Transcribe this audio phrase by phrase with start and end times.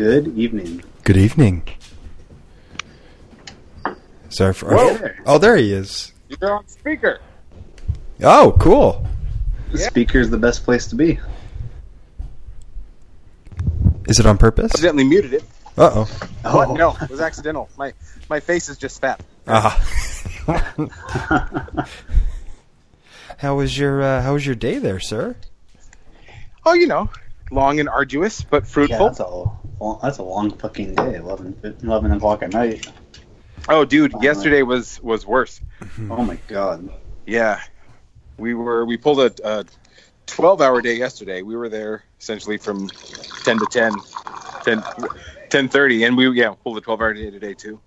[0.00, 0.82] Good evening.
[1.04, 1.62] Good evening.
[4.30, 4.74] Sorry for.
[4.74, 5.10] Whoa.
[5.26, 6.14] Oh, there he is.
[6.40, 7.20] You're on speaker.
[8.22, 9.06] Oh, cool.
[9.72, 9.88] The Yeah.
[9.88, 11.20] speaker's the best place to be.
[14.06, 14.72] Is it on purpose?
[14.72, 15.42] Accidentally muted it.
[15.76, 16.04] Uh oh.
[16.50, 16.78] What?
[16.78, 17.68] No, it was accidental.
[17.76, 17.92] My
[18.30, 19.20] my face is just fat.
[19.46, 19.78] Ah.
[23.36, 25.36] how was your uh, How was your day there, sir?
[26.64, 27.10] Oh, you know,
[27.50, 29.06] long and arduous, but Yeah, fruitful.
[29.06, 29.20] that's
[29.80, 31.16] a well, that's a long fucking day.
[31.16, 32.86] 11, 11 o'clock at night.
[33.68, 34.20] oh, dude, Wow.
[34.22, 35.60] yesterday was was worse.
[36.10, 36.88] Oh my god.
[37.26, 37.60] Yeah,
[38.38, 39.64] we were we pulled a, a
[40.26, 41.42] twelve hour day yesterday.
[41.42, 42.88] We were there essentially from
[43.44, 43.92] ten to 10,
[44.64, 44.82] 10
[45.50, 47.80] 10.30, and we yeah pulled a twelve hour day today too.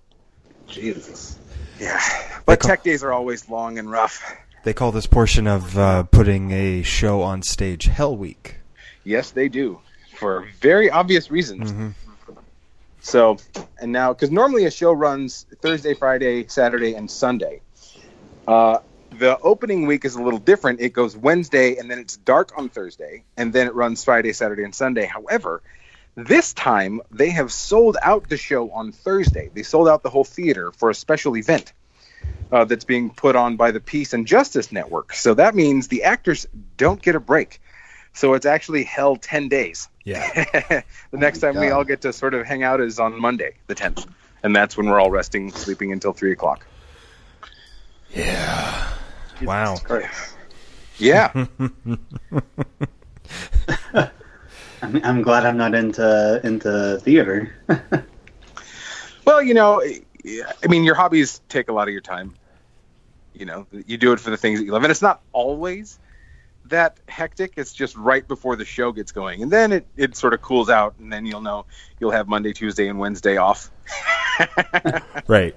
[0.66, 1.38] Jesus.
[1.80, 2.00] Yeah,
[2.46, 4.22] but call- tech days are always long and rough.
[4.64, 8.56] They call this portion of uh, putting a show on stage Hell Week.
[9.04, 9.80] Yes, they do
[10.14, 11.72] for very obvious reasons.
[11.72, 11.90] Mm-hmm.
[13.00, 13.36] So,
[13.80, 17.60] and now, because normally a show runs Thursday, Friday, Saturday, and Sunday.
[18.48, 18.78] Uh,
[19.18, 20.80] the opening week is a little different.
[20.80, 24.64] It goes Wednesday, and then it's dark on Thursday, and then it runs Friday, Saturday,
[24.64, 25.04] and Sunday.
[25.04, 25.62] However,
[26.16, 29.50] this time they have sold out the show on Thursday.
[29.52, 31.72] They sold out the whole theater for a special event
[32.52, 35.12] uh, that's being put on by the Peace and Justice Network.
[35.12, 37.60] So that means the actors don't get a break.
[38.12, 39.88] So it's actually held 10 days.
[40.04, 40.28] Yeah.
[41.10, 43.18] the next oh my time we all get to sort of hang out is on
[43.18, 44.06] Monday, the 10th.
[44.42, 46.66] And that's when we're all resting, sleeping until 3 o'clock.
[48.10, 48.90] Yeah.
[49.42, 49.76] Wow.
[50.98, 51.32] Yeah.
[54.82, 57.54] I'm, I'm glad I'm not into into theater.
[59.24, 62.34] well, you know, I mean, your hobbies take a lot of your time.
[63.32, 64.84] You know, you do it for the things that you love.
[64.84, 65.98] And it's not always
[66.66, 67.54] that hectic.
[67.56, 69.42] It's just right before the show gets going.
[69.42, 70.94] And then it, it sort of cools out.
[70.98, 71.66] And then you'll know
[72.00, 73.70] you'll have Monday, Tuesday, and Wednesday off.
[75.28, 75.54] Right.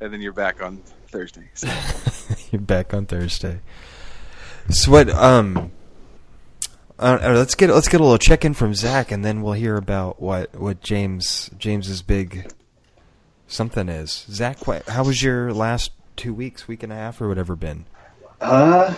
[0.00, 1.50] and then you're back on Thursday.
[1.54, 1.68] So,
[2.50, 3.60] You're back on Thursday.
[4.70, 5.10] So what?
[5.10, 5.72] Um.
[6.98, 9.76] Uh, let's get let's get a little check in from Zach, and then we'll hear
[9.76, 12.50] about what what James James's big
[13.46, 14.26] something is.
[14.30, 17.86] Zach, what, how was your last two weeks, week and a half, or whatever been?
[18.40, 18.94] Uh,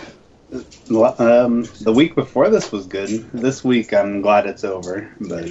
[0.51, 3.09] um, the week before this was good.
[3.31, 5.49] This week I'm glad it's over, but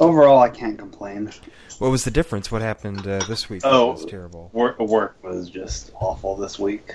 [0.00, 1.32] overall I can't complain.
[1.78, 2.50] What was the difference?
[2.50, 3.62] What happened uh, this week?
[3.64, 3.92] Oh.
[3.92, 4.50] was terrible.
[4.52, 6.94] Work work was just awful this week.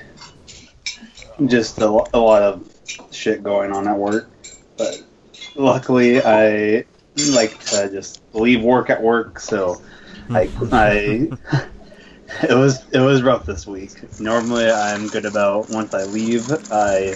[1.45, 2.69] Just a, a lot of
[3.11, 4.29] shit going on at work,
[4.77, 5.01] but
[5.55, 6.85] luckily I
[7.31, 9.81] like to just leave work at work, so
[10.29, 11.29] I I
[12.49, 14.19] it was it was rough this week.
[14.19, 17.15] Normally I'm good about once I leave, I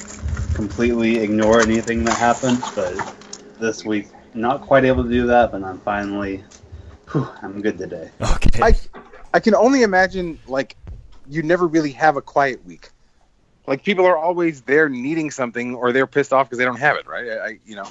[0.54, 3.16] completely ignore anything that happens, but
[3.60, 6.44] this week not quite able to do that, but I'm finally
[7.12, 8.10] whew, I'm good today.
[8.22, 8.62] Okay.
[8.62, 8.74] I,
[9.34, 10.76] I can only imagine, like,
[11.30, 12.90] you never really have a quiet week.
[13.66, 16.96] Like, people are always there needing something or they're pissed off because they don't have
[16.98, 17.28] it, right?
[17.30, 17.88] I, I you know.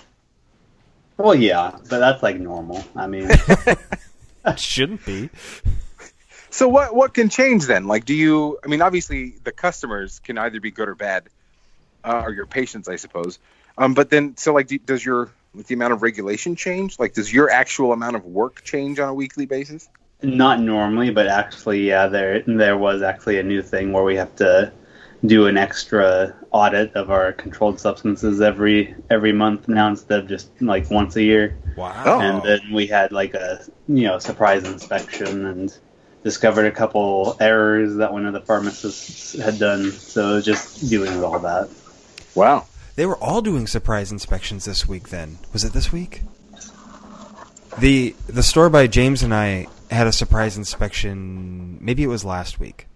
[1.19, 2.85] Well, yeah, but that's like normal.
[2.95, 5.31] I mean, that shouldn't be.
[6.57, 7.87] So what what can change then?
[7.87, 8.59] Like, do you?
[8.65, 11.25] I mean, obviously the customers can either be good or bad,
[12.03, 13.39] uh, or your patients, I suppose.
[13.77, 16.99] Um, but then, so like, do, does your with the amount of regulation change?
[16.99, 19.89] Like, does your actual amount of work change on a weekly basis?
[20.23, 24.35] not normally, but actually, yeah, there there was actually a new thing where we have
[24.37, 24.73] to
[25.25, 30.51] do an extra audit of our controlled substances every every month now instead of just
[30.63, 31.59] like once a year.
[31.77, 32.03] Wow.
[32.07, 32.21] Oh.
[32.21, 35.77] And then we had like a you know surprise inspection and
[36.27, 39.93] discovered a couple errors that one of the pharmacists had done.
[39.93, 41.71] So it was just dealing with all that.
[42.35, 42.67] Wow.
[42.97, 45.11] They were all doing surprise inspections this week.
[45.11, 46.23] Then was it this week?
[47.79, 51.79] The the store by James and I had a surprise inspection.
[51.81, 52.89] Maybe it was last week.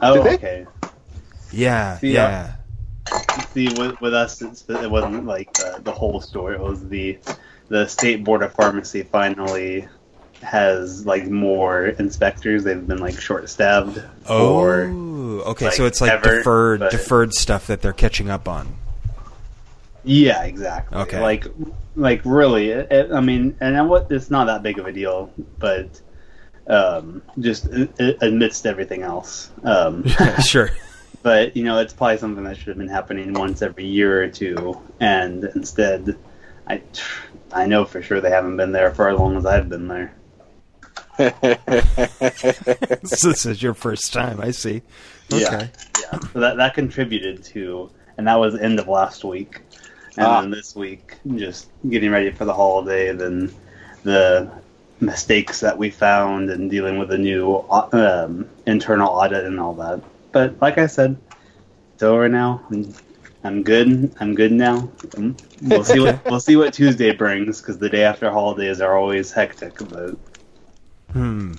[0.00, 0.34] Oh, Did they?
[0.34, 0.66] okay.
[1.52, 2.54] Yeah, See, uh, yeah.
[3.52, 6.54] See, with, with us, it's, it wasn't like the, the whole store.
[6.54, 7.18] It was the
[7.68, 9.86] the state board of pharmacy finally
[10.42, 12.64] has like more inspectors.
[12.64, 13.98] They've been like short staffed.
[14.28, 15.66] Oh, okay.
[15.66, 18.76] like, so it's like ever, deferred but- deferred stuff that they're catching up on.
[20.04, 20.98] Yeah, exactly.
[20.98, 21.20] Okay.
[21.20, 21.46] Like,
[21.94, 25.32] like really, it, it- I mean, and what it's not that big of a deal,
[25.58, 26.00] but
[26.66, 27.68] um, just
[28.20, 29.50] amidst everything else.
[29.64, 30.04] Um,
[30.44, 30.70] sure.
[31.22, 34.28] but you know, it's probably something that should have been happening once every year or
[34.28, 36.16] two, and instead,
[36.66, 36.82] I,
[37.52, 40.12] I know for sure they haven't been there for as long as I've been there.
[41.18, 41.30] So
[43.02, 44.40] this is your first time.
[44.40, 44.82] I see.
[45.28, 45.46] Yeah.
[45.46, 45.70] Okay.
[46.00, 49.60] Yeah, so that that contributed to, and that was end of last week.
[50.16, 50.40] and Ah.
[50.40, 53.12] then this week just getting ready for the holiday.
[53.12, 53.52] Then
[54.04, 54.50] the
[55.00, 57.56] mistakes that we found and dealing with the new
[57.92, 60.00] um, internal audit and all that.
[60.32, 61.16] But like I said,
[61.94, 62.62] it's over now.
[62.70, 62.94] I'm,
[63.44, 64.14] I'm good.
[64.20, 64.88] I'm good now.
[65.16, 68.96] Um, We'll see what we'll see what Tuesday brings because the day after holidays are
[68.98, 69.78] always hectic.
[69.88, 70.16] But
[71.12, 71.54] Hmm.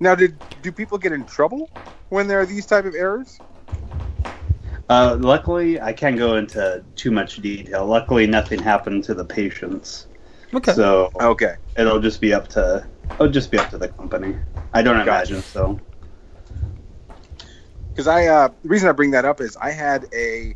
[0.00, 1.70] Now, did do people get in trouble
[2.08, 3.40] when there are these type of errors?
[4.88, 7.86] uh, luckily, I can't go into too much detail.
[7.86, 10.06] Luckily, nothing happened to the patients,
[10.54, 10.72] Okay.
[10.72, 11.54] so Okay.
[11.76, 12.86] it'll just be up to
[13.18, 14.36] it'll just be up to the company.
[14.74, 15.34] I don't Gotcha.
[15.34, 15.80] imagine so.
[17.88, 20.54] Because I, uh, the reason I bring that up is I had a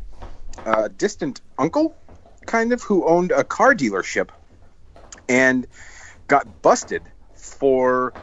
[0.65, 1.97] uh, distant uncle,
[2.45, 4.29] kind of, who owned a car dealership,
[5.27, 5.65] and
[6.27, 8.13] got busted for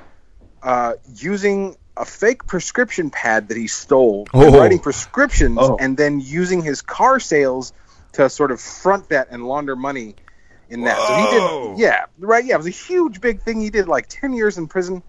[0.63, 4.57] uh, using a fake prescription pad that he stole, Oh.
[4.59, 5.77] writing prescriptions, Oh.
[5.81, 7.73] and then using his car sales
[8.13, 10.15] to sort of front that and launder money
[10.71, 10.97] in that.
[10.97, 13.61] So he did, yeah, right, yeah, it was a huge, big thing.
[13.61, 15.03] He did like ten years in prison.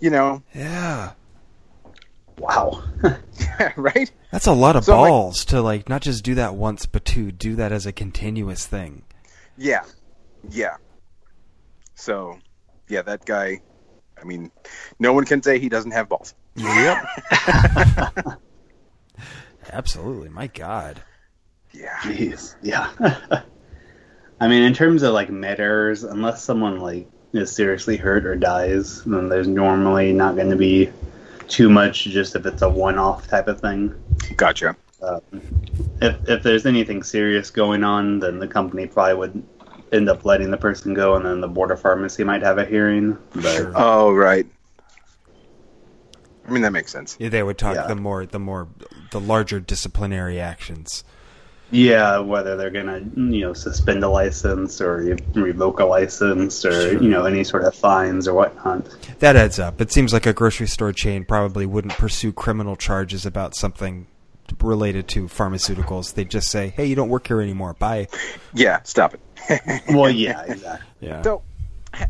[0.00, 1.12] You know, Yeah.
[2.38, 2.82] Wow.
[3.76, 4.10] right?
[4.30, 7.04] That's a lot of So, like- balls to like not just do that once, but
[7.06, 9.02] to do that as a continuous thing.
[9.56, 9.84] Yeah,
[10.50, 10.76] yeah.
[11.94, 12.38] So,
[12.92, 13.62] yeah, that guy.
[14.20, 14.52] I mean,
[14.98, 16.34] no one can say he doesn't have balls.
[16.56, 17.06] Yep.
[19.72, 20.28] Absolutely.
[20.28, 21.02] My God.
[21.72, 22.54] Yeah, Jeez.
[22.60, 22.90] Yeah.
[24.40, 28.36] I mean, in terms of like med errors, unless someone like is seriously hurt or
[28.36, 30.90] dies, then there's normally not going to be
[31.48, 32.04] too much.
[32.04, 33.94] Just if it's a one-off type of thing.
[34.36, 34.76] gotcha.
[35.02, 35.22] Um,
[36.02, 39.51] if if there's anything serious going on, then the company probably would
[39.92, 42.64] end up letting the person go, and then the board of pharmacy might have a
[42.64, 43.18] hearing.
[43.34, 43.72] But Sure.
[43.74, 44.46] Oh, right.
[46.46, 47.16] I mean, that makes sense.
[47.20, 47.86] Yeah, they would talk Yeah.
[47.86, 48.68] the more the more
[49.12, 51.04] the larger disciplinary actions.
[51.74, 57.02] yeah, whether they're gonna you know suspend a license or revoke a license or Sure.
[57.02, 58.84] you know any sort of fines or whatnot.
[59.20, 59.80] That adds up.
[59.80, 64.06] It seems like a grocery store chain probably wouldn't pursue criminal charges about something
[64.60, 66.12] related to pharmaceuticals.
[66.12, 67.72] They'd just say, "Hey, you don't work here anymore.
[67.78, 68.08] Bye."
[68.52, 69.20] Yeah, stop it.
[69.90, 70.86] Well, yeah, exactly.
[71.00, 71.22] Yeah.
[71.22, 71.42] So,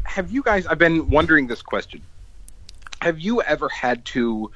[0.05, 0.67] have you guys?
[0.67, 2.03] I've been wondering this question.
[3.01, 4.51] Have you ever had to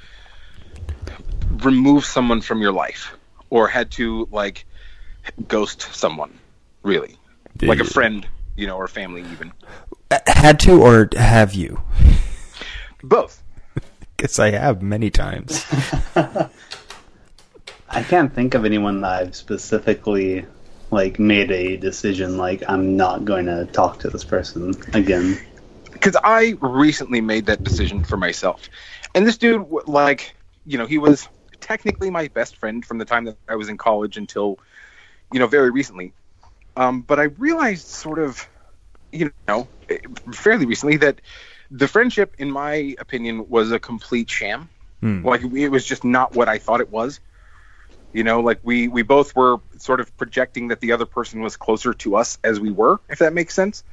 [1.62, 3.12] remove someone from your life,
[3.50, 4.67] or had to like
[5.49, 6.38] ghost someone?
[6.82, 7.17] Really,
[7.62, 8.26] like a friend,
[8.56, 9.52] you know, or family, even
[10.11, 11.81] Uh, Had to or have you?
[13.02, 13.43] both.
[14.19, 15.64] Guess I have many times.
[17.88, 20.46] I can't think of anyone that I've specifically
[20.91, 25.38] like made a decision like I'm not going to talk to this person again.
[25.97, 28.69] because I recently made that decision for myself.
[29.15, 30.35] And this dude, like,
[30.67, 31.27] you know, he was
[31.61, 34.59] technically my best friend from the time that I was in college until,
[35.33, 36.12] you know, very recently.
[36.77, 38.47] Um, but I realized, sort of,
[39.11, 39.99] you know, eh,
[40.33, 41.23] fairly recently that
[41.71, 44.69] the friendship, in my opinion, was a complete sham.
[45.00, 45.25] Hmm.
[45.25, 47.21] Like, it was just not what I thought it was.
[48.17, 51.57] You know, like we we both were sort of projecting that the other person was
[51.57, 53.85] closer to us as we were, if that makes sense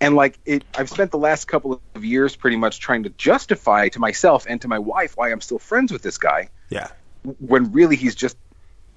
[0.00, 3.88] and like it i've spent the last couple of years pretty much trying to justify
[3.88, 6.88] to myself and to my wife why i'm still friends with this guy Yeah.
[7.38, 8.36] when really he's just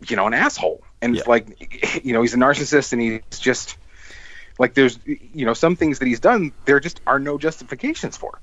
[0.08, 1.24] you know an asshole and Yeah.
[1.28, 3.78] like you know he's a narcissist and he's just
[4.60, 8.42] like there's you know some things that he's done there just are no justifications for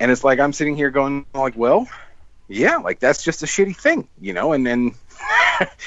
[0.00, 1.88] and it's like i'm sitting here going like well
[2.48, 4.94] yeah like that's just a shitty thing you know and then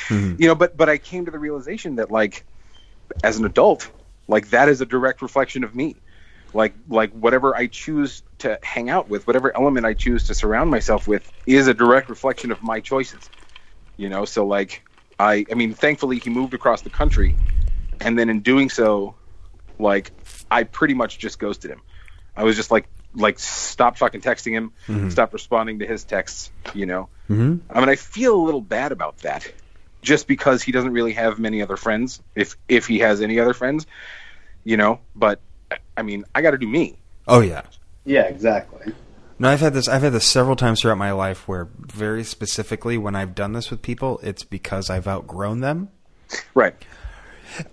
[0.07, 0.39] Mhm.
[0.39, 2.43] you know but but i came to the realization that like
[3.23, 3.89] as an adult
[4.27, 5.95] like that is a direct reflection of me.
[6.53, 10.69] Like like whatever i choose to hang out with whatever element i choose to surround
[10.69, 13.29] myself with is a direct reflection of my choices.
[13.97, 14.83] You know so like
[15.19, 17.35] i i mean thankfully he moved across the country
[18.01, 19.15] and then in doing so
[19.79, 20.11] like
[20.49, 21.81] i pretty much just ghosted him.
[22.35, 25.11] I was just like like stop fucking texting him Mhm.
[25.11, 28.91] stop responding to his texts you know hmm I mean, I feel a little bad
[28.91, 29.49] about that,
[30.01, 33.53] just because he doesn't really have many other friends, if if he has any other
[33.53, 33.85] friends,
[34.65, 34.99] you know.
[35.15, 35.39] But
[35.95, 36.97] I mean, I got to do me.
[37.27, 37.61] Oh yeah.
[38.03, 38.93] Yeah, exactly.
[39.39, 39.87] No, I've had this.
[39.87, 43.71] I've had this several times throughout my life, where very specifically, when I've done this
[43.71, 45.89] with people, it's because I've outgrown them.
[46.53, 46.75] Right.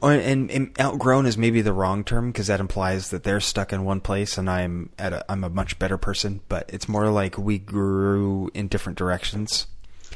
[0.01, 3.73] Or- And, and outgrown is maybe the wrong term because that implies that they're stuck
[3.73, 6.41] in one place and I'm at a, I'm a much better person.
[6.49, 9.67] But it's more like we grew in different directions.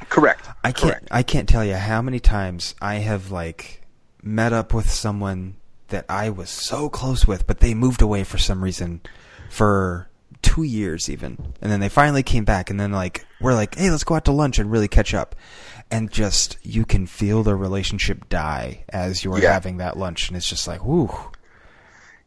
[0.08, 0.48] Correct.
[0.64, 1.08] I can't Correct.
[1.10, 3.82] I can't tell you how many times I have like
[4.22, 5.56] met up with someone
[5.88, 9.02] that I was so close with, but they moved away for some reason
[9.50, 10.08] for
[10.40, 13.90] two years even, and then they finally came back, and then like we're like, hey,
[13.90, 15.36] let's go out to lunch and really catch up,
[15.92, 19.52] and just you can feel the relationship die as you're Yeah.
[19.52, 21.10] having that lunch, and it's just like, whoo.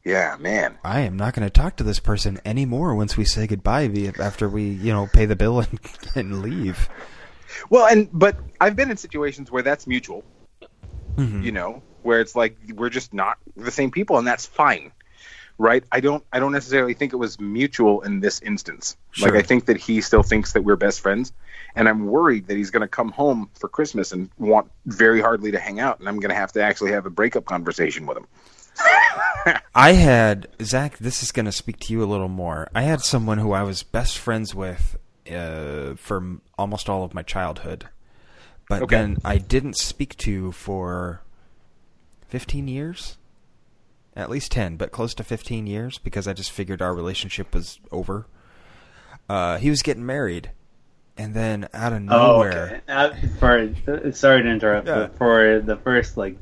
[0.03, 0.77] Yeah, man.
[0.83, 4.47] I am not going to talk to this person anymore once we say goodbye after
[4.47, 5.79] we, you know, pay the bill and,
[6.13, 6.87] and leave.
[7.71, 10.23] Well, and but I've been in situations where that's mutual.
[11.17, 11.43] Mhm.
[11.43, 14.91] You know, where it's like we're just not the same people, and that's fine,
[15.57, 15.83] right?
[15.91, 18.97] I don't, I don't necessarily think it was mutual in this instance.
[19.11, 19.29] Sure.
[19.31, 21.31] Like I think that he still thinks that we're best friends,
[21.75, 25.51] and I'm worried that he's going to come home for Christmas and want very hardly
[25.51, 28.17] to hang out, and I'm going to have to actually have a breakup conversation with
[28.17, 28.27] him.
[29.75, 30.97] I had Zach.
[30.97, 32.69] This is going to speak to you a little more.
[32.75, 34.97] I had someone who I was best friends with
[35.31, 37.87] uh, for almost all of my childhood,
[38.69, 38.95] but Okay.
[38.95, 41.21] then I didn't speak to for
[42.27, 43.17] fifteen years,
[44.15, 47.79] at least ten, but close to fifteen years because I just figured our relationship was
[47.91, 48.27] over.
[49.29, 50.51] Uh, he was getting married,
[51.17, 52.93] and then out of Oh, nowhere, okay.
[52.93, 54.95] Uh, for sorry to interrupt, Yeah.
[55.07, 56.37] but for the first like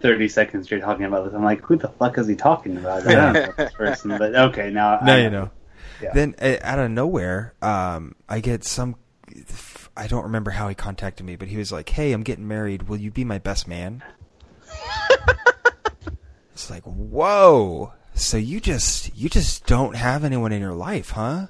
[0.00, 3.06] thirty seconds you're talking about this, I'm like, who the fuck is he talking about?
[3.06, 5.50] I don't know this person, but okay, now now I you know.
[6.02, 6.12] Yeah.
[6.12, 8.96] Then uh, out of nowhere, um, I get some.
[9.96, 12.88] I don't remember how he contacted me, but he was like, "Hey, I'm getting married.
[12.88, 14.02] Will you be my best man?"
[16.52, 17.92] it's like, whoa.
[18.14, 21.46] So you just you just don't have anyone in your life, huh?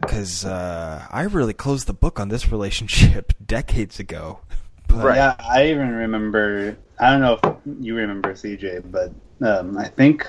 [0.00, 4.40] Because uh, I really closed the book on this relationship decades ago.
[4.88, 5.16] But, Right.
[5.16, 6.76] Yeah, I even remember.
[6.98, 9.12] I don't know if you remember CJ, but
[9.46, 10.26] um, I think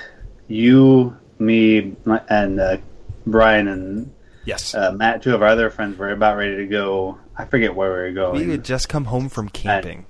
[0.47, 1.95] you, me,
[2.29, 2.77] and uh,
[3.25, 4.13] Brian and
[4.45, 4.73] Yes.
[4.73, 7.17] uh, Matt, two of our other friends, were about ready to go.
[7.37, 8.45] I forget where we were going.
[8.45, 10.05] we had just come home from camping.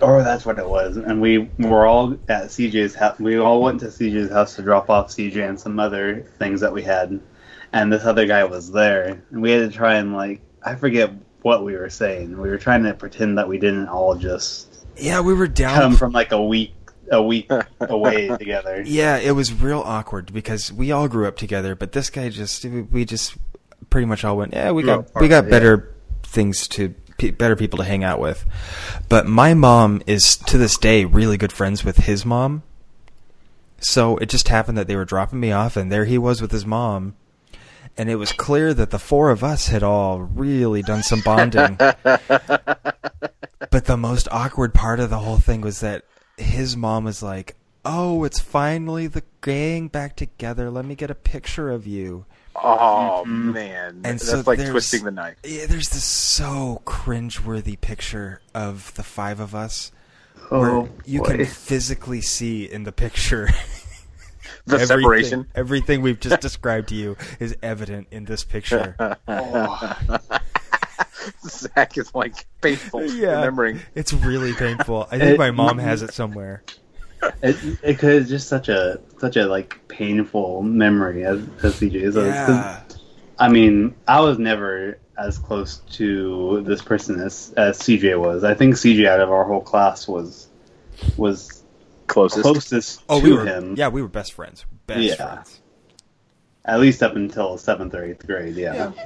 [0.00, 0.96] Oh, that's what it was.
[0.98, 3.18] And we were all at CJ's house.
[3.18, 6.72] We all went to CJ's house to drop off CJ and some other things that
[6.72, 7.18] we had.
[7.72, 9.22] And this other guy was there.
[9.30, 12.40] And we had to try and, like, I forget what we were saying.
[12.40, 15.96] We were trying to pretend that we didn't all just Yeah, we were down come
[15.96, 16.72] from, like, a week
[17.10, 18.82] a week away together.
[18.84, 22.64] Yeah, it was real awkward because we all grew up together, but this guy just
[22.64, 23.36] we just
[23.90, 25.50] pretty much all went, yeah, we got apart, we got yeah.
[25.50, 26.94] better things to
[27.32, 28.44] better people to hang out with.
[29.08, 32.62] But my mom is to this day really good friends with his mom.
[33.78, 36.50] So it just happened that they were dropping me off and there he was with
[36.50, 37.14] his mom.
[37.98, 41.78] And it was clear that the four of us had all really done some bonding.
[43.70, 46.04] But the most awkward part of the whole thing was that
[46.38, 50.70] his mom was like, "Oh, it's finally the gang back together.
[50.70, 52.24] Let me get a picture of you."
[52.54, 53.52] Oh mm-hmm.
[53.52, 55.36] man, And that's so like twisting the knife.
[55.44, 59.92] Yeah, there's this so cringeworthy picture of the five of us
[60.50, 61.36] Oh, where you boy.
[61.36, 63.50] can physically see in the picture
[64.66, 65.46] The everything- separation.
[65.54, 68.96] Everything we've just described to you is evident in this picture.
[71.46, 73.36] Zach is like painful Yeah.
[73.36, 73.80] remembering.
[73.94, 75.06] It's really painful.
[75.10, 76.62] I think It- my mom has it somewhere.
[77.42, 82.12] It, it could it's just such a such a like painful memory as, as CJ.
[82.12, 82.82] So, Yeah.
[83.38, 88.44] I mean, I was never as close to this person as, as CJ was.
[88.44, 90.48] I think CJ out of our whole class was
[91.16, 91.55] was
[92.06, 92.42] Closest.
[92.42, 93.74] closest Oh, to we were him.
[93.76, 94.64] yeah, we were best friends.
[94.86, 95.14] Best Yeah.
[95.16, 95.60] friends.
[96.64, 98.54] At least up until seventh or eighth grade.
[98.56, 98.92] Yeah.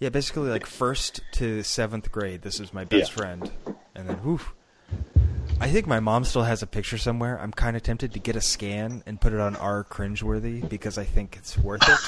[0.00, 2.42] Yeah, basically like first to seventh grade.
[2.42, 3.16] This is my best Yeah.
[3.16, 3.50] friend,
[3.94, 4.40] and then whew.
[5.60, 7.40] I think my mom still has a picture somewhere.
[7.40, 10.98] I'm kind of tempted to get a scan and put it on our cringeworthy because
[10.98, 12.00] I think it's worth it.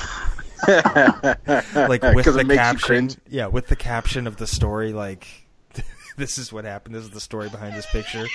[1.74, 5.26] Like with the it makes you caption, yeah, with the caption of the story, like
[6.18, 6.94] this is what happened.
[6.96, 8.26] This is the story behind this picture.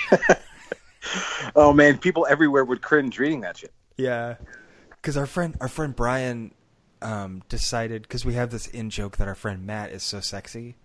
[1.56, 3.72] Oh man, people everywhere would cringe reading that shit.
[3.96, 4.36] Yeah,
[4.90, 6.54] because our friend, our friend Brian,
[7.02, 10.76] um, decided because we have this in joke that our friend Matt is so sexy.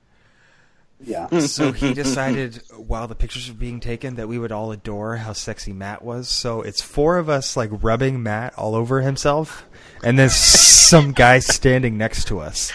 [1.00, 1.28] Yeah.
[1.40, 5.34] So he decided while the pictures were being taken that we would all adore how
[5.34, 6.28] sexy Matt was.
[6.28, 9.66] So it's four of us like rubbing Matt all over himself,
[10.04, 12.72] and then some guy standing next to us.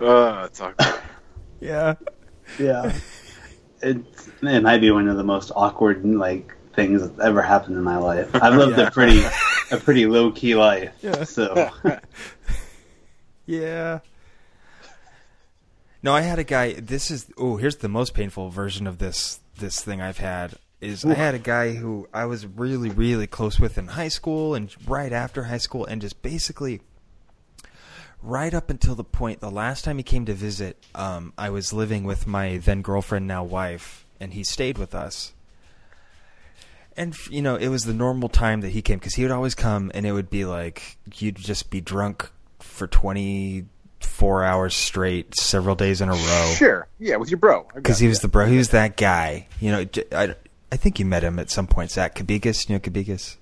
[0.00, 1.00] Uh, it's awkward.
[1.60, 1.94] Yeah.
[2.58, 2.92] Yeah.
[3.84, 3.98] It
[4.42, 7.98] it might be one of the most awkward like things that's ever happened in my
[7.98, 8.34] life.
[8.34, 8.86] I've lived Yeah.
[8.88, 9.22] a pretty
[9.70, 10.92] a pretty low key life.
[11.02, 11.24] Yeah.
[11.24, 11.70] So
[13.46, 14.00] Yeah.
[16.02, 16.72] No, I had a guy.
[16.74, 20.54] This is oh, here's the most painful version of this this thing I've had.
[20.80, 24.54] Is I had a guy who I was really really close with in high school
[24.54, 26.82] and right after high school and just basically
[28.24, 31.72] right up until the point the last time he came to visit, um, I was
[31.72, 35.32] living with my then girlfriend now wife and he stayed with us.
[36.96, 39.54] And you know, it was the normal time that he came because he would always
[39.54, 43.66] come, and it would be like you'd just be drunk for twenty
[43.98, 46.52] four hours straight, several days in a row.
[46.56, 47.66] Sure, yeah, with your bro.
[47.74, 48.22] Because he was yeah.
[48.22, 48.46] the bro.
[48.46, 49.48] He was that guy.
[49.60, 50.36] You know, I,
[50.70, 51.90] I think you met him at some point.
[51.90, 52.68] Zach Kabigas.
[52.68, 53.38] You know Kabigas?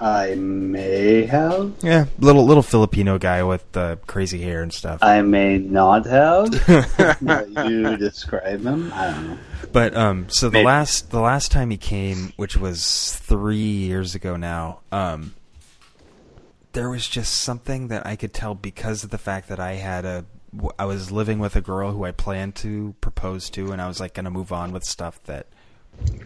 [0.00, 1.72] I may have.
[1.82, 5.02] Yeah, little little Filipino guy with uh, crazy hair and stuff.
[5.02, 6.52] I may not have.
[7.68, 8.92] you describe him.
[8.94, 9.38] I don't know.
[9.72, 10.66] But um, so the Maybe.
[10.66, 15.34] last the last time he came, which was three years ago now, um,
[16.72, 20.04] there was just something that I could tell because of the fact that I had
[20.04, 20.24] a
[20.78, 24.00] I was living with a girl who I planned to propose to, and I was
[24.00, 25.46] like going to move on with stuff that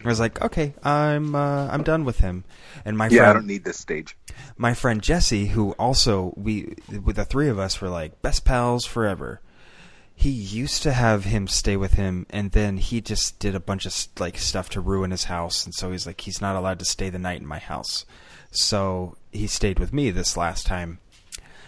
[0.03, 2.43] I was like, okay, I'm uh, I'm done with him.
[2.85, 4.17] And my Yeah, friend, I don't need this stage.
[4.57, 8.85] my friend Jesse, who also we with the three of us were like best pals
[8.85, 9.41] forever.
[10.15, 13.85] He used to have him stay with him, and then he just did a bunch
[13.85, 16.85] of like stuff to ruin his house, and so he's like he's not allowed to
[16.85, 18.05] stay the night in my house.
[18.51, 20.99] So he stayed with me this last time,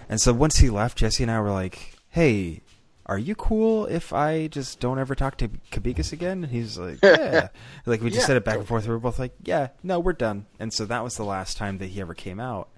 [0.10, 2.62] and so once he left, Jesse and I were like, "Hey,
[3.08, 7.00] are you cool if I just don't ever talk to Kabigas again?" And he's like,
[7.04, 7.50] "Yeah."
[7.86, 8.28] like we just Yeah.
[8.28, 8.86] said it back and forth.
[8.88, 11.78] We were both like, "Yeah, no, we're done." And so that was the last time
[11.80, 12.70] that he ever came out.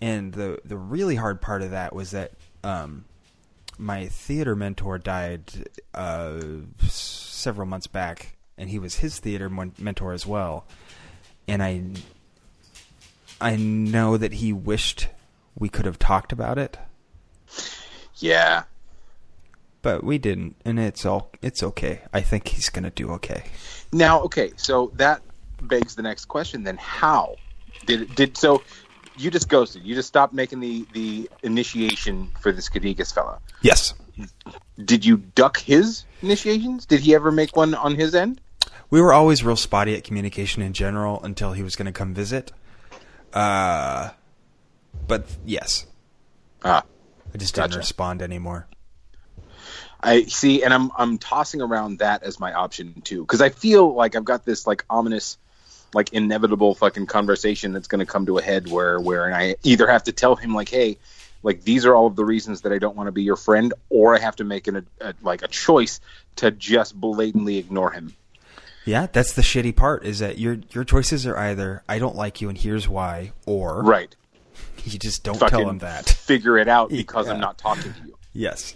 [0.00, 2.32] And the the really hard part of that was that
[2.64, 3.04] um,
[3.78, 6.40] my theater mentor died uh,
[6.88, 10.66] several months back, and he was his theater mentor as well.
[11.48, 11.82] And I
[13.40, 15.08] I know that he wished
[15.58, 16.78] we could have talked about it,
[18.16, 18.64] Yeah.
[19.82, 22.02] But we didn't, and it's all it's okay.
[22.12, 23.44] I think he's gonna do okay.
[23.92, 25.22] Now, okay, so that
[25.60, 26.62] begs the next question.
[26.62, 27.34] Then, how
[27.86, 28.62] did did so?
[29.18, 29.82] You just ghosted.
[29.82, 33.40] You just stopped making the the initiation for this Kabigas fella.
[33.60, 33.92] Yes,
[34.84, 36.86] Did you duck his initiations?
[36.86, 38.40] Did he ever make one on his end?
[38.90, 42.52] we were always real spotty at communication in general until he was gonna come visit.
[43.32, 44.10] Uh,
[45.08, 45.86] but yes,
[46.64, 46.82] Ah,
[47.34, 47.68] I just Gotcha.
[47.68, 48.66] didn't respond anymore.
[50.02, 53.94] I see, and I'm I'm tossing around that as my option too, because I feel
[53.94, 55.38] like I've got this like ominous,
[55.94, 59.86] like inevitable fucking conversation that's going to come to a head where where I either
[59.86, 60.98] have to tell him like, hey,
[61.44, 63.72] like these are all of the reasons that I don't want to be your friend,
[63.90, 66.00] or I have to make an, a, like a choice
[66.36, 68.14] to just blatantly ignore him.
[68.84, 72.40] Yeah, that's the shitty part is that your your choices are either I don't like
[72.40, 74.14] you and here's why, or Right.
[74.84, 76.08] you just don't tell him that.
[76.08, 77.34] Figure it out because Yeah.
[77.34, 78.16] I'm not talking to you.
[78.32, 78.74] Yes.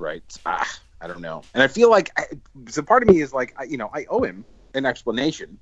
[0.00, 0.22] Right?
[0.46, 0.68] Ah,
[1.00, 1.42] I don't know.
[1.54, 2.24] And I feel like I,
[2.68, 2.82] so.
[2.82, 5.58] Part of me is like, I, you know, I owe him an explanation,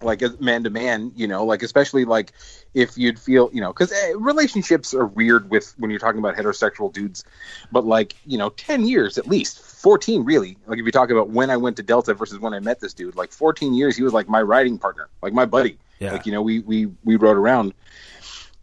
[0.00, 1.12] like man to man.
[1.16, 2.32] You know, like especially like
[2.74, 6.92] if you'd feel, you know, because relationships are weird with when you're talking about heterosexual
[6.92, 7.24] dudes,
[7.72, 10.56] but like you know, ten years at least, fourteen really.
[10.66, 12.94] Like if you talk about when I went to Delta versus when I met this
[12.94, 15.78] dude, like fourteen years, he was like my riding partner, like my buddy.
[15.98, 16.12] Yeah.
[16.12, 17.72] Like you know, we we we rode around.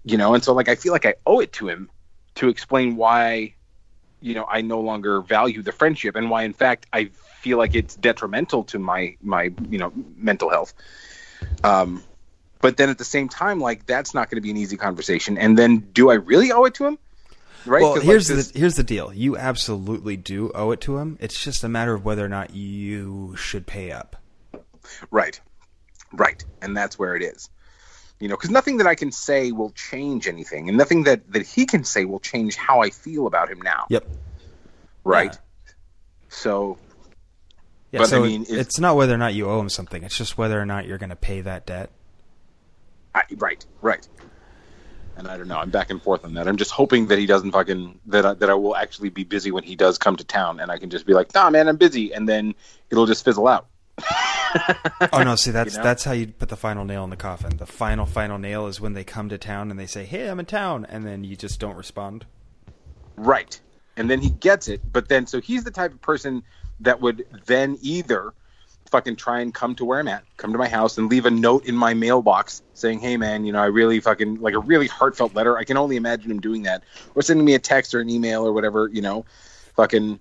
[0.06, 1.90] You know, and so like I feel like I owe it to him
[2.36, 3.56] to explain why
[4.24, 7.06] you know I no longer value the friendship and why in fact I
[7.42, 10.74] feel like it's detrimental to my my you know mental health.
[11.64, 12.02] Um,
[12.62, 15.38] but then at the same time, like that's not going to be an easy conversation.
[15.38, 16.98] And then, do I really owe it to him?
[17.66, 17.82] Right?
[17.82, 19.14] Well, 'Cause, like, here's this- the here's the deal.
[19.14, 21.18] You absolutely do owe it to him.
[21.20, 24.16] It's just a matter of whether or not you should pay up.
[25.12, 25.40] right,
[26.14, 27.50] right, and that's where it is.
[28.20, 31.46] You know, because nothing that I can say will change anything, and nothing that that
[31.46, 33.86] he can say will change how I feel about him now.
[33.90, 34.08] Yep.
[35.04, 35.34] Right.
[35.34, 35.40] Yeah.
[36.30, 36.78] So
[37.92, 40.04] Yeah, But, I mean, it- it's not whether or not you owe him something.
[40.04, 41.92] It's just whether or not you're going to pay that debt.
[43.14, 44.08] I, right, right.
[45.16, 45.60] And I don't know.
[45.60, 46.48] I'm back and forth on that.
[46.48, 49.52] I'm just hoping that he doesn't fucking that I, that I will actually be busy
[49.52, 51.78] when he does come to town, and I can just be like, "Nah, man, I'm
[51.78, 52.56] busy," and then
[52.90, 53.68] it'll just fizzle out.
[55.12, 55.84] Oh no, see that's You know?
[55.84, 57.58] that's how you put the final nail in the coffin.
[57.58, 60.40] The final final nail is when they come to town and they say, "Hey, I'm
[60.40, 62.26] in town," and then you just don't respond.
[63.16, 63.60] Right.
[63.96, 66.44] And then he gets it, but then so he's the type of person
[66.80, 68.34] that would then either
[68.90, 71.32] fucking try and come to where I'm at, come to my house and leave a
[71.32, 74.88] note in my mailbox saying, "Hey man, you know, I really fucking like a really
[74.88, 76.84] heartfelt letter." I can only imagine him doing that
[77.16, 79.26] or sending me a text or an email or whatever, you know,
[79.76, 80.20] fucking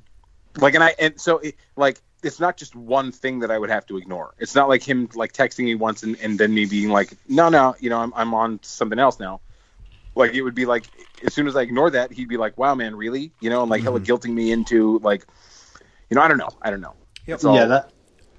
[0.56, 3.70] like and I and so it, like it's not just one thing that I would
[3.70, 4.34] have to ignore.
[4.38, 7.48] It's not like him like texting me once and, and then me being like, "No,
[7.48, 9.40] no, you know, I'm I'm on something else now."
[10.14, 10.84] like it would be like
[11.24, 13.70] as soon as I ignore that, he'd be like, "Wow, man, really?" You know, and
[13.70, 14.06] like hella Mhm.
[14.06, 15.26] guilting me into like,
[16.10, 16.94] you know, I don't know, I don't know.
[17.26, 17.44] Yep.
[17.44, 17.90] All- yeah, that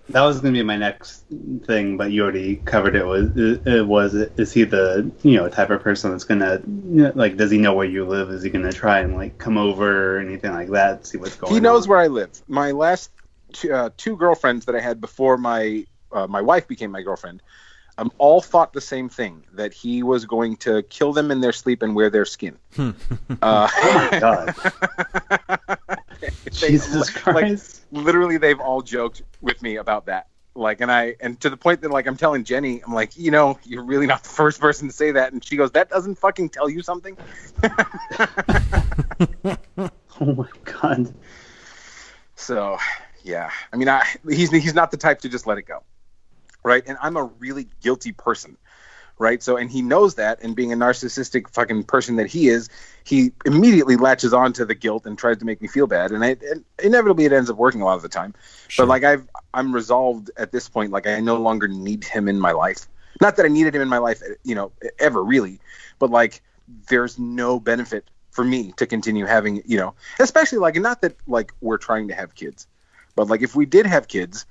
[0.09, 1.23] that was going to be my next
[1.65, 3.05] thing, but you already covered it.
[3.05, 7.11] Was it was is he the you know type of person that's gonna you know,
[7.15, 8.29] like does he know where you live?
[8.29, 11.07] Is he gonna try and like come over or anything like that?
[11.07, 11.51] See what's going.
[11.51, 11.55] On?
[11.55, 11.89] He knows on?
[11.89, 12.29] where I live.
[12.47, 13.09] My last
[13.53, 17.41] two, uh, two girlfriends that I had before my uh, my wife became my girlfriend,
[17.97, 21.51] um, all thought the same thing that he was going to kill them in their
[21.53, 22.57] sleep and wear their skin.
[22.79, 22.93] uh,
[23.41, 24.55] Oh my god.
[26.21, 27.81] they- Jesus like- like, Christ.
[27.91, 30.27] literally, they've all joked with me about that.
[30.55, 33.31] Like, and I, and to the point that, like, I'm telling Jenny, I'm like, you
[33.31, 35.33] know, you're really not the first person to say that.
[35.33, 37.17] And she goes, that doesn't fucking tell you something.
[39.45, 39.57] oh
[40.35, 41.11] my god.
[42.35, 42.77] So,
[43.23, 45.83] yeah, I mean, I he's he's not the type to just let it go,
[46.63, 46.83] right?
[46.85, 48.57] And I'm a really guilty person,
[49.17, 49.41] right?
[49.41, 52.69] So, and he knows that, and being a narcissistic fucking person that he is,
[53.03, 56.23] he immediately latches on to the guilt and tries to make me feel bad, and,
[56.23, 58.33] I, and inevitably it ends up working a lot of the time.
[58.67, 58.85] Sure.
[58.85, 62.39] But like I've I'm resolved at this point, like I no longer need him in
[62.39, 62.87] my life.
[63.21, 65.59] Not that I needed him in my life, you know, ever really,
[65.99, 66.41] but like
[66.89, 71.53] there's no benefit for me to continue having, you know, especially like not that like
[71.61, 72.67] we're trying to have kids,
[73.15, 74.45] but like if we did have kids,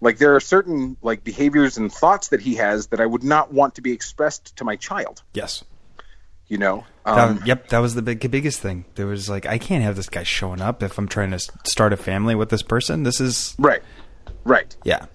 [0.00, 3.52] like there are certain like behaviors and thoughts that he has that I would not
[3.52, 5.64] want to be expressed to my child, Yes.
[6.46, 6.84] you know.
[7.04, 8.84] That- Um, yep, that was the big, biggest thing.
[8.94, 11.92] There was like, I can't have this guy showing up if I'm trying to start
[11.92, 13.02] a family with this person.
[13.02, 13.82] This is, Right.
[14.44, 14.76] Right.
[14.84, 15.06] yeah,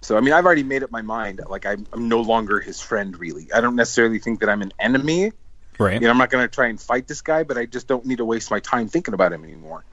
[0.00, 1.40] So I mean, I've already made up my mind.
[1.48, 3.18] Like I'm, I'm no longer his friend.
[3.18, 5.32] Really, I don't necessarily think that I'm an enemy.
[5.78, 5.94] right.
[6.00, 8.06] You know, I'm not going to try and fight this guy, but I just don't
[8.06, 9.84] need to waste my time thinking about him anymore.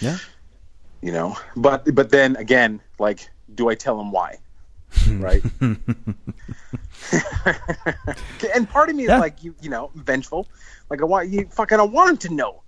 [0.00, 0.18] Yeah.
[1.02, 4.38] You know, but but then again, like, do I tell him why?
[5.10, 5.42] right.
[8.54, 9.16] and part of me Yeah.
[9.16, 10.46] is like, you you know, vengeful.
[10.90, 12.62] Like I want you fucking I want him to know.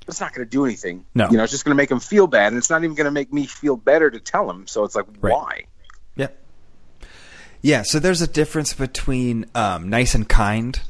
[0.00, 1.04] But it's not going to do anything.
[1.14, 1.28] No.
[1.30, 3.04] You know, it's just going to make him feel bad, and it's not even going
[3.04, 4.66] to make me feel better to tell him.
[4.66, 5.32] So it's like, Right.
[5.32, 5.64] why?
[6.16, 6.38] Yep.
[7.60, 10.80] Yeah, so there's a difference between um, nice and kind.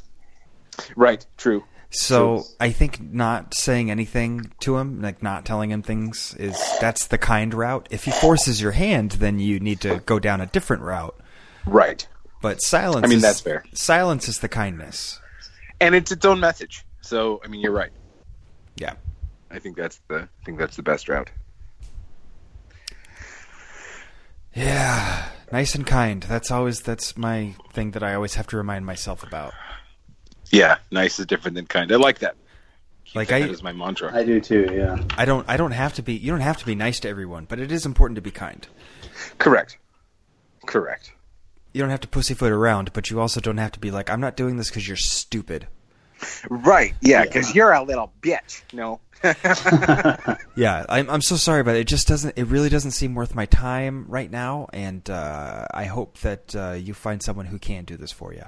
[0.94, 1.26] Right.
[1.36, 1.64] True.
[1.92, 7.08] So I think not saying anything to him, like not telling him things, is that's
[7.08, 7.88] the kind route.
[7.90, 11.18] If he forces your hand, then you need to go down a different route.
[11.66, 12.06] Right.
[12.42, 13.04] But silence.
[13.04, 13.64] I mean, is- that's fair.
[13.74, 15.18] Silence is the kindness.
[15.80, 16.84] and it's its own message.
[17.00, 17.90] So I mean, you're right.
[18.76, 18.94] Yeah.
[19.50, 21.30] I think that's the I think that's the best route.
[24.54, 26.22] Yeah, nice and kind.
[26.22, 29.52] That's always that's my thing that I always have to remind myself about.
[30.50, 31.90] Yeah, nice is different than kind.
[31.92, 32.34] I like that.
[33.04, 34.14] Keep Like, that I- as my mantra.
[34.14, 34.98] I do too, yeah.
[35.16, 37.44] I don't I don't have to be you don't have to be nice to everyone,
[37.48, 38.66] but it is important to be kind.
[39.38, 39.78] Correct.
[40.66, 41.12] Correct.
[41.72, 44.20] You don't have to pussyfoot around, but you also don't have to be like I'm
[44.20, 45.68] not doing this cuz you're stupid.
[46.50, 46.94] Right.
[47.00, 48.62] Yeah, because you're a little bitch.
[48.72, 49.00] No.
[50.56, 53.46] Yeah, I'm I'm so sorry, but it just doesn't it really doesn't seem worth my
[53.46, 57.96] time right now and uh, I hope that uh, you find someone who can do
[57.96, 58.44] this for you.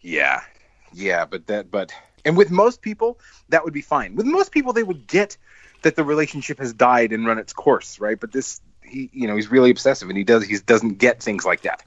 [0.00, 0.40] yeah.
[0.94, 1.92] Yeah, but that but
[2.24, 4.14] and with most people that would be fine.
[4.14, 5.36] With most people they would get
[5.82, 8.18] that the relationship has died and run its course, right?
[8.18, 11.44] But this he you know, he's really obsessive and he does he doesn't get things
[11.44, 11.82] like that.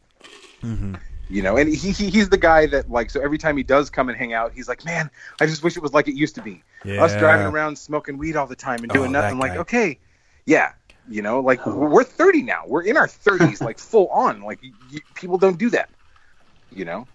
[0.62, 0.96] Mm-hmm.
[1.28, 3.90] You know, and he, he he's the guy that like so every time he does
[3.90, 5.10] come and hang out, he's like, Man,
[5.42, 6.64] I just wish it was like it used to be.
[6.86, 9.40] Us driving around smoking weed all the time and doing Oh, nothing.
[9.40, 9.98] like, okay,
[10.46, 10.74] yeah,
[11.10, 12.62] you know, like we're 30 now.
[12.68, 14.42] We're in our 30s, like full on.
[14.42, 15.90] Like y y people don't do that.
[16.72, 17.08] You know,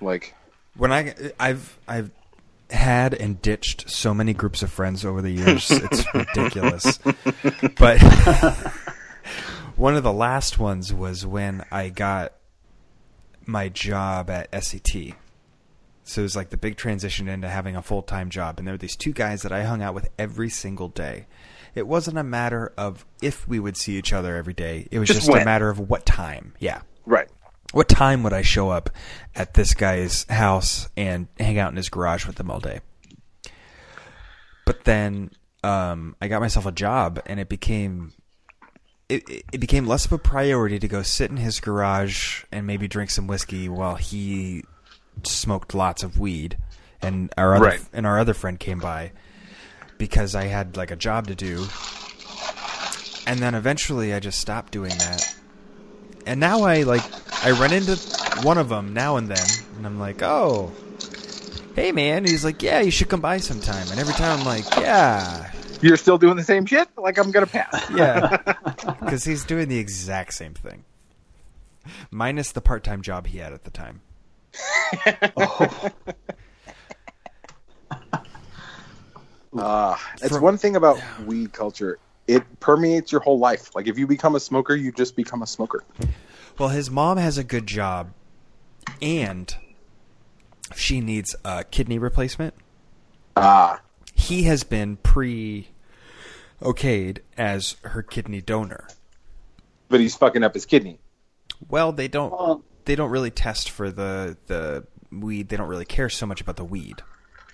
[0.00, 0.32] like
[0.76, 2.10] When I I've I've
[2.70, 6.98] had and ditched so many groups of friends over the years, it's ridiculous.
[7.78, 8.00] But
[9.76, 12.32] one of the last ones was when I got
[13.46, 15.14] my job at SET.
[16.04, 18.74] So it was like the big transition into having a full time job, and there
[18.74, 21.26] were these two guys that I hung out with every single day.
[21.74, 25.08] It wasn't a matter of if we would see each other every day; it was
[25.08, 26.54] Just just, a matter of what time.
[26.60, 27.28] Yeah, right.
[27.72, 28.90] What time would I show up
[29.34, 32.80] at this guy's house and hang out in his garage with him all day?
[34.64, 35.30] But then
[35.62, 38.12] um, I got myself a job, and it became
[39.08, 42.88] it, it- became less of a priority to go sit in his garage and maybe
[42.88, 44.64] drink some whiskey while he
[45.22, 46.58] smoked lots of weed,
[47.00, 47.84] and our other Right.
[47.92, 49.12] and our other friend came by
[49.98, 51.66] because I had like a job to do.
[53.28, 55.34] And then eventually I just stopped doing that
[56.26, 57.02] and now I like
[57.44, 57.96] I run into
[58.42, 60.72] one of them now and then, and I'm like, oh,
[61.74, 62.18] hey man.
[62.18, 63.86] And he's like, yeah, you should come by sometime.
[63.90, 66.88] And every time I'm like, yeah, You're still doing the same shit.
[66.96, 67.90] Like I'm gonna pass.
[67.94, 68.36] yeah,
[69.00, 70.84] because he's doing the exact same thing,
[72.10, 74.00] minus the part-time job he had at the time.
[75.36, 75.90] Oh,
[79.56, 81.98] Uh, it's From- one thing about weed culture.
[82.26, 83.74] It permeates your whole life.
[83.74, 85.84] Like if you become a smoker, you just become a smoker.
[86.58, 88.12] Well, his mom has a good job,
[89.02, 89.54] and
[90.74, 92.54] she needs a kidney replacement.
[93.36, 93.80] Ah,
[94.14, 95.68] He has been pre
[96.62, 98.88] okayed as her kidney donor.
[99.88, 100.98] but he's fucking up his kidney.
[101.68, 105.48] Well, they don't Well, they don't really test for the the weed.
[105.50, 107.02] They don't really care so much about the weed.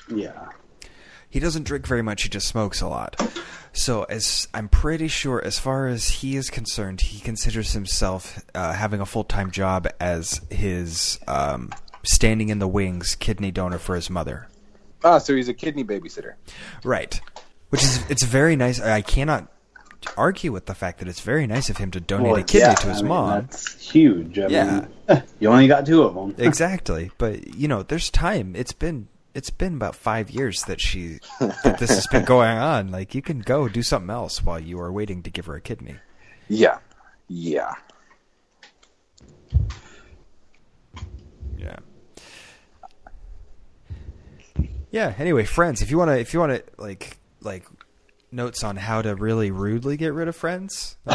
[0.09, 0.49] yeah.
[1.33, 2.23] He doesn't drink very much.
[2.25, 3.17] He just smokes a lot.
[3.73, 8.75] So, as I'm pretty sure, as far as he is concerned, he considers himself uh,
[8.75, 11.71] having a full time job as his um,
[12.03, 14.47] standing in the wings kidney donor for his mother.
[15.03, 16.35] Ah, so he's a kidney babysitter.
[16.85, 17.19] Right.
[17.71, 18.79] Which is it's very nice.
[18.79, 19.51] I cannot
[20.19, 22.67] argue with the fact that it's very nice of him to donate Well, a kidney
[22.69, 23.41] yeah, to his I mean, mom.
[23.41, 24.39] That's huge.
[24.39, 24.87] I Yeah.
[25.09, 26.35] mean, you only got two of them.
[26.39, 31.19] exactly but you know there's time it's been it's been about five years that she
[31.41, 32.91] that this has been going on.
[32.91, 35.61] Like you can go do something else while you are waiting to give her a
[35.61, 35.97] kidney.
[36.49, 36.79] Yeah,
[37.29, 37.75] yeah.
[41.57, 41.77] yeah.
[44.91, 47.67] Yeah anyway friends if you want to if you want to like like
[48.31, 50.97] notes on how to really rudely get rid of friends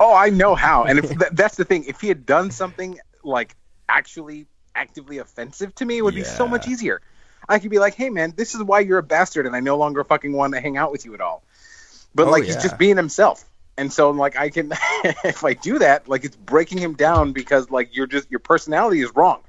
[0.00, 0.84] Oh, I know how.
[0.84, 3.56] And if th- that's the thing, if he had done something like
[3.88, 7.00] actually actively offensive to me, would be so much easier.
[7.48, 9.76] I could be like, "Hey, man, this is why you're a bastard, and I no
[9.76, 11.42] longer fucking want to hang out with you at all."
[12.14, 12.54] But Oh, like, yeah.
[12.54, 13.44] he's just being himself,
[13.76, 14.72] and so like, I can
[15.04, 19.00] if I do that, like, it's breaking him down because like you're just your personality
[19.02, 19.42] is wrong,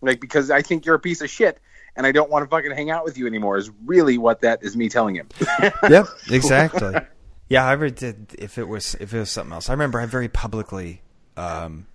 [0.00, 1.58] like because I think you're a piece of shit.
[1.96, 3.58] And I don't want to fucking hang out with you anymore.
[3.58, 5.28] Is really what that is me telling him.
[5.90, 6.94] yep exactly
[7.48, 10.06] yeah i ever did if it was if it was something else i remember i
[10.06, 11.02] very publicly
[11.36, 11.86] um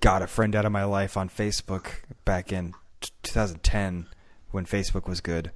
[0.00, 1.86] got a friend out of my life on facebook
[2.24, 4.06] back in t- 2010
[4.50, 5.50] when facebook was good.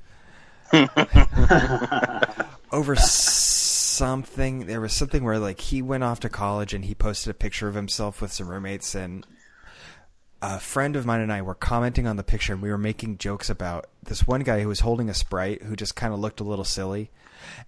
[2.73, 7.31] Over something there was something where like he went off to college and he posted
[7.31, 9.27] a picture of himself with some roommates and
[10.43, 13.19] a friend of mine and I were commenting on the picture and we were making
[13.19, 16.41] jokes about this one guy who was holding a sprite who just kind of looked
[16.41, 17.11] a little silly.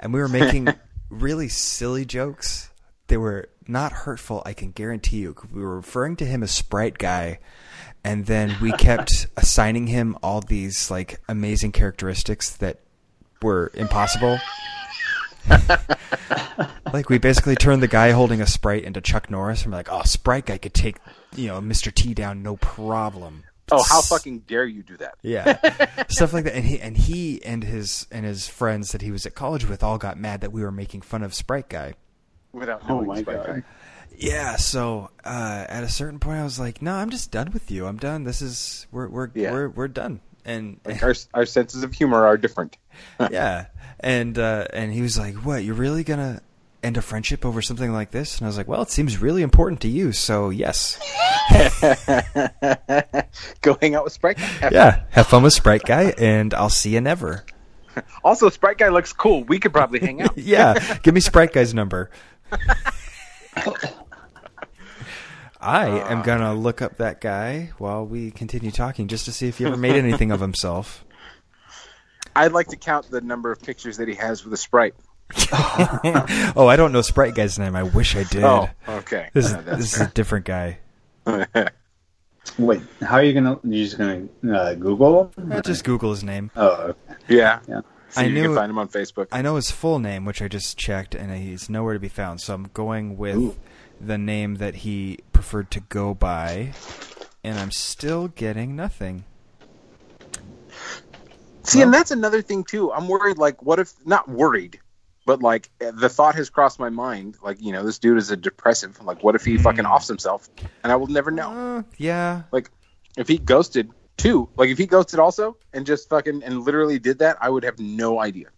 [0.01, 0.69] And we were making
[1.09, 2.71] really silly jokes
[3.09, 6.99] they were not hurtful I can guarantee you we were referring to him as sprite
[6.99, 7.39] guy
[8.03, 12.81] and then we kept assigning him all these like amazing characteristics that
[13.43, 14.39] were impossible
[16.93, 19.93] like we basically turned the guy holding a sprite into Chuck Norris and we're like,
[19.93, 20.97] oh, Sprite guy could take
[21.35, 21.93] you know Mr.
[21.93, 23.45] T down no problem.
[23.73, 25.15] oh, how fucking dare you do that?
[25.23, 25.59] yeah,
[26.09, 26.55] stuff like that.
[26.55, 29.83] And he and he and his and his friends that he was at college with
[29.83, 31.95] all got mad that we were making fun of Sprite guy.
[32.55, 33.47] Without Oh knowing my Spike God.
[33.47, 33.63] Guy.
[34.17, 37.71] Yeah, so uh, at a certain point, I was like, no, I'm just done with
[37.71, 37.85] you.
[37.87, 38.23] I'm done.
[38.25, 39.51] This is we're we're Yeah.
[39.53, 40.21] we're we're done.
[40.45, 42.77] And Like our our senses of humor are different.
[43.31, 43.67] yeah,
[44.01, 45.65] and uh, and he was like, "What?
[45.65, 46.43] You're really gonna
[46.83, 49.43] end a friendship over something like this?" And I was like, "Well, it seems really
[49.43, 50.99] important to you, so yes,
[53.63, 54.69] Go hang out with Sprite Guy.
[54.71, 55.03] yeah.
[55.11, 57.45] Have fun with Sprite Guy, and I'll see you never."
[58.25, 59.45] Also, Sprite Guy looks cool.
[59.45, 60.37] We could probably hang out.
[60.37, 62.11] yeah, give me Sprite Guy's number.
[65.61, 69.59] I am gonna look up that guy while we continue talking, just to see if
[69.59, 71.05] he ever made anything of himself.
[72.37, 74.95] I'd like to count the number of pictures that he has with a Sprite.
[76.55, 77.75] oh, I don't know Sprite Guy's name.
[77.75, 78.45] I wish I did.
[78.45, 79.31] Oh, okay.
[79.33, 80.79] This is Uh, this is a different guy.
[82.59, 83.59] Wait, how are you gonna?
[83.65, 85.33] You're just gonna uh, Google?
[85.51, 86.51] Uh, just Google his name.
[86.57, 86.99] Oh, okay.
[87.29, 87.61] yeah.
[87.67, 87.81] yeah.
[88.15, 89.27] So I you knew- can find him on Facebook.
[89.33, 92.41] I know his full name, which I just checked, and he's nowhere to be found.
[92.41, 93.57] So I'm going with Ooh.
[94.01, 96.73] the name that he preferred to go by,
[97.43, 99.25] and I'm still getting nothing.
[101.65, 102.93] See, and that's another thing too.
[102.93, 103.39] I'm worried.
[103.39, 104.79] Like, what if not worried,
[105.27, 107.37] but like the thought has crossed my mind.
[107.43, 109.03] Like, you know, this dude is a depressive.
[109.03, 110.49] Like, what if he fucking offs himself,
[110.83, 111.79] and I will never know.
[111.79, 112.71] Uh, yeah, Like,
[113.17, 117.19] if he ghosted too, like if he ghosted also and just fucking and literally did
[117.19, 118.49] that, I would have no idea.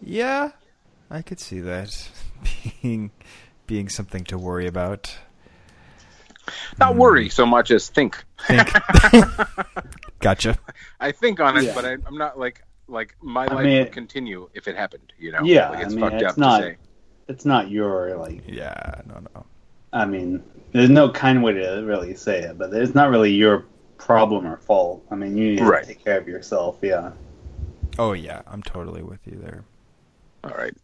[0.00, 0.50] yeah,
[1.10, 2.08] I could see that
[2.82, 3.10] being
[3.66, 5.16] being something to worry about.
[6.78, 6.98] Not hmm.
[6.98, 8.22] worry so much as think.
[8.46, 8.68] Think.
[10.20, 10.56] gotcha.
[11.00, 11.74] I think on it, Yeah.
[11.74, 15.12] but I, I'm not like like my I life mean- would continue if it happened.
[15.18, 15.40] You know?
[15.42, 16.76] Yeah, like, it's I mean, fucked it's up not- to say.
[17.28, 18.44] It's not your like.
[18.46, 19.44] Yeah, no, no.
[19.92, 23.64] I mean, there's no kind way to really say it, but it's not really your
[23.98, 25.04] problem or fault.
[25.10, 26.78] I mean, you need to take care of yourself.
[26.82, 27.12] Yeah.
[27.98, 29.64] Oh yeah, I'm totally with you there.
[30.44, 30.74] All right.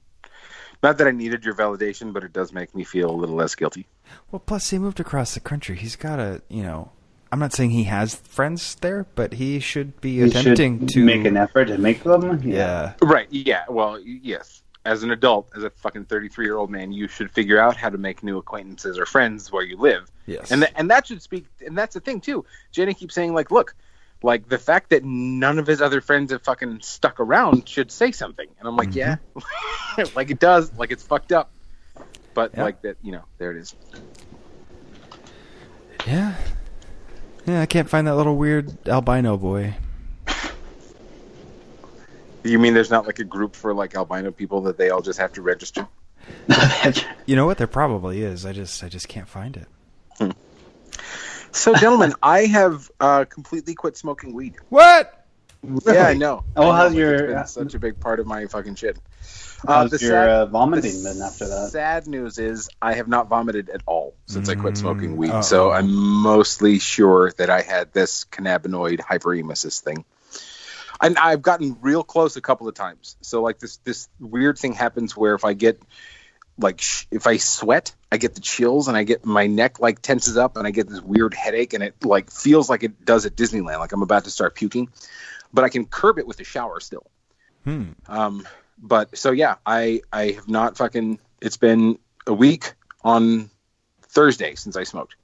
[0.82, 3.54] Not that I needed your validation, but it does make me feel a little less
[3.54, 3.86] guilty.
[4.30, 5.76] Well, plus he moved across the country.
[5.76, 6.90] He's got to, you know.
[7.30, 11.04] I'm not saying he has friends there, but he should be You attempting should to
[11.04, 12.42] make an effort to make them.
[12.42, 12.92] Yeah.
[13.00, 13.26] Right.
[13.30, 13.64] Yeah.
[13.70, 14.62] Well, yes.
[14.84, 17.88] As an adult, as a fucking 33 year old man, you should figure out how
[17.88, 20.10] to make new acquaintances or friends where you live.
[20.26, 20.50] Yes.
[20.50, 21.46] And th- and that should speak.
[21.64, 22.44] And that's the thing too.
[22.72, 23.76] Jenny keeps saying like, look,
[24.24, 28.10] like the fact that none of his other friends have fucking stuck around should say
[28.10, 28.48] something.
[28.58, 28.96] And I'm like, Mhm.
[29.98, 30.72] yeah, like it does.
[30.76, 31.50] Like it's fucked up.
[32.34, 32.62] but Yeah.
[32.64, 33.74] like that, you know, there it is.
[36.06, 36.34] Yeah.
[37.46, 39.74] Yeah, I can't find that little weird albino boy.
[42.44, 45.18] You mean there's not like a group for like albino people that they all just
[45.18, 45.86] have to register?
[47.26, 47.58] You know what?
[47.58, 48.44] There probably is.
[48.46, 49.68] I just I just can't find it.
[51.52, 54.54] So, gentlemen, I have uh, completely quit smoking weed.
[54.70, 55.26] What?
[55.86, 56.44] Yeah, I know.
[56.56, 58.74] Oh, I know, how's like, your- It's been such a big part of my fucking
[58.76, 58.98] shit.
[59.66, 61.70] How's the your sad- uh, vomiting the been after that?
[61.70, 65.30] Sad news is I have not vomited at all since I quit smoking Mm, weed.
[65.30, 65.42] uh-oh.
[65.42, 70.04] So I'm mostly sure that I had this cannabinoid hyperemesis thing.
[71.02, 73.16] And I've gotten real close a couple of times.
[73.20, 75.82] So like this this weird thing happens where if I get
[76.58, 80.00] like sh- if I sweat, I get the chills and I get my neck like
[80.00, 83.26] tenses up and I get this weird headache and it like feels like it does
[83.26, 84.88] at Disneyland, like I'm about to start puking.
[85.52, 87.10] But I can curb it with a shower still.
[87.64, 87.90] Hmm.
[88.06, 88.46] Um,
[88.78, 91.18] but so yeah, I I have not fucking.
[91.40, 93.50] It's been a week on
[94.02, 95.16] Thursday since I smoked.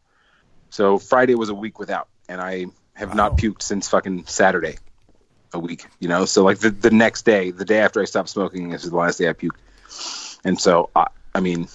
[0.70, 4.76] So Friday was a week without, and I have not puked since fucking Saturday.
[5.54, 6.24] A week, you know.
[6.26, 8.96] So like the the next day, the day after I stopped smoking, this is the
[8.96, 9.58] last day I puked.
[10.44, 11.68] And so I, I mean,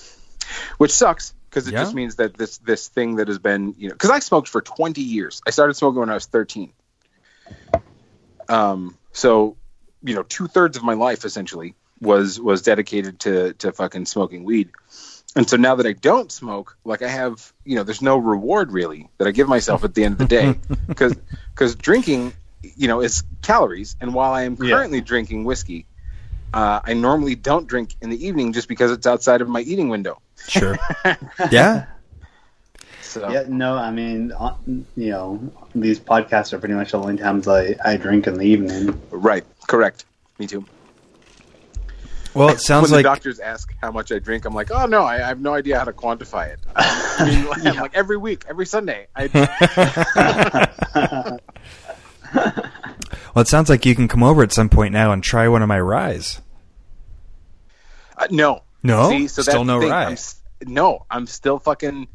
[0.78, 1.80] which sucks because it Yeah.
[1.80, 4.62] just means that this this thing that has been you know because I smoked for
[4.62, 5.42] 20 years.
[5.48, 6.72] I started smoking when I was 13.
[8.50, 9.58] Um, so
[10.04, 14.44] you know, two thirds of my life essentially was was dedicated to to fucking smoking
[14.44, 14.70] weed.
[15.36, 18.72] And so now that I don't smoke, like I have, you know, there's no reward
[18.72, 21.16] really that I give myself at the end of the day because
[21.56, 22.34] because drinking,
[22.76, 23.96] you know, is calories.
[24.02, 24.72] And while I am Yeah.
[24.72, 25.86] currently drinking whiskey,
[26.54, 29.90] uh, I normally don't drink in the evening just because it's outside of my eating
[29.90, 30.20] window.
[30.48, 30.78] Sure.
[31.52, 31.86] yeah.
[33.02, 37.18] So Yeah, no, I mean, uh, you know, these podcasts are pretty much the only
[37.18, 39.00] times I, I drink in the evening.
[39.12, 40.06] right, correct.
[40.40, 40.66] Me too.
[42.34, 44.88] Well, it sounds when like the doctors ask how much I drink, I'm like, oh
[44.88, 46.60] no, I, I have no idea how to quantify it.
[46.76, 49.06] I mean, like, I'm like every week, every Sunday.
[49.16, 49.28] I,
[52.34, 55.62] well, it sounds like you can come over at some point now and try one
[55.62, 56.42] of my ryes.
[58.18, 59.10] uh, no, No?
[59.10, 59.92] See, so Still no the thing.
[59.92, 60.06] rye.
[60.06, 60.18] I'm,
[60.74, 62.08] no, I'm still fucking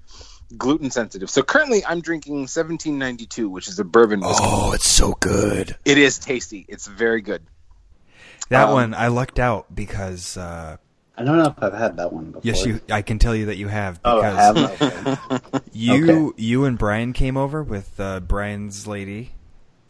[0.57, 1.29] gluten sensitive.
[1.31, 4.45] So currently, I'm drinking 1792, which is a bourbon whiskey.
[4.47, 5.77] Oh, it's so good.
[5.85, 6.65] It is tasty.
[6.69, 7.43] It's very good.
[8.49, 10.79] That Um, one I lucked out because uh,
[11.19, 12.41] I don't know if I've had that one before.
[12.45, 12.81] yes, you.
[12.91, 15.31] I can tell you that you have Oh, I because have.
[15.33, 15.59] Okay.
[15.75, 19.33] you you and Brian came over with uh, Brian's lady,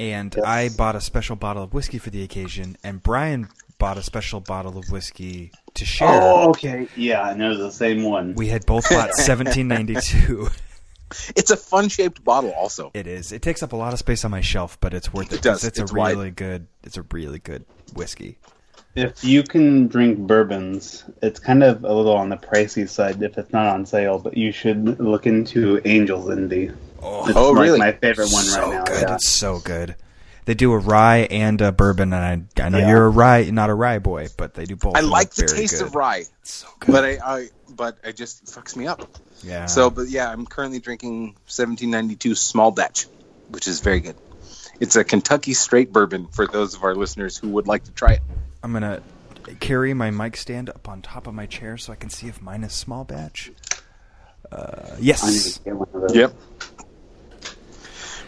[0.01, 0.45] and Yes.
[0.45, 4.41] I bought a special bottle of whiskey for the occasion, and Brian bought a special
[4.41, 6.09] bottle of whiskey to share.
[6.11, 6.89] Oh, okay.
[6.97, 8.35] Yeah, I know the same one.
[8.35, 10.49] We had both bought 1792.
[11.37, 12.91] It's a fun shaped bottle, also.
[12.93, 13.33] It is.
[13.33, 15.37] It takes up a lot of space on my shelf, but it's worth it.
[15.37, 15.61] It does.
[15.61, 16.11] 'cause It's, It's a wide.
[16.17, 16.67] really good.
[16.85, 18.39] It's a really good whiskey.
[18.95, 23.39] If you can drink bourbons, it's kind of a little on the pricey side if
[23.39, 26.73] it's not on sale, but you should look into Angel's Envy.
[27.03, 27.79] Oh, It's Oh, like really?
[27.79, 28.85] my favorite one so right now.
[28.85, 29.03] good.
[29.03, 29.15] Yeah.
[29.17, 29.97] It's so good.
[30.47, 32.89] They do a rye and a bourbon, and I, I know Yeah.
[32.89, 34.97] you're a rye, not a rye boy, but they do both.
[34.97, 35.89] I like the taste good.
[35.89, 36.93] of rye, It's so good.
[36.93, 39.07] but I, I but it just fucks me up.
[39.43, 39.67] yeah.
[39.67, 43.07] So, but yeah, I'm currently drinking 1792 small batch,
[43.51, 44.17] which is very good.
[44.81, 48.13] It's a Kentucky straight bourbon for those of our listeners who would like to try
[48.13, 48.23] it.
[48.63, 49.03] I'm gonna
[49.61, 52.41] carry my mic stand up on top of my chair so I can see if
[52.41, 53.53] mine is small batch.
[54.51, 55.53] Uh, I need yes.
[55.59, 56.33] to get one of those.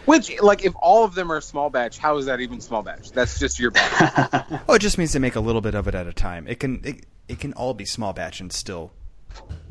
[0.05, 3.11] Which, like, if all of them are small batch, how is that even small batch?
[3.11, 4.45] That's just your batch.
[4.67, 6.47] Oh, it just means they make a little bit of it at a time.
[6.47, 8.91] It can it, it can all be small batch and still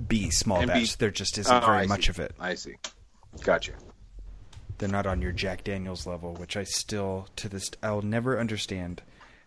[0.08, 0.96] be small And be- batch.
[0.98, 2.10] there just isn't Oh, very I much see.
[2.10, 2.34] of it.
[2.38, 2.76] I see.
[3.42, 3.72] Gotcha.
[4.78, 9.02] They're not on your Jack Daniels level, which I still to this I'll never understand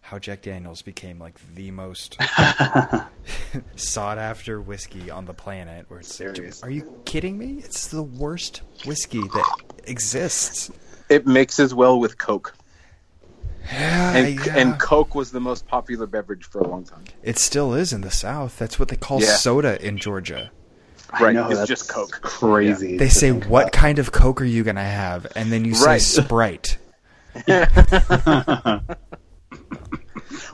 [0.05, 2.17] how Jack Daniels became like the most
[3.75, 5.85] sought after whiskey on the planet.
[5.87, 6.61] Where it's Serious.
[6.61, 7.55] are you kidding me?
[7.63, 10.69] It's the worst whiskey that exists.
[11.09, 12.53] It mixes well with Coke,
[13.71, 14.57] Yeah, and yeah.
[14.57, 17.03] and Coke was the most popular beverage for a long time.
[17.23, 18.57] it still is in the South.
[18.59, 19.35] That's what they call Yeah.
[19.35, 20.51] soda in Georgia.
[21.11, 22.19] I Right, know, it's that's just Coke.
[22.21, 22.97] Crazy.
[22.97, 23.71] They say, "What about.
[23.71, 26.01] kind of Coke are you gonna have?" And then you say Right.
[26.01, 26.77] Sprite.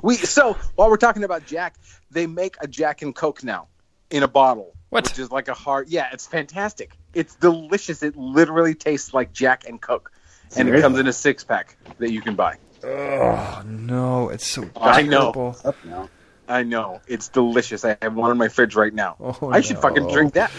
[0.03, 1.75] We so while we're talking about Jack,
[2.11, 3.67] they make a Jack and Coke now
[4.09, 5.05] in a bottle, What?
[5.05, 5.89] which is like a hard.
[5.89, 6.91] Yeah, it's fantastic.
[7.13, 8.01] It's delicious.
[8.03, 10.11] It literally tastes like Jack and Coke,
[10.55, 12.57] and it comes in a six pack that you can buy.
[12.83, 15.31] Oh no, it's so I know.
[15.33, 15.55] terrible.
[15.65, 16.09] Up now.
[16.47, 17.85] I know it's delicious.
[17.85, 19.15] I have one in my fridge right now.
[19.19, 20.51] Oh, I should fucking drink that.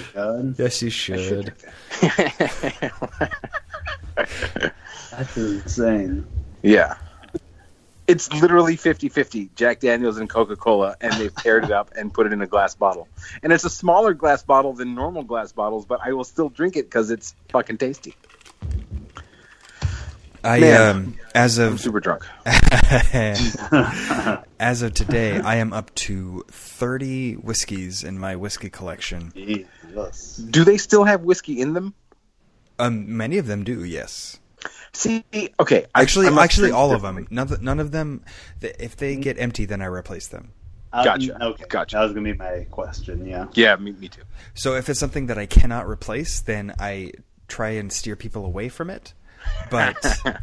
[0.58, 1.54] Yes, you I should should.
[2.00, 3.32] drink that.
[5.10, 6.26] that's insane.
[6.62, 6.96] yeah,
[8.10, 12.32] It's literally 50-50, Jack Daniels and Coca-Cola, and they've paired it up and put it
[12.32, 13.06] in a glass bottle.
[13.42, 16.76] And it's a smaller glass bottle than normal glass bottles, but I will still drink
[16.76, 18.14] it because it's fucking tasty.
[20.42, 20.96] I Man.
[20.96, 22.26] um as I'm of super drunk.
[24.58, 29.32] as of today, I am up to thirty whiskeys in my whiskey collection.
[29.34, 30.36] Jesus.
[30.36, 31.94] Do they still have whiskey in them?
[32.78, 34.39] Um, many of them do, yes.
[34.92, 35.24] See,
[35.60, 35.86] okay.
[35.94, 37.26] I- Actually, I must actually, all of them.
[37.30, 38.24] None, of- none of them.
[38.60, 40.52] If they get empty, then I replace them.
[40.92, 41.44] Um, Gotcha.
[41.44, 41.64] okay.
[41.68, 41.96] Gotcha.
[41.96, 43.24] That was gonna be my question.
[43.24, 43.46] Yeah.
[43.52, 44.22] Yeah, me, me too.
[44.54, 47.12] So if it's something that I cannot replace, then I
[47.46, 49.14] try and steer people away from it.
[49.70, 49.96] But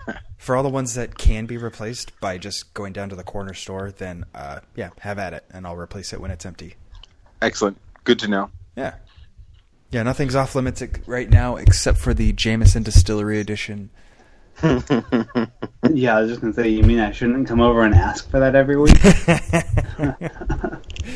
[0.37, 3.53] for all the ones that can be replaced by just going down to the corner
[3.53, 6.75] store, then uh, yeah, have at it, and I'll replace it when it's empty.
[7.41, 7.77] Excellent.
[8.05, 8.49] Good to know.
[8.77, 8.95] Yeah,
[9.91, 13.89] yeah, nothing's off limits right now except for the Jameson Distillery Edition.
[15.93, 16.67] Yeah, I was just gonna say.
[16.67, 18.97] You mean I shouldn't come over and ask for that every week?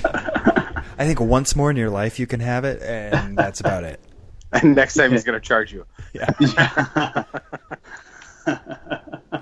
[0.05, 3.99] I think once more in your life you can have it, and that's about it.
[4.53, 5.85] And next time he's going to charge you.
[6.13, 6.29] Yeah.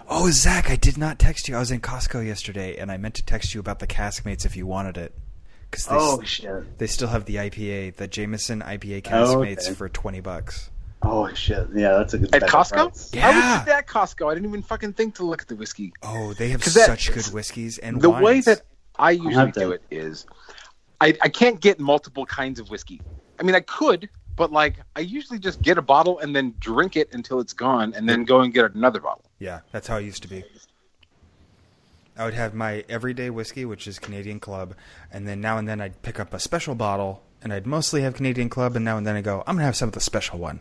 [0.08, 1.56] Oh, Zach, I did not text you.
[1.56, 4.56] I was in Costco yesterday, and I meant to text you about the Caskmates if
[4.56, 5.16] you wanted it.
[5.72, 6.78] Because they, oh s- shit.
[6.78, 9.74] they still have the IPA, the Jameson IPA Oh, okay.
[9.74, 10.70] for 20 bucks.
[11.02, 11.68] Oh shit.
[11.74, 12.36] Yeah, that's a good.
[12.36, 12.72] At Costco?
[12.90, 13.12] price.
[13.14, 13.28] Yeah.
[13.30, 14.30] I was just at Costco.
[14.30, 15.94] I didn't even fucking think to look at the whiskey.
[16.04, 18.24] Oh, they have 'Cause that- such good whiskeys and the wines.
[18.24, 18.62] way that
[18.98, 20.26] I usually do it is
[21.00, 23.00] I, I can't get multiple kinds of whiskey.
[23.40, 26.98] I mean, I could, but like I usually just get a bottle and then drink
[26.98, 29.24] it until it's gone and then go and get another bottle.
[29.40, 30.44] Yeah, that's how it used to be.
[32.18, 34.76] I would have my everyday whiskey, which is Canadian Club,
[35.14, 38.14] and then now and then I'd pick up a special bottle, and I'd mostly have
[38.16, 40.40] Canadian Club, and now and then I go, I'm gonna have some of the special
[40.40, 40.60] one.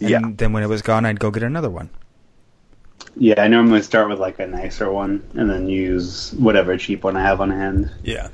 [0.00, 0.20] And Yeah.
[0.24, 1.90] then when it was gone, I'd go get another one.
[3.16, 7.16] Yeah, I normally start with like a nicer one and then use whatever cheap one
[7.16, 7.90] I have on hand.
[8.02, 8.28] Yeah.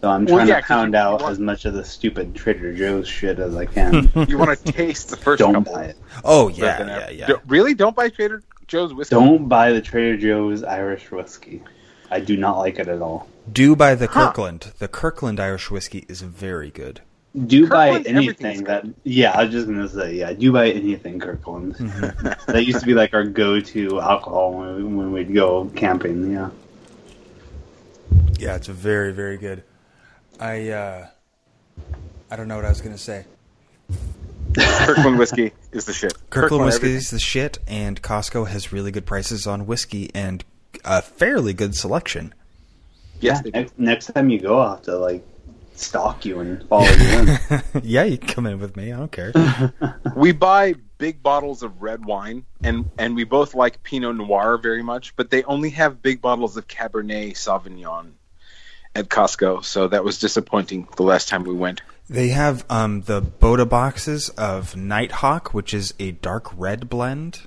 [0.00, 1.74] So I'm Well, trying yeah, to 'cause pound you- you out want- as much of
[1.74, 4.08] the stupid Trader Joe's shit as I can.
[4.28, 5.74] You want to taste the 1st Don't couple.
[5.74, 5.96] buy it.
[6.24, 7.26] Oh rather yeah, yeah, ever- yeah.
[7.26, 7.74] Do- really?
[7.74, 9.14] Don't buy Trader Joe's whiskey.
[9.14, 11.62] Don't buy the Trader Joe's Irish whiskey.
[12.10, 13.28] I do not like it at all.
[13.52, 14.26] Do buy the Huh.
[14.28, 14.72] Kirkland.
[14.78, 17.00] The Kirkland Irish whiskey is very good.
[17.34, 18.84] Do buy Kirkland, everything's anything that.
[19.04, 20.16] Yeah, I was just gonna say.
[20.16, 21.76] Yeah, do buy anything Kirkland.
[21.82, 22.52] Mm-hmm.
[22.52, 26.30] that used to be like our go-to alcohol when, we, when we'd go camping.
[26.32, 26.50] Yeah.
[28.38, 29.62] Yeah, it's very, very good.
[30.38, 31.06] I uh
[32.30, 33.24] I don't know what I was gonna say.
[34.54, 36.14] Kirkland whiskey is the shit.
[36.30, 36.96] Kirkland whiskey everything.
[36.98, 40.44] is the shit, and Costco has really good prices on whiskey and
[40.84, 42.34] a fairly good selection.
[43.20, 45.24] Yeah, next, next time you go, I'll have to like
[45.82, 47.38] stalk you and follow you in.
[47.82, 48.92] yeah, you come in with me.
[48.92, 49.32] I don't care.
[50.16, 54.82] we buy big bottles of red wine, and and we both like Pinot Noir very
[54.82, 58.12] much, but they only have big bottles of Cabernet Sauvignon
[58.94, 61.80] at Costco, so that was disappointing the last time we went.
[62.10, 67.40] They have um, the Bota boxes of Nighthawk, which is a dark red blend.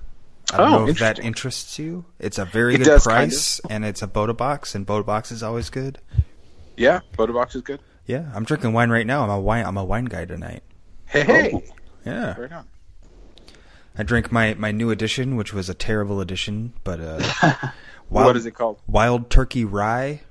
[0.53, 2.05] I don't Oh, know if that interests you.
[2.19, 5.03] It's a very It good does, kind price, and it's a Bota box, and Bota
[5.03, 5.99] box is always good.
[6.77, 7.79] Yeah, Bota Box is good.
[8.05, 9.23] Yeah, I'm drinking wine right now.
[9.23, 9.65] I'm a wine.
[9.65, 10.63] I'm a wine guy tonight.
[11.05, 11.63] Hey, hey, Oh.
[12.05, 12.67] Yeah, right on.
[13.97, 17.69] I drank my my new edition, which was a terrible edition, but uh,
[18.09, 18.79] what is it called?
[18.87, 20.21] Wild Turkey Rye,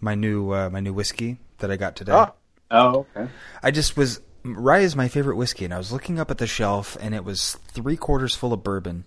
[0.00, 2.12] my new uh, my new whiskey that I got today.
[2.12, 2.32] Oh,
[2.70, 3.30] oh, okay.
[3.62, 6.46] I just was rye is my favorite whiskey, and I was looking up at the
[6.46, 9.04] shelf, and it was three quarters full of bourbon.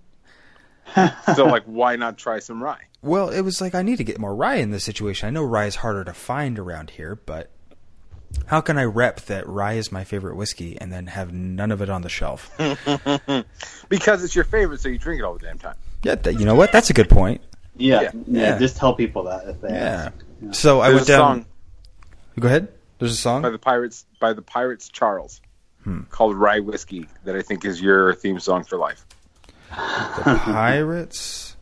[1.36, 2.84] so like, why not try some rye?
[3.02, 5.28] Well, it was like I need to get more rye in this situation.
[5.28, 7.50] I know rye is harder to find around here, but
[8.48, 11.82] how can I rep that rye is my favorite whiskey and then have none of
[11.82, 12.52] it on the shelf?
[13.90, 15.76] Because it's your favorite, so you drink it all the damn time.
[16.04, 16.72] yeah, th- you know what?
[16.72, 17.42] That's a good point.
[17.76, 18.12] Yeah, Yeah.
[18.28, 18.58] yeah, Yeah.
[18.60, 20.12] Just tell people that if they Yeah.
[20.44, 20.56] ask.
[20.56, 21.20] So I There's went a down.
[21.20, 21.46] song
[22.40, 22.68] Go ahead.
[23.00, 23.42] There's a song.
[23.42, 25.42] by the Pirates by the Pirates Charles
[25.84, 26.02] Hmm.
[26.12, 29.06] called Rye Whiskey that I think is your theme song for life.
[29.70, 29.76] The
[30.44, 31.56] Pirates.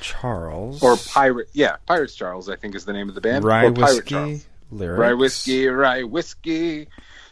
[0.00, 0.82] Charles.
[0.82, 3.44] Or Pirate, yeah, Pirates Charles, I think is the name of the band.
[3.44, 4.46] Rye or Pirate whiskey Charles.
[4.70, 4.98] Lyrics.
[4.98, 6.88] Rye whiskey, rye whiskey.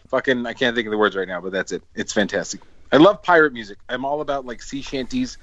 [0.09, 1.83] Fucking, I can't think of the words right now, but that's it.
[1.95, 2.61] It's fantastic.
[2.93, 3.79] I love pirate music.
[3.89, 5.39] I'm all about like sea shanties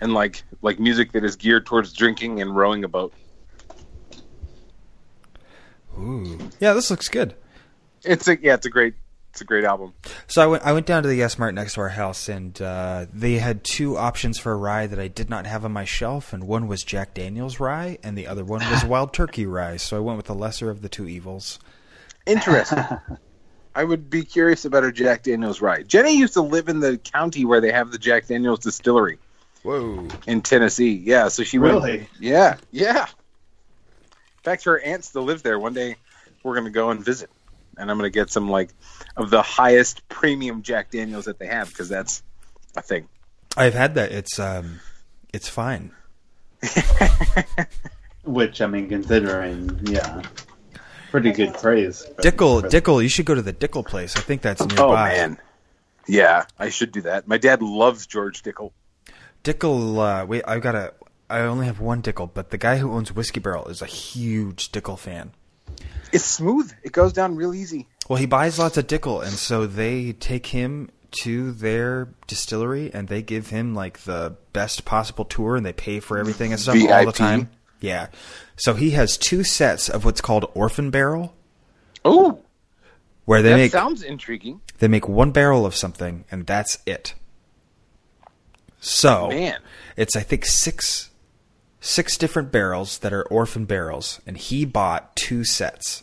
[0.00, 3.12] and like like music that is geared towards drinking and rowing a boat.
[5.98, 6.38] Ooh.
[6.58, 7.34] Yeah, this looks good.
[8.02, 8.94] It's a yeah, it's a great
[9.30, 9.94] it's a great album.
[10.26, 10.66] So I went.
[10.66, 13.62] I went down to the S Mart next to our house, and uh, they had
[13.64, 16.66] two options for a rye that I did not have on my shelf, and one
[16.66, 19.76] was Jack Daniel's rye, and the other one was Wild Turkey rye.
[19.76, 21.58] So I went with the lesser of the two evils.
[22.26, 22.84] Interesting.
[23.74, 25.84] I would be curious about a Jack Daniels rye.
[25.84, 29.18] Jenny used to live in the county where they have the Jack Daniels distillery
[29.62, 30.08] Whoa!
[30.26, 30.90] in Tennessee.
[30.92, 32.08] Yeah, so she went- Really?
[32.18, 33.06] Yeah, yeah.
[33.06, 35.56] In fact, her aunt still lives there.
[35.58, 35.96] One day,
[36.42, 37.30] we're gonna go and visit,
[37.78, 38.70] and I'm gonna get some like
[39.16, 42.22] of the highest premium Jack Daniels that they have because that's
[42.76, 43.08] a thing.
[43.56, 44.12] I've had that.
[44.12, 44.80] It's um,
[45.32, 45.92] it's fine.
[48.24, 50.22] Which I mean, considering, yeah,
[51.10, 52.06] pretty good praise.
[52.18, 54.16] Dickel, Dickel, you should go to the Dickel place.
[54.16, 54.82] I think that's nearby.
[54.82, 55.08] Oh nearby.
[55.08, 55.38] man,
[56.06, 57.26] yeah, I should do that.
[57.26, 58.72] My dad loves George Dickel.
[59.42, 60.92] Dickel, uh, wait, I've got a.
[61.28, 64.72] I only have one Dickel, but the guy who owns Whiskey Barrel is a huge
[64.72, 65.32] Dickel fan.
[66.12, 66.72] It's smooth.
[66.82, 67.86] It goes down real easy.
[68.10, 70.90] Well, he buys lots of Dickel, and so they take him
[71.22, 76.00] to their distillery, and they give him like the best possible tour, and they pay
[76.00, 77.50] for everything and stuff all the time.
[77.78, 78.08] Yeah.
[78.56, 81.36] So he has two sets of what's called Orphan Barrel,
[82.04, 82.42] Oh,
[83.26, 87.14] where they that make sounds intriguing, they make one barrel of something, and that's it.
[88.80, 89.60] So man.
[89.96, 91.10] it's I think six
[91.80, 96.02] six different barrels that are orphan barrels, and he bought two sets.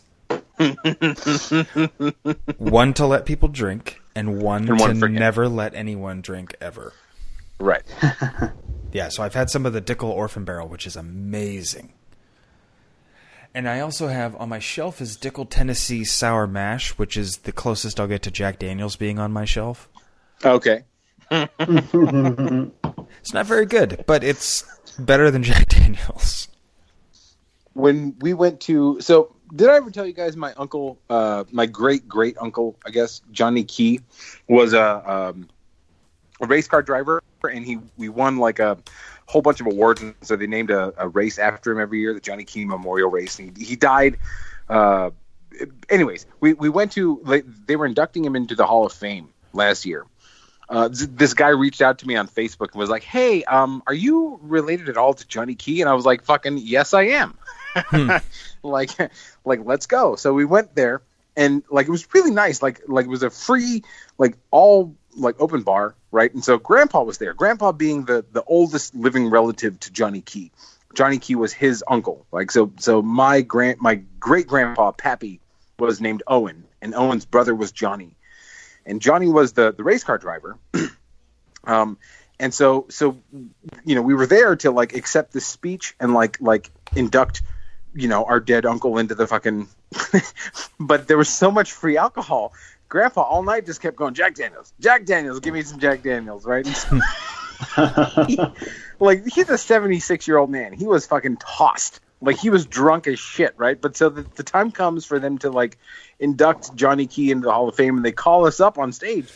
[2.58, 5.14] One to let people drink, and one And one to for him.
[5.16, 6.94] never let anyone drink ever.
[7.60, 7.84] Right.
[8.94, 11.92] Yeah, so I've had some of the Dickel Orphan Barrel, which is amazing.
[13.54, 17.52] And I also have on my shelf is Dickel Tennessee Sour Mash, which is the
[17.52, 19.90] closest I'll get to Jack Daniels being on my shelf.
[20.44, 20.86] Okay.
[21.30, 21.52] It's
[23.34, 24.64] not very good, but it's
[24.98, 26.48] better than Jack Daniels.
[27.74, 31.66] when we went to so did I ever tell you guys my uncle uh my
[31.66, 34.02] great great uncle I guess Johnny Key
[34.48, 35.50] was a um,
[36.42, 38.78] a race car driver and he we won like a
[39.26, 42.14] whole bunch of awards and so they named a, a race after him every year
[42.14, 44.18] the Johnny Key Memorial Race and he, he died
[44.70, 45.12] uh
[45.90, 47.22] anyways we we went to
[47.66, 50.06] they were inducting him into the Hall of Fame last year
[50.70, 53.82] uh, th- this guy reached out to me on Facebook and was like, "Hey, um,
[53.88, 57.04] are you related at all to Johnny Key?" And I was like, "Fucking yes, I
[57.04, 57.38] am."
[58.64, 58.92] like,
[59.46, 60.16] like let's go.
[60.16, 61.02] So we went there,
[61.36, 62.62] and like it was really nice.
[62.62, 63.84] Like, like it was a free,
[64.18, 66.34] like all like open bar, right?
[66.34, 67.34] And so Grandpa was there.
[67.34, 70.52] Grandpa being the the oldest living relative to Johnny Key.
[70.94, 72.26] Johnny Key was his uncle.
[72.32, 75.40] Like so, so my grand my great grandpa Pappy
[75.78, 78.18] was named Owen, and Owen's brother was Johnny
[78.88, 80.58] and Johnny was the the race car driver.
[81.66, 81.98] um,
[82.40, 83.18] and so so
[83.86, 87.42] you know we were there to like accept the speech and like like induct
[87.98, 89.68] you know our dead uncle into the fucking.
[90.80, 92.54] but there was so much free alcohol.
[92.90, 96.46] Grandpa all night just kept going Jack Daniels, Jack Daniels, give me some Jack Daniels,
[96.46, 96.66] right?
[99.00, 100.74] like he's a 76 year old man.
[100.74, 102.00] He was fucking tossed.
[102.22, 103.80] Like he was drunk as shit, right?
[103.80, 105.78] But so the, the time comes for them to like
[106.20, 109.32] induct Johnny Key into the Hall of Fame, and they call us up on stage.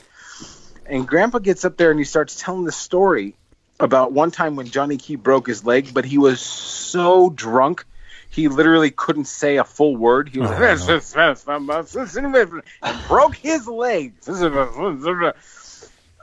[0.85, 3.35] And Grandpa gets up there and he starts telling the story
[3.79, 7.85] about one time when Johnny Key broke his leg, but he was so drunk
[8.31, 10.29] he literally couldn't say a full word.
[10.29, 10.61] He was oh, like
[12.81, 14.13] and broke his leg.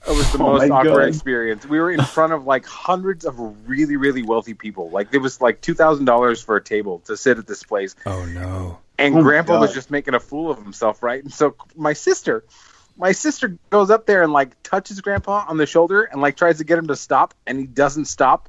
[0.07, 1.09] It was the Oh most my awkward God.
[1.09, 1.67] experience.
[1.67, 3.39] We were in front of like hundreds of
[3.69, 4.89] really, really wealthy people.
[4.91, 7.95] Like there was like two thousand dollars for a table to sit at this place,
[8.07, 8.79] Oh no.
[8.99, 11.23] and Oh Grandpa was just making a fool of himself, right?
[11.23, 12.45] And so my sister,
[12.97, 16.57] my sister goes up there and like touches Grandpa on the shoulder and like tries
[16.59, 18.49] to get him to stop, and he doesn't stop,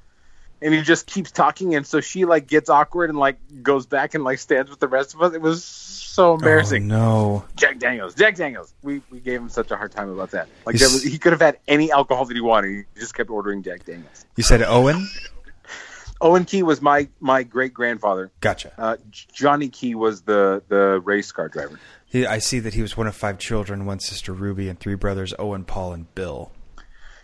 [0.61, 4.13] and he just keeps talking, and so she like gets awkward and like goes back
[4.13, 5.33] and like stands with the rest of us.
[5.33, 6.91] It was so embarrassing.
[6.91, 7.45] Oh, no.
[7.55, 8.73] Jack Daniels, Jack Daniels.
[8.83, 10.49] We we gave him such a hard time about that.
[10.65, 12.85] Like was, he could have had any alcohol that he wanted.
[12.93, 14.25] He just kept ordering Jack Daniels.
[14.35, 15.07] You said Owen?
[16.21, 18.31] Owen Key was my my great grandfather.
[18.41, 18.73] Gotcha.
[18.77, 21.79] Uh, Johnny Key was the the race car driver.
[22.05, 24.95] He, I see that he was one of five children, one sister Ruby, and three
[24.95, 26.51] brothers Owen, Paul, and Bill.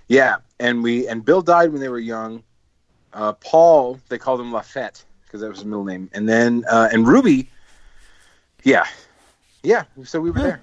[0.08, 2.44] Yeah, and we and Bill died when they were young.
[3.16, 6.90] Uh, Paul, they called him Lafette because that was his middle name, and then uh,
[6.92, 7.50] and Ruby,
[8.64, 8.86] yeah,
[9.64, 9.86] yeah.
[10.04, 10.62] So we were there.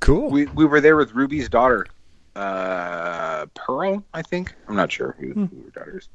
[0.00, 0.30] Cool.
[0.30, 1.86] We we were there with Ruby's daughter,
[2.34, 4.54] uh, Pearl, I think.
[4.66, 6.08] I'm not sure who, who her daughter is,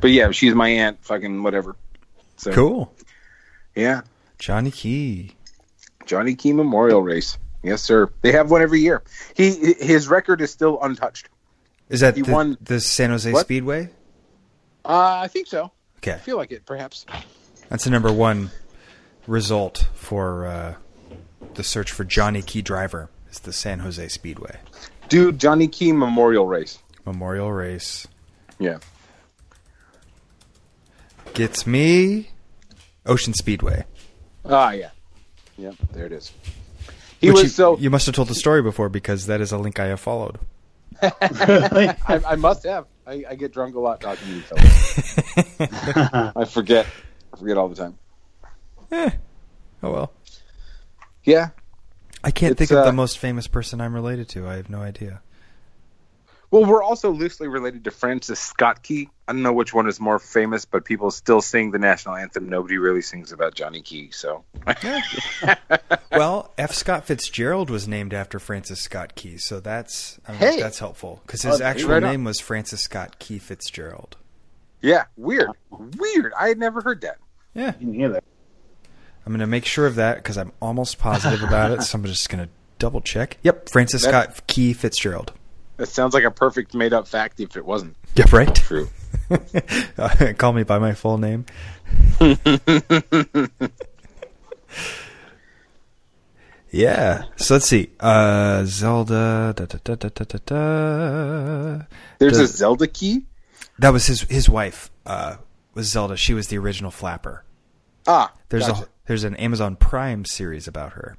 [0.00, 1.04] but yeah, she's my aunt.
[1.04, 1.76] Fucking whatever.
[2.38, 2.94] So cool.
[3.76, 4.00] Yeah,
[4.38, 5.32] Johnny Key.
[6.06, 7.36] Johnny Key Memorial Race.
[7.62, 8.10] Yes, sir.
[8.22, 9.02] They have one every year.
[9.36, 11.28] He his record is still untouched.
[11.90, 13.42] Is that He the, won- the San Jose What?
[13.44, 13.90] Speedway?
[14.84, 15.70] Uh, I think so.
[15.98, 16.12] Okay.
[16.14, 17.04] I feel like it, perhaps.
[17.68, 18.50] That's the number one
[19.26, 20.74] result for uh,
[21.54, 23.10] the search for Johnny Key Driver.
[23.30, 24.58] Is the San Jose Speedway
[25.08, 26.80] Dude, Johnny Key Memorial Race.
[27.06, 28.08] Memorial Race
[28.58, 28.78] Yeah.
[31.34, 32.30] gets me
[33.06, 33.84] Ocean Speedway.
[34.44, 34.90] Ah, yeah.
[35.58, 36.32] Yep, there it is.
[37.20, 37.78] He Which was you, so.
[37.78, 40.38] you must have told the story before because that is a link I have followed.
[41.02, 41.94] I,
[42.26, 42.86] I must have.
[43.10, 46.32] I, I get drunk a lot talking to you fellas.
[46.36, 46.86] I forget.
[47.34, 47.98] I forget all the time.
[48.92, 49.10] Eh.
[49.82, 50.12] Oh well.
[51.24, 51.48] Yeah.
[52.22, 54.46] I can't It's, think of uh, the most famous person I'm related to.
[54.46, 55.22] I have no idea.
[56.50, 59.08] Well, we're also loosely related to Francis Scott Key.
[59.28, 62.48] I don't know which one is more famous, but people still sing the national anthem.
[62.48, 64.44] Nobody really sings about Johnny Key, so
[66.12, 66.72] well, F.
[66.72, 70.60] Scott Fitzgerald was named after Francis Scott Key, so that's I mean, Hey!
[70.60, 72.10] that's helpful because Oh, his actual right on.
[72.10, 74.16] name was Francis Scott Key Fitzgerald.
[74.82, 76.32] yeah, weird, weird.
[76.38, 77.18] I had never heard that.
[77.54, 78.20] Yeah, Me neither.
[79.26, 81.82] I'm going to make sure of that because I'm almost positive about it.
[81.82, 83.36] So I'm just going to double check.
[83.42, 85.32] Yep, Francis That- Scott Key Fitzgerald.
[85.80, 88.54] That sounds like a perfect made up fact if it wasn't Yeah, right.
[88.54, 88.90] true.
[89.96, 91.46] Uh, Call me by my full name.
[96.70, 97.24] yeah.
[97.36, 97.90] So let's see.
[97.98, 99.54] Uh, Zelda.
[99.56, 101.84] Da, da, da, da, da, da, da.
[102.18, 103.26] There's The- a Zelda Key.
[103.78, 104.90] That was his his wife.
[105.06, 105.36] Uh,
[105.74, 106.16] was Zelda.
[106.16, 107.44] She was the original flapper.
[108.06, 108.82] Ah, There's gotcha.
[108.82, 111.16] a there's an Amazon Prime series about her.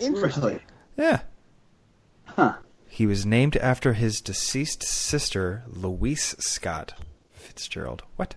[0.00, 0.42] interesting.
[0.42, 0.60] Really?
[0.96, 1.20] Yeah.
[2.26, 2.54] Huh.
[2.98, 6.94] He was named after his deceased sister, Louise Scott
[7.30, 8.02] Fitzgerald.
[8.16, 8.34] What?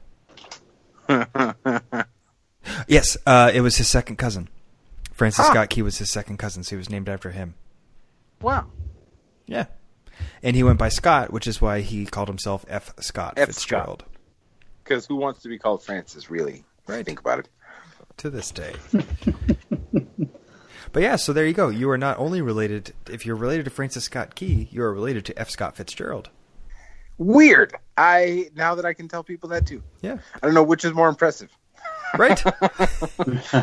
[2.88, 4.50] yes, uh, it was his second cousin.
[5.14, 5.52] Francis Huh.
[5.52, 7.56] Scott Key was his second cousin, so he was named after him.
[8.40, 8.68] Wow.
[9.48, 9.66] Yeah.
[10.44, 12.94] And he went by Scott, which is why he called himself F.
[13.00, 13.48] Scott F.
[13.48, 14.06] Fitzgerald
[14.84, 16.30] Because who wants to be called Francis?
[16.30, 16.66] Really?
[16.86, 17.04] Right.
[17.04, 17.50] Think about it.
[18.18, 18.76] to this day.
[20.92, 21.70] but yeah, so there you go.
[21.70, 25.26] You are not only related, if you're related to Francis Scott Key, you are related
[25.26, 25.50] to F.
[25.50, 26.30] Scott Fitzgerald.
[27.18, 27.76] Weird.
[27.98, 29.84] I now that I can tell people that too.
[30.02, 30.18] Yeah.
[30.36, 31.50] I don't know which is more impressive.
[32.18, 32.44] Right?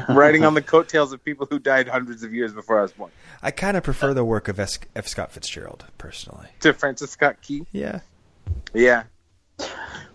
[0.09, 3.11] Riding on the coattails of people who died hundreds of years before I was born.
[3.43, 5.07] I kind of prefer the work of S- F.
[5.09, 6.47] Scott Fitzgerald, personally.
[6.61, 7.67] To Francis Scott Key.
[7.73, 8.01] Yeah.
[8.75, 9.05] Yeah.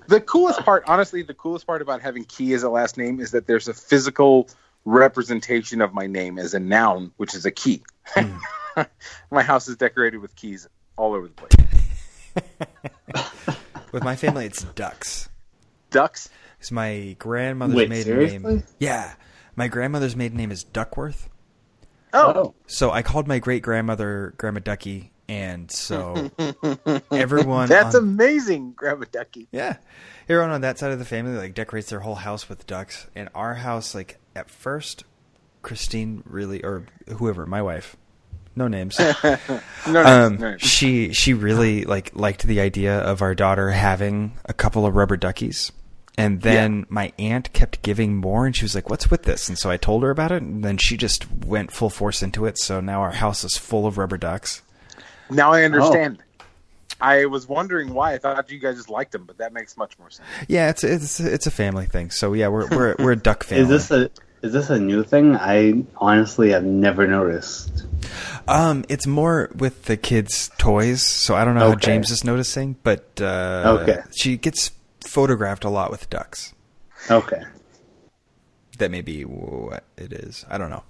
[0.08, 3.32] The coolest part, honestly, the coolest part about having Key as a last name is
[3.32, 4.48] that there's a physical
[4.86, 7.84] representation of my name as a noun, which is a key.
[8.08, 8.38] Hmm.
[9.32, 10.68] my house is decorated with keys
[10.98, 11.54] all over the place.
[13.94, 15.30] With my family, it's ducks.
[15.92, 16.28] Ducks.
[16.58, 18.40] Because my grandmother's Wait, maiden seriously?
[18.40, 18.64] name.
[18.80, 19.14] Yeah.
[19.56, 21.30] My grandmother's maiden name is Duckworth.
[22.12, 22.34] Oh.
[22.36, 22.56] oh.
[22.66, 26.32] So I called my great grandmother Grandma Ducky, and so
[27.12, 27.70] everyone.
[27.70, 29.48] That's on- amazing, Grandma Ducky.
[29.52, 29.78] Yeah.
[30.28, 33.06] Everyone on that side of the family like decorates their whole house with ducks.
[33.16, 35.04] And our house, like at first,
[35.62, 36.86] Christine really or
[37.18, 37.96] whoever, my wife.
[38.56, 39.00] No names.
[39.86, 40.58] No, no, um, no.
[40.58, 45.18] she she really like liked the idea of our daughter having a couple of rubber
[45.18, 45.74] duckies.
[46.18, 49.58] And then my aunt kept giving more, and she was like, "What's with this?" And
[49.58, 52.58] so I told her about it, and then she just went full force into it.
[52.60, 54.62] So now our house is full of rubber ducks.
[55.30, 56.24] Now I understand.
[57.04, 58.14] I was wondering why.
[58.14, 60.28] I thought you guys just liked them, but that makes much more sense.
[60.48, 62.10] Yeah, it's it's it's a family thing.
[62.12, 63.64] So yeah, we're we're we're a duck family.
[63.76, 64.10] Is this a
[64.42, 65.36] is this a new thing?
[65.36, 67.86] I honestly have never noticed.
[68.48, 72.76] Um, it's more with the kids' toys, so I don't know how James is noticing,
[72.84, 74.00] but uh, Okay.
[74.16, 74.72] she gets
[75.06, 76.54] photographed a lot with ducks.
[77.10, 77.42] Okay.
[78.80, 80.46] That may be what it is.
[80.50, 80.84] I don't know.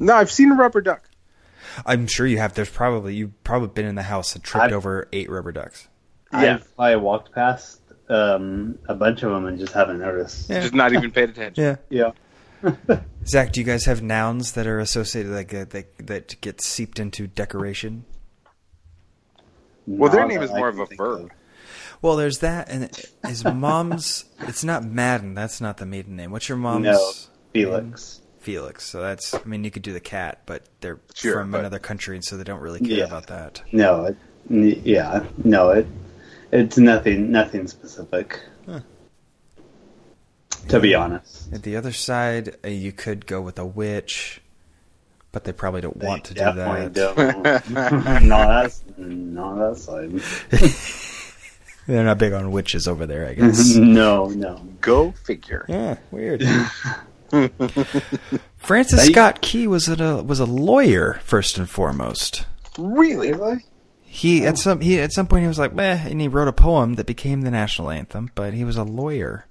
[0.00, 1.08] No, I've seen a rubber duck.
[1.84, 2.54] I'm sure you have.
[2.54, 5.88] There's probably you've probably been in the house and tripped I've- over eight rubber ducks.
[6.32, 6.58] Yeah.
[6.78, 10.50] I've walked past um, a bunch of them and just haven't noticed.
[10.50, 10.60] Yeah.
[10.60, 11.62] Just not even paid attention.
[11.90, 12.12] Yeah.
[12.62, 12.96] Yeah.
[13.26, 16.98] Zach, do you guys have nouns that are associated like uh, that that get seeped
[16.98, 18.04] into decoration?
[19.86, 21.30] Well, their name is more of a think verb.
[22.02, 22.90] Well, there's that, and
[23.26, 24.24] his mom's.
[24.40, 25.34] it's not Madden.
[25.34, 26.30] That's not the maiden name.
[26.30, 26.84] What's your mom's?
[26.84, 27.12] No,
[27.52, 28.20] Felix.
[28.46, 28.84] Felix.
[28.84, 29.34] So that's.
[29.34, 32.24] I mean, you could do the cat, but they're Sure, from but- another country, and
[32.24, 33.04] so they don't really care Yeah.
[33.04, 33.60] about that.
[33.72, 34.16] No, it,
[34.86, 35.86] yeah, no, it
[36.52, 38.38] it's nothing nothing specific.
[38.64, 38.80] Huh.
[40.68, 44.40] To be honest, At the other side, uh, you could go with a witch,
[45.32, 46.92] but they probably don't They want to do that.
[46.92, 47.16] don't.
[48.22, 51.32] not that, not that side.
[51.88, 53.74] They're not big on witches over there, I guess.
[53.76, 54.60] no, no.
[54.80, 55.66] Go figure.
[55.68, 56.42] yeah, weird.
[58.56, 62.46] Francis They- Scott Key was a was a lawyer first and foremost.
[62.78, 63.32] Really?
[64.04, 64.56] He at oh.
[64.56, 67.06] some he at some point he was like, Meh, and he wrote a poem that
[67.06, 68.30] became the national anthem.
[68.34, 69.46] But he was a lawyer.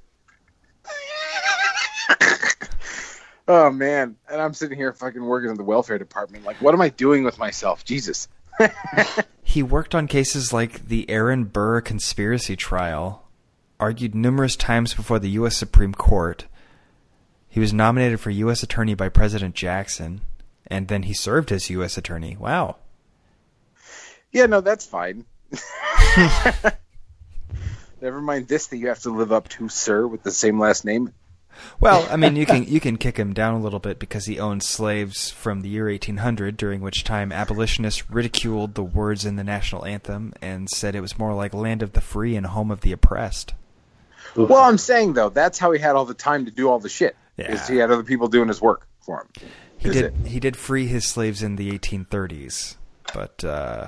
[3.48, 6.46] Oh man, and I'm sitting here fucking working in the welfare department.
[6.46, 7.86] Like, what am I doing with myself?
[7.86, 8.28] Jesus.
[9.56, 13.24] He worked on cases like the Aaron Burr conspiracy trial,
[13.80, 15.56] argued numerous times before the U.S.
[15.56, 16.46] Supreme Court.
[17.56, 18.64] He was nominated for U.S.
[18.64, 20.20] Attorney by President Jackson,
[20.68, 21.98] and then he served as U.S.
[21.98, 22.36] Attorney.
[22.38, 22.76] Wow.
[24.34, 25.24] Yeah, no, that's fine.
[28.02, 30.84] Never mind this that you have to live up to, sir, with the same last
[30.84, 31.14] name.
[31.80, 34.38] Well, I mean, you can you can kick him down a little bit because he
[34.38, 39.46] owned slaves from the year 1800, during which time abolitionists ridiculed the words in the
[39.46, 42.82] national anthem and said it was more like land of the free and home of
[42.82, 43.54] the oppressed.
[44.36, 46.90] Well, I'm saying though, that's how he had all the time to do all the
[46.90, 47.16] shit.
[47.38, 47.52] Yeah.
[47.54, 49.48] Is he had other people doing his work for him.
[49.78, 50.14] He Is did it?
[50.28, 52.76] he did free his slaves in the 1830s,
[53.14, 53.88] but uh,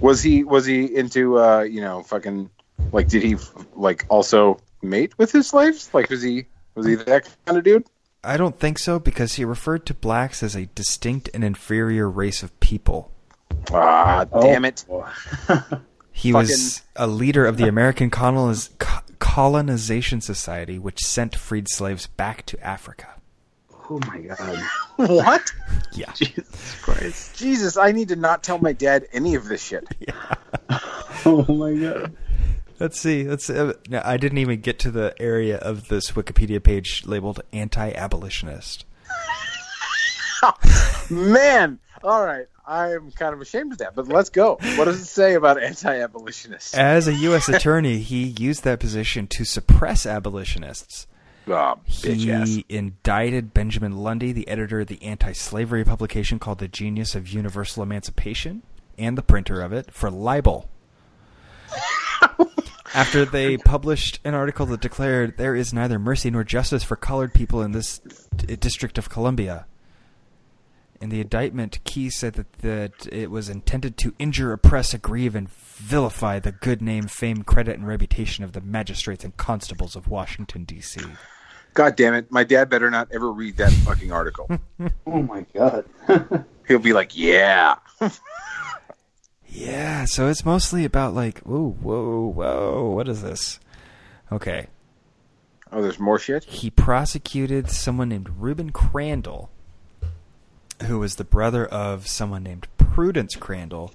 [0.00, 2.50] Was he was he into uh, you know fucking
[2.92, 3.36] like did he
[3.76, 5.90] like also mate with his slaves?
[5.92, 7.84] Like was he was he that kind of dude?
[8.24, 12.42] I don't think so because he referred to blacks as a distinct and inferior race
[12.42, 13.12] of people.
[13.72, 14.42] Ah, Oh.
[14.42, 14.84] damn it.
[16.12, 19.00] He was a leader of the American Coloniz- Co-
[19.34, 23.06] Colonization Society, which sent freed slaves back to Africa.
[23.88, 24.60] oh my god.
[24.96, 25.52] What?
[25.92, 26.12] Yeah.
[26.16, 27.38] Jesus Christ.
[27.38, 29.86] Jesus, I need to not tell my dad any of this shit.
[31.26, 32.16] Oh my god.
[32.80, 33.28] Let's see.
[33.28, 33.50] Let's.
[33.50, 38.86] Uh, no, I didn't even get to the area of this Wikipedia page labeled anti-abolitionist.
[41.10, 42.46] Man, all right.
[42.66, 44.58] I'm kind of ashamed of that, but let's go.
[44.76, 46.74] What does it say about anti-abolitionists?
[46.74, 47.48] As a U.S.
[47.48, 51.06] attorney, he used that position to suppress abolitionists.
[51.48, 52.48] Oh, bitch ass.
[52.48, 57.82] He indicted Benjamin Lundy, the editor of the anti-slavery publication called The Genius of Universal
[57.82, 58.62] Emancipation,
[58.96, 60.68] and the printer of it, for libel.
[62.92, 67.32] After they published an article that declared there is neither mercy nor justice for colored
[67.32, 68.00] people in this
[68.34, 69.66] d- District of Columbia.
[71.00, 75.48] In the indictment, Key said that, that it was intended to injure, oppress, aggrieve, and
[75.48, 80.64] vilify the good name, fame, credit, and reputation of the magistrates and constables of Washington,
[80.64, 81.00] D.C.
[81.72, 82.30] God damn it.
[82.30, 84.48] My dad better not ever read that fucking article.
[85.06, 85.86] Oh my god.
[86.68, 87.76] He'll be like, yeah.
[89.46, 93.58] Yeah, so it's mostly about like, whoa, whoa, whoa, what is this?
[94.30, 94.66] Okay.
[95.72, 96.44] Oh, there's more shit?
[96.44, 99.50] He prosecuted someone named Reuben Crandall,
[100.86, 103.92] who was the brother of someone named Prudence Crandall.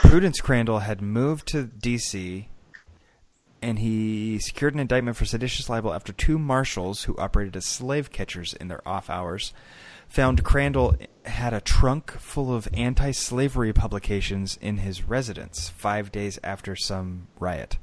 [0.00, 2.48] Prudence Crandall had moved to D.C.
[3.62, 8.10] and he secured an indictment for seditious libel after two marshals who operated as slave
[8.10, 9.52] catchers in their off hours
[10.08, 16.74] found Crandall had a trunk full of anti-slavery publications in his residence five days after
[16.74, 17.78] some riot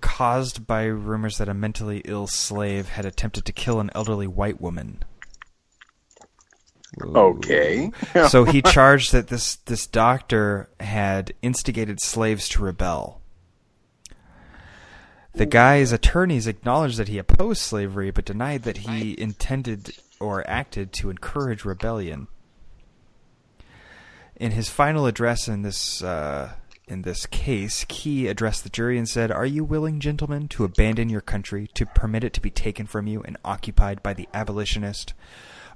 [0.00, 4.60] caused by rumors that a mentally ill slave had attempted to kill an elderly white
[4.60, 5.02] woman.
[7.04, 7.90] Okay.
[8.28, 13.20] so he charged that this this doctor had instigated slaves to rebel.
[15.34, 20.92] The guy's attorneys acknowledged that he opposed slavery, but denied that he intended or acted
[20.94, 22.26] to encourage rebellion.
[24.34, 26.52] In his final address in this uh,
[26.88, 31.08] in this case, Key addressed the jury and said, "Are you willing, gentlemen, to abandon
[31.08, 35.12] your country, to permit it to be taken from you and occupied by the abolitionist,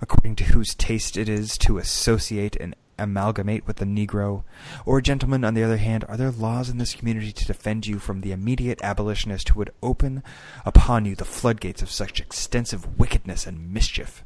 [0.02, 4.44] according to whose taste it is to associate and amalgamate with the Negro?
[4.84, 7.98] Or, gentlemen, on the other hand, are there laws in this community to defend you
[7.98, 10.22] from the immediate abolitionist who would open
[10.66, 14.24] upon you the floodgates of such extensive wickedness and mischief?"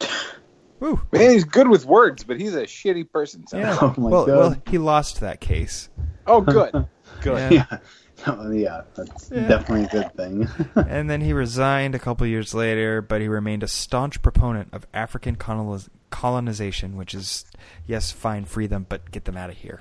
[0.80, 1.00] Woo.
[1.12, 3.46] Man, he's good with words, but he's a shitty person.
[3.46, 3.78] sounds Yeah.
[3.82, 4.36] Oh my well, God.
[4.36, 5.88] well, he lost that case.
[6.26, 6.72] Oh, good.
[7.22, 7.52] Good.
[7.52, 7.66] Yeah.
[7.70, 7.78] Yeah.
[8.26, 9.48] Oh, yeah, that's Yeah.
[9.48, 10.48] definitely a good thing.
[10.88, 14.86] and then he resigned a couple years later, but he remained a staunch proponent of
[14.92, 17.44] African coloniz- colonization, which is,
[17.86, 19.80] yes, fine, free them, but get them out of here.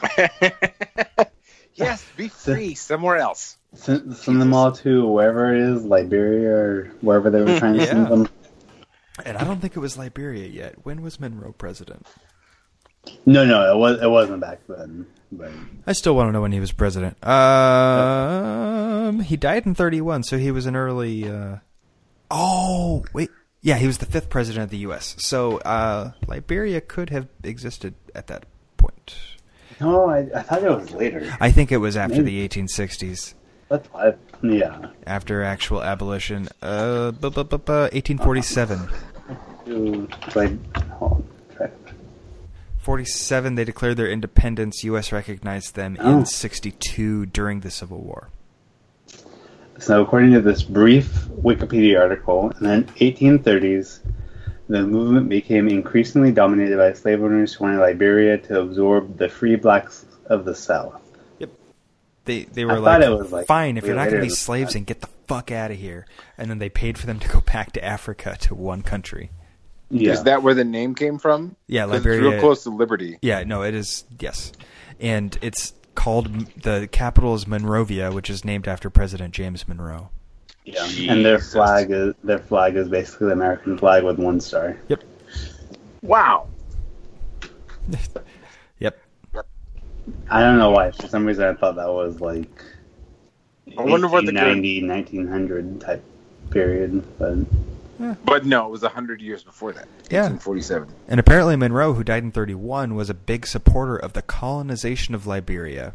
[1.74, 3.56] yes, be free somewhere else.
[3.74, 7.80] send, send them all to wherever it is, Liberia or wherever they were trying to
[7.80, 7.86] Yeah.
[7.86, 8.28] send them.
[9.24, 10.76] And I don't think it was Liberia yet.
[10.84, 12.06] When was Monroe president?
[13.26, 15.06] No, no, it was it wasn't back then.
[15.32, 15.50] But
[15.86, 17.16] I still want to know when he was president.
[17.24, 21.28] Um, he died in 31, so he was an early.
[21.28, 21.56] Uh...
[22.30, 23.30] Oh, wait.
[23.62, 25.14] Yeah, he was the fifth president of the U.S.
[25.18, 28.46] So uh, Liberia could have existed at that
[28.76, 29.14] point.
[29.80, 31.32] no, I, I thought it was later.
[31.40, 32.46] I think it was after Maybe.
[32.48, 33.34] the 1860s.
[33.68, 34.14] That's why.
[34.42, 34.86] Yeah.
[35.06, 36.48] after actual abolition.
[36.62, 38.88] Uh, bu- bu- bu- bu- 1847.
[39.66, 41.22] To, like, hold on.
[41.22, 41.39] Track.
[42.80, 44.82] 47, they declared their independence.
[44.84, 45.12] U.S.
[45.12, 46.18] recognized them Oh.
[46.20, 48.28] in 62 during the Civil War.
[49.78, 51.06] So, according to this brief
[51.42, 54.00] Wikipedia article, in the 1830s,
[54.68, 59.56] the movement became increasingly dominated by slave owners who wanted Liberia to absorb the free
[59.56, 61.00] blacks of the South.
[62.26, 64.78] They they were like, like, fine, if you're not going to be slaves, that.
[64.80, 66.06] then get the fuck out of here.
[66.36, 69.30] And then they paid for them to go back to Africa to one country.
[69.90, 70.12] Yeah.
[70.12, 71.56] Is that where the name came from?
[71.66, 73.18] Yeah, Liberia- It's real close to Liberty.
[73.22, 74.52] Yeah, no, it is yes,
[75.00, 76.26] and it's called
[76.62, 80.10] the capital is Monrovia, which is named after President James Monroe.
[80.64, 84.78] Yeah, and their flag is their flag is basically the American flag with one star.
[84.88, 85.02] Yep.
[86.02, 86.46] Wow.
[88.78, 88.98] Yep.
[90.30, 90.90] I don't know why.
[90.92, 92.62] For some reason, I thought that was like
[93.76, 96.02] I wonder what the 1890, 1900 type
[96.50, 97.36] period, but
[98.24, 99.86] But no, it was 100 years before that.
[100.10, 100.22] Yeah.
[100.22, 100.88] 1847.
[101.08, 105.26] And apparently Monroe, who died in 31, was a big supporter of the colonization of
[105.26, 105.92] Liberia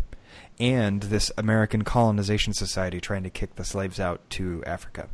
[0.60, 5.10] and this American Colonization Society trying to kick the slaves out to Africa.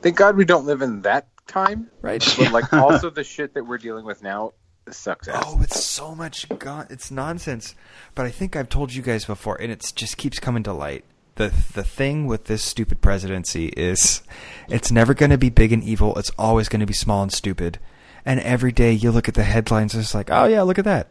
[0.00, 1.90] Thank God we don't live in that time.
[2.00, 2.24] Right.
[2.38, 4.52] But like also the shit that we're dealing with now
[4.90, 5.44] sucks ass.
[5.46, 6.86] Oh, it's so much gone.
[6.90, 7.74] It's nonsense.
[8.14, 11.04] But I think I've told you guys before, and it just keeps coming to light.
[11.38, 14.22] The the thing with this stupid presidency is,
[14.68, 16.14] it's never going to be big and evil.
[16.18, 17.78] It's always going to be small and stupid.
[18.24, 20.84] And every day you look at the headlines, and it's like, oh yeah, look at
[20.84, 21.08] that,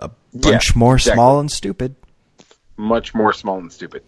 [0.00, 1.16] a Yeah, bunch more exactly.
[1.16, 1.94] small and stupid.
[2.76, 4.02] Much more small and stupid.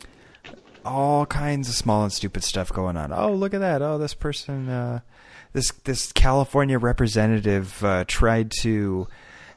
[0.85, 3.13] all kinds of small and stupid stuff going on.
[3.13, 3.83] Oh, look at that!
[3.83, 5.01] Oh, this person, uh,
[5.53, 9.07] this this California representative uh, tried to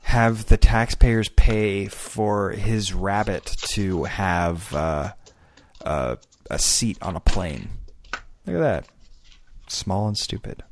[0.03, 5.13] have the taxpayers pay for his rabbit to have uh,
[5.85, 6.15] uh,
[6.49, 7.69] a seat on a plane.
[8.45, 8.87] Look at that,
[9.67, 10.63] small and stupid.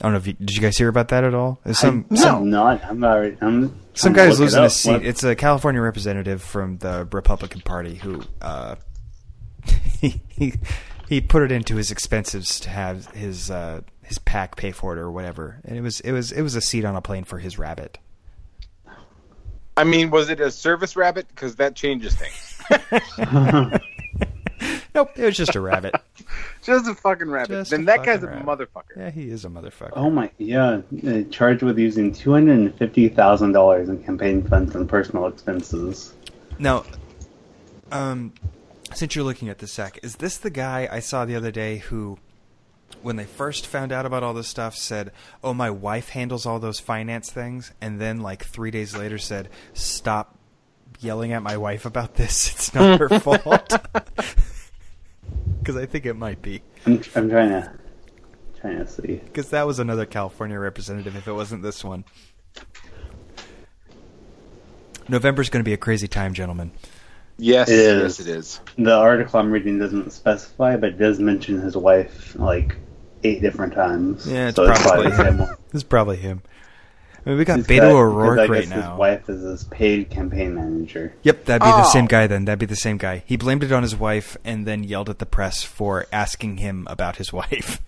[0.00, 1.60] I don't know if you, did you guys hear about that at all?
[1.62, 2.84] There's some I, some I'm not.
[2.84, 3.36] I'm already.
[3.40, 4.64] I'm some guy's losing up.
[4.64, 4.92] his seat.
[4.92, 8.76] What- It's a California representative from the Republican Party who uh,
[10.00, 10.54] he, he
[11.06, 14.98] he put it into his expenses to have his uh, his PAC pay for it
[14.98, 17.38] or whatever, and it was it was it was a seat on a plane for
[17.38, 17.98] his rabbit.
[19.76, 21.28] I mean, was it a service rabbit?
[21.28, 22.49] Because that changes things.
[24.94, 25.94] Nope, it was just a rabbit.
[26.62, 27.50] Just a fucking rabbit.
[27.50, 28.96] Just then that guy's a motherfucker.
[28.96, 29.92] yeah, he is a motherfucker.
[29.94, 34.42] Oh my, yeah, uh, charged with using two hundred and fifty thousand dollars in campaign
[34.46, 36.12] funds and personal expenses.
[36.58, 36.84] Now,
[37.92, 38.32] um,
[38.92, 41.78] since you're looking at the sec, is this the guy I saw the other day
[41.78, 42.18] who,
[43.00, 45.12] when they first found out about all this stuff, said,
[45.42, 49.48] "Oh, my wife handles all those finance things," and then like three days later said,
[49.72, 50.36] "Stop
[51.02, 52.50] yelling at my wife about this.
[52.54, 53.72] It's not her fault."
[55.60, 56.62] Because I think it might be.
[56.86, 57.70] I'm, I'm trying to,
[58.62, 59.16] trying to see.
[59.16, 61.14] Because that was another California representative.
[61.16, 62.02] If it wasn't this one.
[65.08, 66.70] November's going to be a crazy time, gentlemen.
[67.36, 68.18] Yes, It is.
[68.18, 68.60] yes, it is.
[68.78, 72.76] The article I'm reading doesn't specify, but does mention his wife like
[73.24, 74.26] eight different times.
[74.26, 75.38] Yeah, it's so it's probably probably the same him.
[75.40, 75.56] one.
[75.74, 76.42] It's probably him.
[77.24, 78.90] I mean, we got He's Beto got- O'Rourke because I right guess now.
[78.90, 81.12] His wife is his paid campaign manager.
[81.22, 81.90] Yep, that'd be the Oh.
[81.92, 82.46] same guy then.
[82.46, 83.22] That'd be the same guy.
[83.26, 86.86] He blamed it on his wife and then yelled at the press for asking him
[86.90, 87.80] about his wife.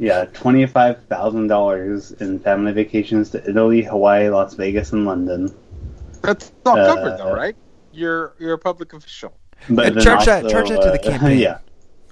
[0.00, 5.52] Yeah, twenty-five thousand dollars in family vacations to Italy, Hawaii, Las Vegas, and London.
[6.22, 7.56] That's all Uh, covered, though, right?
[7.92, 9.32] You're you're a public official.
[9.68, 11.38] But Yeah, then charge that- charge that to the uh, campaign.
[11.38, 11.58] yeah,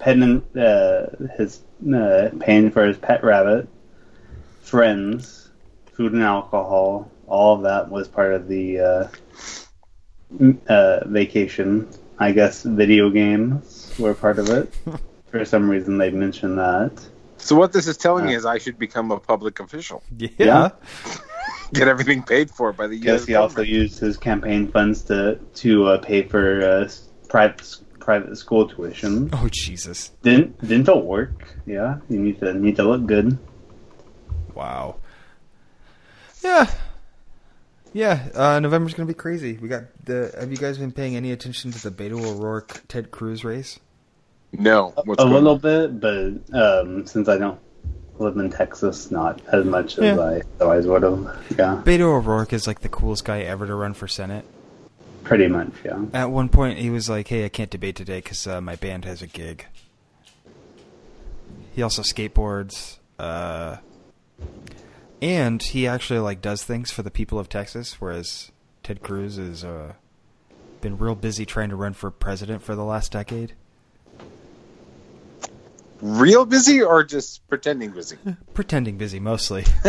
[0.00, 1.60] paying uh, his
[1.94, 3.68] uh, paying for his pet rabbit,
[4.62, 5.45] friends,
[5.96, 7.10] food and alcohol.
[7.26, 9.08] All of that was part of the uh,
[10.68, 11.88] uh, vacation.
[12.18, 14.72] I guess video games were part of it.
[15.30, 16.92] for some reason, they mentioned that.
[17.38, 18.38] So what this is telling me Uh.
[18.38, 20.02] is I should become a public official.
[20.16, 20.28] Yeah.
[20.38, 20.68] Yeah.
[21.72, 25.38] Get everything paid for by the Guess US he also used his campaign funds to
[25.62, 26.88] to uh, pay for uh,
[27.28, 29.30] private private school tuition.
[29.32, 30.12] Oh Jesus!
[30.22, 31.48] Didn't dental work.
[31.66, 33.36] Yeah, you need to need to look good.
[34.54, 34.96] Wow.
[36.42, 36.70] Yeah.
[37.92, 38.28] Yeah.
[38.34, 39.54] Uh, November's gonna be crazy.
[39.60, 40.34] We got the.
[40.38, 43.78] Have you guys been paying any attention to the Beto O'Rourke Ted Cruz race?
[44.52, 45.98] No, what's a going little on?
[45.98, 47.58] bit, but um, since I don't
[48.18, 51.44] live in Texas, not as much as I otherwise would have.
[51.58, 54.44] Yeah, Beto O'Rourke is like the coolest guy ever to run for Senate.
[55.24, 55.72] pretty much.
[55.84, 56.04] Yeah.
[56.14, 59.04] At one point, he was like, "Hey, I can't debate today because uh, my band
[59.04, 59.66] has a gig."
[61.74, 63.76] He also skateboards, uh,
[65.26, 68.00] and he actually like does things for the people of Texas.
[68.00, 68.52] Whereas
[68.84, 69.94] Ted Cruz has uh,
[70.80, 73.54] been real busy trying to run for president for the last decade.
[76.00, 78.18] Real busy or just pretending busy?
[78.54, 79.64] Pretending busy mostly,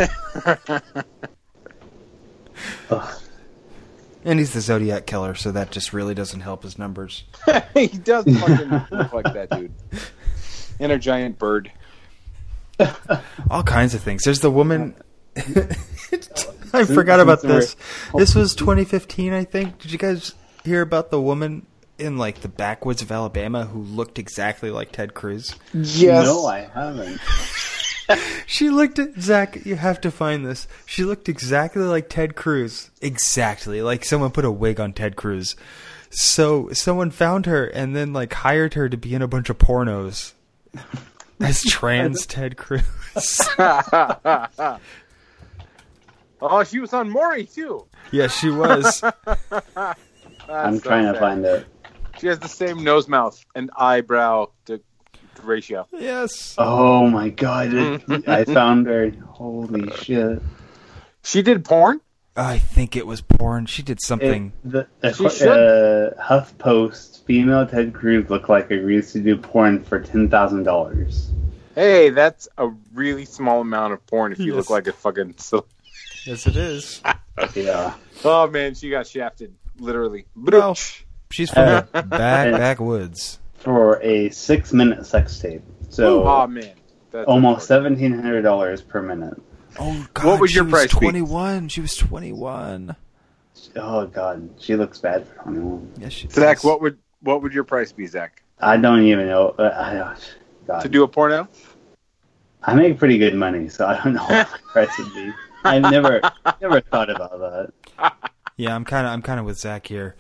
[4.24, 7.26] and he's the Zodiac killer, so that just really doesn't help his numbers.
[7.74, 9.74] he does fucking look like that dude.
[10.80, 11.74] And a giant bird.
[13.50, 14.24] all kinds of things.
[14.24, 14.96] There's the woman.
[16.74, 17.76] I forgot about this.
[18.16, 19.80] This was 2015, I think.
[19.80, 20.34] Did you guys
[20.64, 21.66] hear about the woman
[21.98, 25.56] in like the backwoods of Alabama who looked exactly like Ted Cruz?
[25.74, 26.26] Yes.
[26.26, 27.20] No, I haven't.
[28.46, 29.66] She looked at Zach.
[29.66, 30.66] You have to find this.
[30.86, 32.90] She looked exactly like Ted Cruz.
[33.02, 35.58] Exactly like someone put a wig on Ted Cruz.
[36.10, 39.58] So someone found her and then like hired her to be in a bunch of
[39.58, 40.32] pornos
[41.42, 42.84] as trans Ted Cruz.
[46.42, 47.86] Oh, she was on Maury too.
[48.12, 49.04] yeah, she was.
[50.50, 51.66] I'm so trying to find it.
[52.20, 55.88] She has the same nose, mouth, and eyebrow to, to ratio.
[55.92, 56.56] Yes.
[56.58, 57.74] Oh my god!
[57.74, 59.12] It, I found her.
[59.30, 60.42] Holy shit!
[61.24, 62.02] She did porn.
[62.36, 63.66] I think it was porn.
[63.66, 64.54] She did It, something.
[64.64, 70.00] the, the, She uh, HuffPost female Ted Cruz looked like agrees to do porn for
[70.00, 71.30] ten thousand dollars.
[71.76, 74.56] Hey, that's a really small amount of porn if you Yes.
[74.56, 75.36] look like a fucking.
[76.28, 77.02] So, yes, it is.
[77.56, 77.94] Yeah.
[78.26, 80.26] oh man, she got shafted, literally.
[80.36, 80.76] No.
[81.32, 83.40] She's from Uh, the back backwoods.
[83.58, 85.62] For a six minute sex tape.
[85.90, 86.74] So oh man,
[87.12, 89.42] that's almost seventeen hundred dollars per minute.
[89.80, 90.26] Oh God!
[90.26, 91.00] What would she your was price be?
[91.00, 91.70] Twenty-one.
[91.70, 92.96] She was twenty-one.
[93.76, 95.92] Oh god, she looks bad for twenty one.
[95.98, 96.64] Yes, she Zach, does.
[96.66, 99.56] what would what would your price be, Zach, I don't even know.
[99.58, 100.36] uh, I don't.
[100.68, 100.82] God.
[100.82, 101.48] to do a porno?
[102.64, 105.32] I make pretty good money, so I don't know what my price would be.
[105.68, 106.22] I've never
[106.62, 107.40] never thought about
[107.98, 108.14] that.
[108.58, 110.16] Yeah, I'm kind of I'm kind of with Zach here.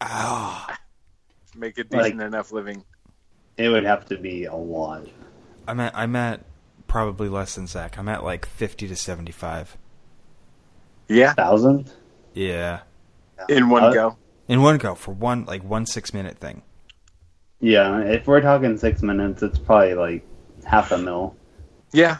[0.00, 0.66] Oh,
[1.56, 2.84] Make a decent Like- enough living.
[3.56, 5.06] It would have to be a lot.
[5.66, 6.40] I'm at I'm at
[6.86, 7.98] probably less than Zach.
[7.98, 9.76] I'm at like fifty to seventy-five.
[11.08, 11.90] Yeah, Thousand?
[12.34, 12.80] Yeah,
[13.48, 14.16] in one Uh, go.
[14.46, 16.62] in one go for one like one six-minute thing.
[17.60, 20.26] Yeah, if we're talking six minutes, it's probably like
[20.64, 21.34] half a mil.
[21.92, 22.18] Yeah.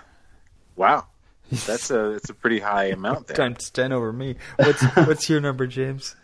[0.77, 1.07] Wow,
[1.51, 3.36] that's a that's a pretty high amount there.
[3.36, 4.36] Times ten over me.
[4.57, 6.14] What's what's your number, James?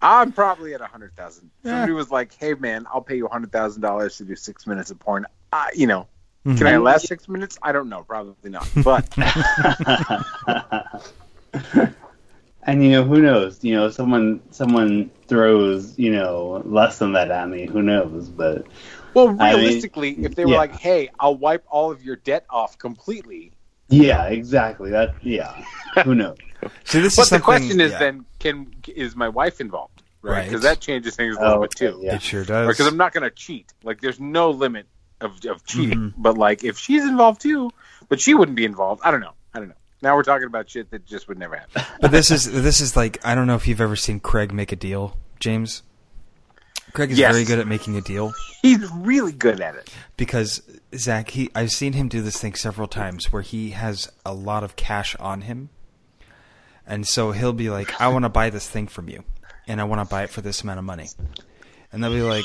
[0.00, 1.50] I'm probably at a hundred thousand.
[1.64, 1.72] Yeah.
[1.72, 4.66] Somebody was like, "Hey man, I'll pay you a hundred thousand dollars to do six
[4.66, 6.06] minutes of porn." Uh, you know,
[6.48, 6.56] Mm-hmm.
[6.56, 7.58] can I last six minutes?
[7.62, 8.04] I don't know.
[8.04, 8.66] Probably not.
[8.82, 9.06] But
[12.62, 13.62] and you know, who knows?
[13.62, 17.66] You know, someone someone throws you know less than that at me.
[17.66, 18.28] Who knows?
[18.28, 18.66] But
[19.14, 20.58] well, I mean, realistically, if they were yeah.
[20.58, 23.52] like, "Hey, I'll wipe all of your debt off completely,"
[23.88, 24.90] yeah, exactly.
[24.90, 25.62] That yeah.
[26.04, 26.36] Who knows?
[26.84, 30.02] See, this but is the question is yeah, then, can is my wife involved?
[30.22, 30.32] Right?
[30.32, 30.44] Right.
[30.46, 32.00] Because that changes things a little Oh, bit too.
[32.02, 32.16] yeah.
[32.16, 32.66] it sure does.
[32.66, 33.72] Because I'm not going to cheat.
[33.84, 34.86] Like, there's no limit
[35.20, 35.98] of, of cheating.
[35.98, 36.14] Mhm.
[36.18, 37.70] But like, if she's involved too,
[38.08, 39.00] but she wouldn't be involved.
[39.04, 39.32] I don't know.
[39.54, 39.74] I don't know.
[40.02, 41.82] Now we're talking about shit that just would never happen.
[42.00, 44.70] But this is this is like I don't know if you've ever seen Craig make
[44.72, 45.82] a deal, James.
[46.92, 47.32] Craig is Yes.
[47.32, 48.32] very good at making a deal
[48.62, 49.90] He's really good at it.
[50.16, 50.62] because
[50.96, 54.64] Zach, he I've seen him do this thing several times where he has a lot
[54.64, 55.68] of cash on him,
[56.86, 59.24] and so he'll be like, "I want to buy this thing from you,
[59.66, 61.08] and I want to buy it for this amount of money,"
[61.92, 62.44] and they'll be like,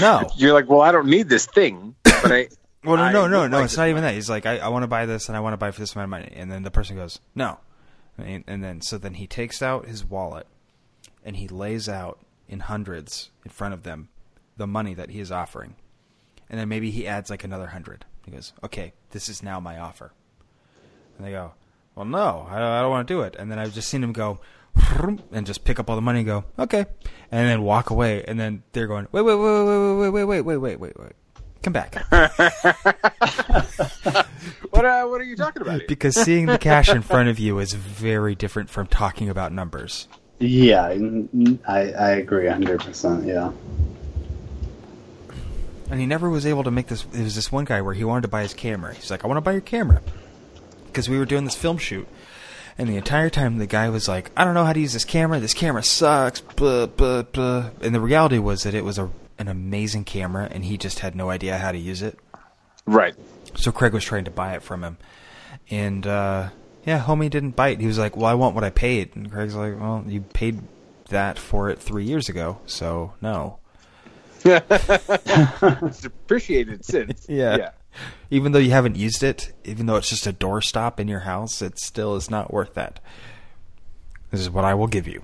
[0.00, 2.48] "No." You're like, well, I don't need this thing, but I.
[2.84, 3.56] Well, no, I no, no, no.
[3.56, 4.14] like It's not even that.
[4.14, 5.80] He's like, I, I want to buy this and I want to buy it for
[5.80, 6.32] this amount of money.
[6.36, 7.58] And then the person goes, no.
[8.16, 10.46] And, and then, so then he takes out his wallet
[11.24, 14.08] and he lays out in hundreds in front of them
[14.56, 15.76] the money that he is offering.
[16.50, 18.04] And then maybe he adds like another hundred.
[18.24, 20.12] He goes, okay, this is now my offer.
[21.16, 21.52] And they go,
[21.94, 23.36] well, no, I, I don't want to do it.
[23.38, 24.40] And then I've just seen him go,
[25.32, 26.86] and just pick up all the money and go, okay.
[27.30, 28.24] And then walk away.
[28.24, 30.98] And then they're going, wait, wait, wait, wait, wait, wait, wait, wait, wait, wait, wait,
[30.98, 31.12] wait.
[31.62, 31.96] Come back.
[34.70, 35.78] What, uh, what are you talking about?
[35.78, 35.88] Here?
[35.88, 40.08] because seeing the cash in front of you is very different from talking about numbers.
[40.40, 40.94] Yeah,
[41.66, 43.26] I, I agree hundred percent.
[43.26, 43.52] Yeah.
[45.90, 47.02] And he never was able to make this.
[47.04, 48.94] There was this one guy where he wanted to buy his camera.
[48.94, 50.02] He's like, I want to buy your camera.
[50.86, 52.06] Because we were doing this film shoot.
[52.76, 55.04] And the entire time the guy was like, I don't know how to use this
[55.04, 55.40] camera.
[55.40, 56.40] This camera sucks.
[56.40, 57.70] Blah, blah, blah.
[57.80, 61.16] And the reality was that it was a, an amazing camera and he just had
[61.16, 62.18] no idea how to use it.
[62.86, 63.14] Right.
[63.56, 64.98] So Craig was trying to buy it from him.
[65.70, 66.50] And, uh,
[66.88, 67.80] yeah, homie didn't bite.
[67.80, 69.14] He was like, well, I want what I paid.
[69.14, 70.62] And Craig's like, well, you paid
[71.10, 72.60] that for it three years ago.
[72.64, 73.58] So, no.
[74.44, 77.26] it's appreciated since.
[77.28, 77.56] Yeah.
[77.58, 77.70] Yeah.
[78.30, 81.60] Even though you haven't used it, even though it's just a doorstop in your house,
[81.60, 83.00] it still is not worth that.
[84.30, 85.22] This is what I will give you.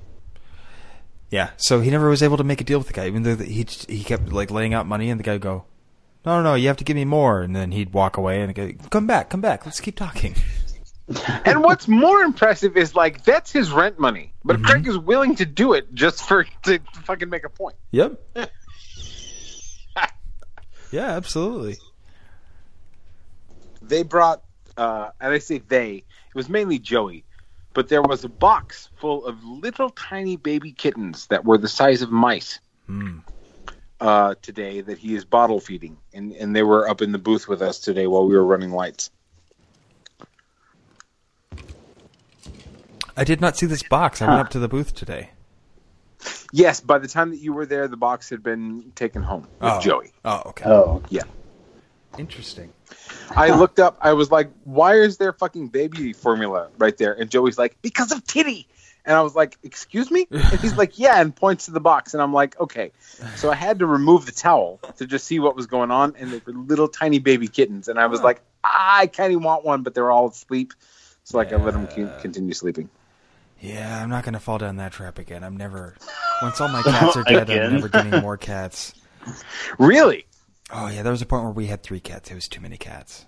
[1.31, 3.37] Yeah, so he never was able to make a deal with the guy, even though
[3.37, 5.65] he he kept like laying out money, and the guy would go,
[6.25, 8.55] "No, no, no, you have to give me more," and then he'd walk away and
[8.55, 10.35] go, "Come back, come back, let's keep talking."
[11.45, 14.65] And what's more impressive is like that's his rent money, but Mhm.
[14.65, 17.77] Craig is willing to do it just for to fucking make a point.
[17.93, 18.19] Yep.
[20.91, 21.77] yeah, absolutely.
[23.83, 24.43] They brought,
[24.77, 27.25] uh, and I say they, it was mainly Joey,
[27.75, 32.01] but there was a box full of little tiny baby kittens that were the size
[32.03, 33.19] of mice Hmm.
[34.01, 37.47] uh, today that he is bottle feeding, and and they were up in the booth
[37.49, 39.11] with us today while we were running lights.
[43.17, 44.21] I did not see this box.
[44.23, 45.31] I went up to the booth today.
[46.53, 49.73] Yes, by the time that you were there, the box had been taken home with
[49.73, 49.81] Oh.
[49.81, 50.13] Joey.
[50.25, 50.65] Oh, okay.
[50.69, 51.23] Oh, Yeah.
[52.17, 52.73] Interesting.
[53.31, 53.99] I looked up.
[54.01, 58.13] I was like, "Why is there fucking baby formula right there?" And Joey's like, "Because
[58.13, 58.69] of titty."
[59.05, 62.15] And I was like, "Excuse me?" And he's like, "Yeah," and points to the box.
[62.15, 62.93] And I'm like, "Okay."
[63.35, 66.31] So I had to remove the towel to just see what was going on, and
[66.31, 67.89] they were little tiny baby kittens.
[67.89, 70.73] And I was like, "I kind of want one," but they're all asleep.
[71.25, 72.11] So like, I let them Yeah.
[72.21, 72.89] continue sleeping.
[73.65, 75.43] Yeah, I'm not gonna fall down that trap again.
[75.43, 75.97] I'm never.
[76.43, 78.93] Once all my cats are dead, I'm never getting more cats.
[79.79, 80.27] Really?
[80.71, 82.31] Oh yeah, there was a point where we had three cats.
[82.31, 83.25] It was too many cats.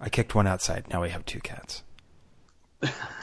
[0.00, 0.88] I kicked one outside.
[0.90, 1.82] Now we have two cats,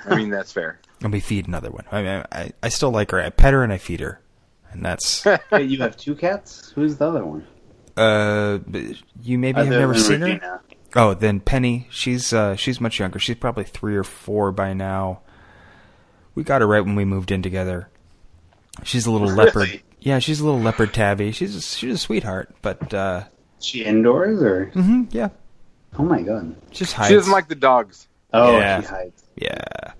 [0.06, 0.82] I mean, that's fair.
[1.02, 1.86] and we feed another one.
[1.90, 3.22] I mean, I, I still like her.
[3.22, 4.20] I pet her and I feed her,
[4.72, 5.24] and that's.
[5.52, 6.74] Wait, you have two cats?
[6.76, 7.48] Who's the other one?
[7.96, 8.60] Uh,
[9.24, 10.62] you maybe have never than seen her.
[10.98, 11.88] Oh, then Penny.
[11.90, 13.20] She's uh, she's much younger.
[13.20, 15.22] She's probably three or four by now.
[16.36, 17.90] We got her right when we moved in together.
[18.84, 19.46] She's a little Really?
[19.46, 19.82] leopard.
[20.02, 21.32] Yeah, she's a little leopard tabby.
[21.32, 23.24] She's a, she's a sweetheart, but uh,
[23.60, 24.66] she indoors or?
[24.68, 25.30] hmm yeah,
[25.98, 26.56] Oh my god.
[26.72, 27.10] just hides.
[27.10, 28.08] She doesn't like the dogs.
[28.34, 28.82] Oh, Yeah.
[28.82, 29.24] she hides.
[29.36, 29.94] Yeah.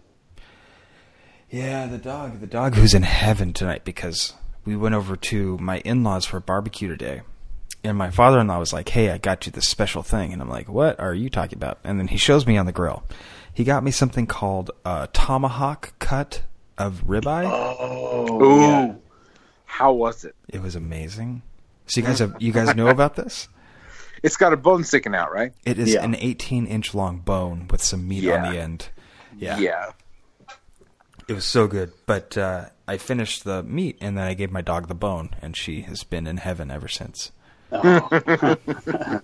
[1.50, 4.34] Yeah, the dog, the dog who's in heaven tonight because
[4.66, 7.22] we went over to my in-laws for a barbecue today.
[7.84, 10.68] And my father-in-law was like, "Hey, I got you this special thing." And I'm like,
[10.68, 13.04] "What are you talking about?" And then he shows me on the grill.
[13.56, 16.44] He got me something called a tomahawk cut
[16.78, 17.50] of ribeye.
[17.50, 18.60] Oh, Ooh.
[18.62, 18.94] yeah.
[19.66, 20.36] How was it?
[20.50, 21.42] It was amazing.
[21.88, 23.48] So you guys have you guys know about this?
[24.24, 25.54] It's got a bone sticking out, right?
[25.66, 26.04] It is Yeah.
[26.04, 28.46] an 18 inch long bone with some meat Yeah.
[28.46, 28.90] on the end.
[29.38, 29.58] Yeah.
[29.58, 29.92] Yeah.
[31.28, 31.94] It was so good.
[32.06, 35.56] But uh, I finished the meat and then I gave my dog the bone, and
[35.56, 37.32] she has been in heaven ever since.
[37.72, 38.08] Oh.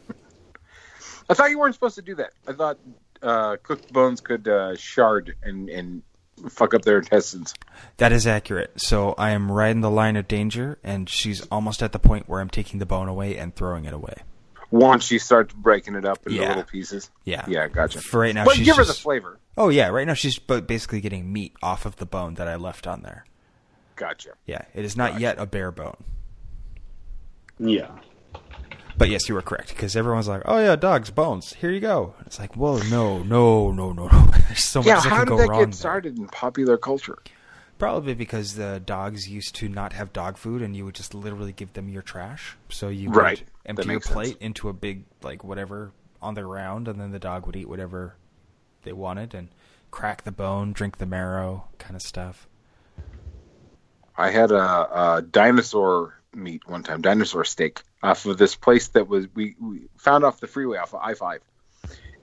[1.30, 2.32] I thought you weren't supposed to do that.
[2.48, 2.78] I thought
[3.22, 6.02] uh, cooked bones could uh, shard and, and
[6.50, 7.54] fuck up their intestines.
[7.98, 8.72] That is accurate.
[8.82, 12.28] So I am right in the line of danger, and she's almost at the point
[12.28, 14.16] where I'm taking the bone away and throwing it away.
[14.72, 16.48] Once you start breaking it up into Yeah.
[16.50, 17.12] little pieces.
[17.26, 17.44] Yeah.
[17.48, 18.00] Yeah, gotcha.
[18.00, 19.38] For right now, but she's give her the flavor.
[19.58, 22.56] Oh yeah, right now she's ba- basically getting meat off of the bone that I
[22.56, 23.26] left on there.
[23.98, 24.30] Gotcha.
[24.46, 25.22] Yeah, it is not Gotcha.
[25.22, 25.98] yet a bare bone.
[27.60, 27.90] yeah.
[28.98, 31.54] But yes, you were correct because everyone's like, "Oh yeah, dogs bones.
[31.54, 34.26] Here you go." It's like, whoa, no, no, no, no, no.
[34.48, 35.12] There's so yeah, much that can go wrong.
[35.12, 35.70] Yeah, how can did go that wrong.
[35.70, 37.20] get started in popular culture?
[37.78, 41.52] Probably because the dogs used to not have dog food, and you would just literally
[41.52, 42.56] give them your trash.
[42.70, 43.40] So you Right.
[43.40, 43.44] would
[43.76, 44.14] That empty your makes sense.
[44.14, 47.68] plate into a big like whatever on the ground, and then the dog would eat
[47.68, 48.16] whatever
[48.84, 49.50] they wanted and
[49.92, 52.48] crack the bone, drink the marrow, kind of stuff.
[54.16, 59.08] I had a, a dinosaur meat one time, dinosaur steak, off of this place that
[59.08, 61.42] was we, we found off the freeway off of I five,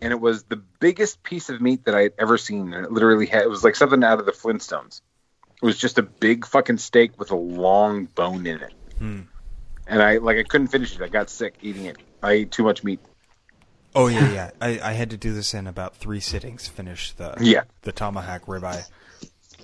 [0.00, 2.72] and it was the biggest piece of meat that I had ever seen.
[2.74, 5.00] And it literally had it was like something out of the Flintstones.
[5.62, 9.20] It was just a big fucking steak with a long bone in it, Hmm.
[9.86, 11.02] and I like I couldn't finish it.
[11.02, 11.96] I got sick eating it.
[12.22, 13.00] I ate too much meat.
[13.94, 14.50] Oh yeah, yeah.
[14.60, 16.68] I, I had to do this in about three sittings.
[16.68, 17.62] Finish the Yeah.
[17.82, 18.84] the tomahawk ribeye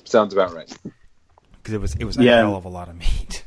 [0.04, 0.72] Sounds about right.
[1.62, 2.32] because it was it was Yeah.
[2.32, 3.43] a hell of a lot of meat.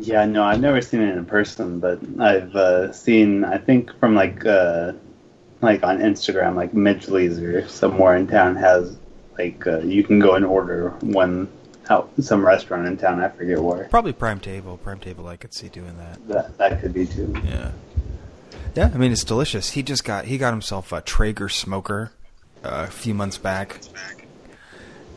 [0.00, 4.14] Yeah, no, I've never seen it in person, but I've uh, seen, I think, from
[4.14, 4.92] like, uh,
[5.60, 8.96] like on Instagram, like Midgley's or somewhere in town has,
[9.38, 11.48] like, uh, you can go and order one
[11.90, 13.20] out some restaurant in town.
[13.20, 13.84] I forget where.
[13.88, 14.78] Probably prime table.
[14.78, 15.26] Prime table.
[15.26, 16.26] I could see doing that.
[16.28, 17.34] That that could be too.
[17.44, 17.72] Yeah.
[18.76, 19.70] Yeah, I mean it's delicious.
[19.70, 22.12] He just got he got himself a Traeger smoker
[22.64, 23.80] uh, a few months back,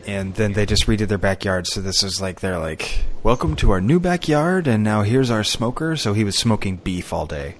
[0.05, 1.67] and then they just redid their backyard.
[1.67, 5.43] So this is like they're like, "Welcome to our new backyard," and now here's our
[5.43, 5.95] smoker.
[5.95, 7.55] So he was smoking beef all day.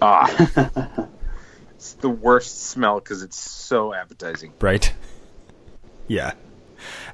[0.00, 0.28] Ah,
[1.74, 4.52] it's the worst smell because it's so appetizing.
[4.60, 4.92] Right?
[6.08, 6.32] yeah.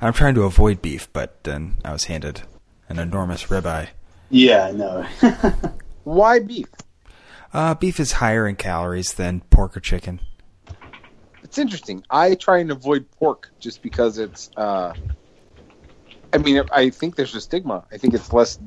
[0.01, 2.43] I'm trying to avoid beef, but then I was handed
[2.89, 3.89] an enormous ribeye.
[4.31, 5.07] Yeah, no.
[6.05, 6.69] Why beef?
[7.53, 10.21] Uh, beef is higher in calories than pork or chicken.
[11.55, 12.03] It's interesting.
[12.11, 14.51] I try and avoid pork just because it's.
[14.57, 14.93] Uh,
[16.33, 17.85] I mean, I think there's a stigma.
[17.93, 18.59] I think it's less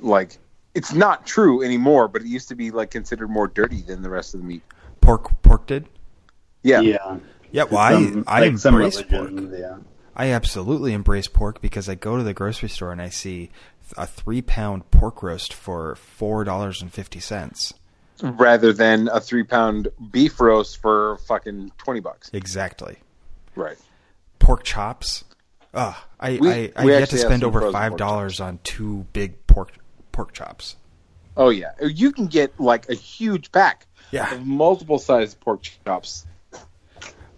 [0.00, 0.38] like
[0.72, 4.08] it's not true anymore, but it used to be like considered more dirty than the
[4.08, 4.62] rest of the meat.
[5.02, 5.84] Pork, pork did.
[6.62, 7.18] Yeah, yeah.
[7.50, 9.30] Yeah, well, I, Some- I like some embrace pork.
[9.52, 9.76] Yeah.
[10.16, 13.50] I absolutely embrace pork because I go to the grocery store and I see
[13.98, 17.74] a three pound pork roast for four dollars and fifty cents.
[18.22, 22.30] Rather than a three pound beef roast for fucking twenty bucks.
[22.32, 22.96] Exactly.
[23.54, 23.76] Right.
[24.38, 25.24] Pork chops.
[25.74, 29.46] Ugh, I We- I, I we yet to spend over five dollars on two big
[29.46, 29.72] pork
[30.12, 30.76] pork chops.
[31.36, 36.26] Oh yeah, you can get like a huge pack Yeah, of multiple sized pork chops.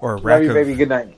[0.01, 0.75] or a Love rack you, of baby.
[0.75, 1.17] Good night.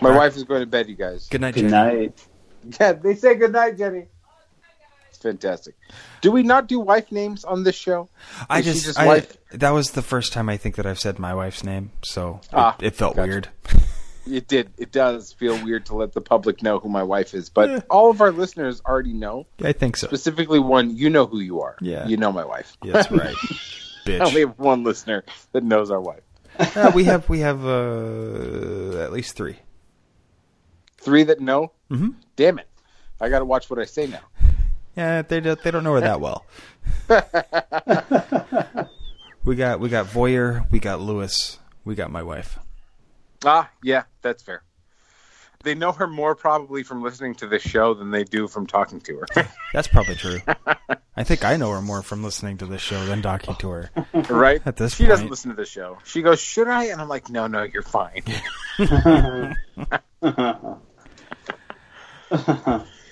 [0.00, 1.28] My Rack- wife is going to bed, you guys.
[1.28, 1.96] good night, Good Jenny.
[2.00, 2.26] night.
[2.80, 4.06] Yeah, they say good night, Jenny.
[5.18, 5.74] Fantastic.
[6.20, 8.08] Do we not do wife names on this show?
[8.48, 9.36] I Is she just, just I, wife?
[9.52, 12.48] that was the first time I think that I've said my wife's name, so it,
[12.52, 13.28] Ah, it felt gotcha.
[13.28, 13.48] weird.
[14.30, 14.68] It did.
[14.76, 18.10] It does feel weird to let the public know who my wife is, but all
[18.10, 19.46] of our listeners already know.
[19.64, 20.06] I think so.
[20.06, 21.76] Specifically, one, you know who you are.
[21.80, 22.06] Yeah.
[22.06, 22.76] You know my wife.
[22.84, 23.34] Yeah, that's right,
[24.06, 24.48] I only bitch.
[24.48, 26.20] have one listener that knows our wife.
[26.58, 29.56] Uh, we have we have uh, at least three.
[30.98, 31.72] Three that know?
[31.90, 32.10] Mm-hmm.
[32.36, 32.68] Damn it.
[33.22, 34.20] I got to watch what I say now.
[34.98, 36.44] Yeah, they don't, they don't know her that well.
[39.44, 42.58] we got we got Voyer, we got Lewis, we got my wife.
[43.44, 44.64] Ah, yeah, that's fair.
[45.62, 49.00] They know her more probably from listening to this show than they do from talking
[49.02, 49.26] to her.
[49.72, 50.38] That's probably true.
[51.16, 53.90] I think I know her more from listening to this show than talking to her.
[54.30, 54.62] right?
[54.64, 55.98] At this she doesn't listen to the show.
[56.04, 58.24] She goes, "Should I?" And I'm like, "No, no, you're fine."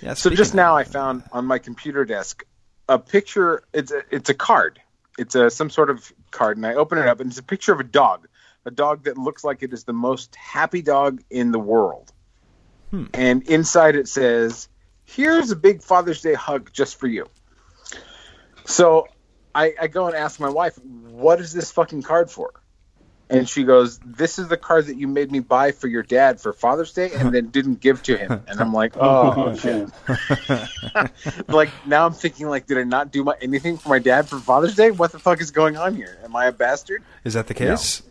[0.07, 0.15] Yeah.
[0.15, 2.45] so just now, I found on my computer desk
[2.89, 3.65] a picture.
[3.73, 4.81] It's a, it's a card.
[5.19, 7.73] It's a some sort of card, and I open it up, and it's a picture
[7.73, 8.29] of a dog,
[8.65, 12.13] a dog that looks like it is the most happy dog in the world.
[12.91, 13.07] Hmm.
[13.15, 14.69] And inside it says,
[15.05, 17.27] "Here's a big Father's Day hug just for you."
[18.65, 19.09] So
[19.55, 22.53] I, I go and ask my wife, "What is this fucking card for?"
[23.29, 26.41] And she goes, "This is the card that you made me buy for your dad
[26.41, 29.89] for Father's Day, and then didn't give to him." And I'm like, "Oh shit!"
[31.49, 34.39] like now I'm thinking, like, did I not do my anything for my dad for
[34.39, 34.91] Father's Day?
[34.91, 36.19] What the fuck is going on here?
[36.25, 37.03] Am I a bastard?
[37.25, 38.03] Is that the case?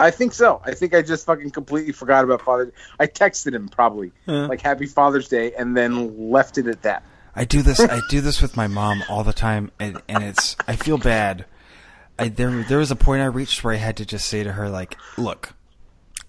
[0.00, 0.60] I think so.
[0.64, 2.72] I think I just fucking completely forgot about Father's.
[2.98, 4.46] I texted him probably Yeah.
[4.46, 7.04] like Happy Father's Day, and then left it at that.
[7.36, 7.80] I do this.
[7.80, 10.56] I do this with my mom all the time, and, and it's.
[10.66, 11.44] I feel bad.
[12.18, 14.52] I there there was a point I reached where I had to just say to
[14.52, 15.54] her like, "Look,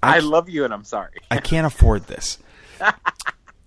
[0.01, 1.11] I, I, love you, and I'm sorry.
[1.29, 2.39] I can't afford this."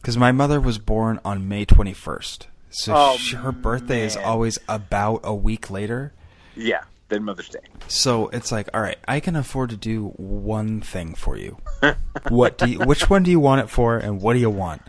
[0.01, 4.17] Because my mother was born on May twenty first, so Oh, she, her birthday is
[4.17, 6.13] always about a week later.
[6.55, 7.59] yeah, then Mother's Day.
[7.89, 11.59] So it's like, all right, I can afford to do one thing for you.
[12.29, 14.83] what do you, which one do you want it for, and what do you want?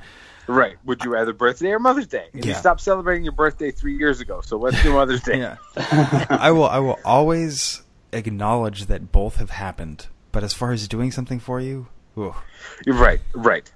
[0.50, 0.78] Right.
[0.86, 2.26] Would you rather birthday or Mother's Day?
[2.34, 5.38] And You stopped celebrating your birthday three years ago, so let's do Mother's Day.
[5.40, 5.58] Yeah.
[6.30, 10.08] I will I will always acknowledge that both have happened.
[10.32, 12.34] But as far as doing something for you, ooh.
[12.86, 13.20] You're right.
[13.34, 13.72] Right.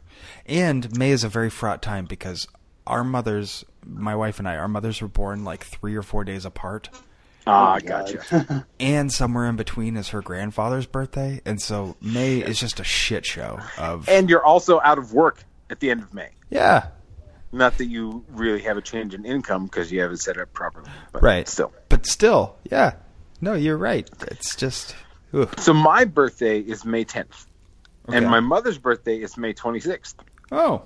[0.47, 2.47] and May is a very fraught time because
[2.87, 6.43] our mothers, my wife and I, our mothers were born like three or four days
[6.45, 6.89] apart,
[7.47, 8.11] Ah, God.
[8.29, 8.65] gotcha.
[8.79, 13.25] and somewhere in between is her grandfather's birthday, and so May is just a shit
[13.25, 16.29] show of And you're also out of work at the end of May.
[16.49, 16.87] yeah,
[17.51, 20.89] Not that you really have a change in income because you haven't set up properly.
[21.11, 21.47] But right.
[21.47, 21.71] Still.
[21.89, 22.93] but still, yeah.
[23.41, 24.09] No, you're right.
[24.27, 24.95] It's just.
[25.35, 25.49] Ooh.
[25.57, 27.45] So my birthday is May 10th,
[28.07, 30.15] and my mother's birthday is May 26th.
[30.51, 30.83] Oh,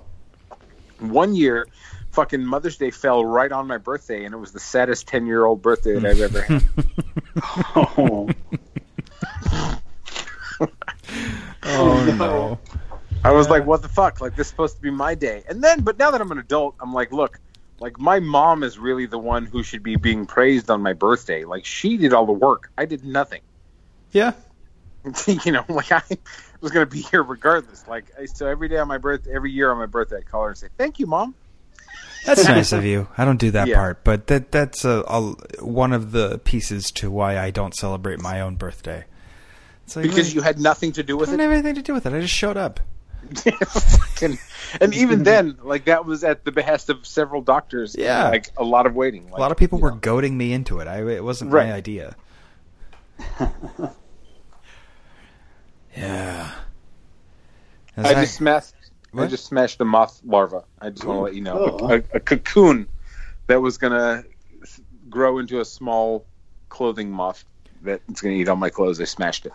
[1.00, 1.68] One year,
[2.12, 5.44] fucking Mother's Day fell right on my birthday, and it was the saddest 10 year
[5.44, 6.64] old birthday that I've ever had.
[7.76, 8.28] Oh,
[11.64, 12.58] oh no.
[13.24, 14.20] I was like, what the fuck?
[14.20, 15.42] Like, this is supposed to be my day.
[15.48, 17.40] And then, but now that I'm an adult, I'm like, look,
[17.80, 21.44] like, my mom is really the one who should be being praised on my birthday.
[21.44, 22.70] Like, she did all the work.
[22.78, 23.40] I did nothing.
[24.12, 24.32] Yeah.
[25.26, 26.02] you know, like, I
[26.60, 27.86] was going to be here regardless.
[27.86, 30.42] Like, I, so every day on my birthday, every year on my birthday, I call
[30.44, 31.34] her and say, thank you, mom.
[32.24, 33.08] That's nice of you.
[33.16, 33.76] I don't do that Yeah.
[33.76, 35.20] part, but that that's a, a
[35.64, 39.04] one of the pieces to why I don't celebrate my own birthday.
[39.96, 41.32] Like, Because I you had nothing to do with it?
[41.32, 42.12] I didn't have anything to do with it.
[42.12, 42.80] I just showed up.
[43.34, 44.38] Fucking-
[44.80, 47.94] and even then, like, that was at the behest of several doctors.
[47.94, 48.28] and, Yeah.
[48.28, 49.30] Like, a lot of waiting.
[49.32, 49.96] a lot of people were know.
[49.98, 50.88] goading me into it.
[50.88, 51.68] I it wasn't Right.
[51.68, 52.14] my idea.
[55.96, 56.50] yeah.
[57.96, 58.74] As I just smashed.
[59.16, 60.64] I just smashed a moth larva.
[60.80, 61.88] I just want to let you know Oh.
[61.94, 62.86] a, a cocoon
[63.46, 64.22] that was gonna
[65.08, 66.26] grow into a small
[66.68, 67.44] clothing moth
[67.82, 69.00] that's gonna eat all my clothes.
[69.00, 69.52] I smashed it.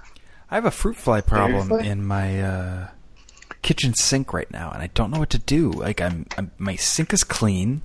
[0.49, 1.89] I have a fruit fly problem Seriously?
[1.91, 2.87] in my uh,
[3.63, 5.71] kitchen sink right now, and I don't know what to do.
[5.71, 7.81] Like, I'm, I'm my sink is clean.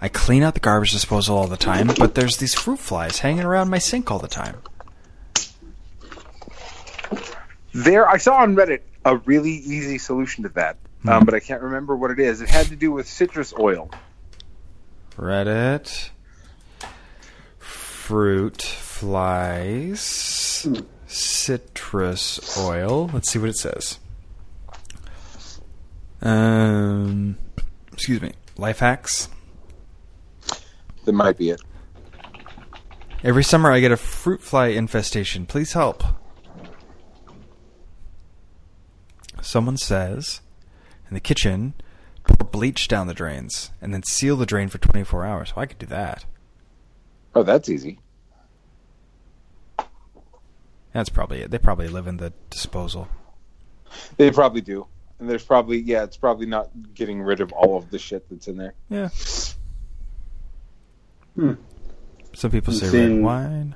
[0.00, 3.44] I clean out the garbage disposal all the time, but there's these fruit flies hanging
[3.44, 4.56] around my sink all the time.
[7.74, 10.76] There, I saw on Reddit a really easy solution to that,
[11.06, 12.40] um, but I can't remember what it is.
[12.40, 13.90] It had to do with citrus oil.
[15.16, 16.10] Reddit.
[17.58, 20.00] Fruit flies.
[21.06, 23.10] Citrus oil.
[23.12, 23.98] Let's see what it says.
[26.22, 27.38] Um,
[27.92, 28.32] excuse me.
[28.56, 29.28] Life hacks.
[31.04, 31.60] That might be it.
[33.24, 35.46] Every summer I get a fruit fly infestation.
[35.46, 36.02] Please help.
[39.40, 40.40] Someone says
[41.08, 41.74] in the kitchen,
[42.24, 45.56] pour bleach down the drains and then seal the drain for 24 hours.
[45.56, 46.24] Well, I could do that.
[47.34, 47.98] Oh, that's easy.
[50.92, 51.50] That's probably it.
[51.50, 53.08] They probably live in the disposal.
[54.16, 54.86] They probably do.
[55.20, 58.46] And there's probably yeah, it's probably not getting rid of all of the shit that's
[58.48, 58.74] in there.
[58.88, 59.08] Yeah.
[61.34, 61.52] Hmm.
[62.34, 63.74] Some people I'm say seeing- red wine.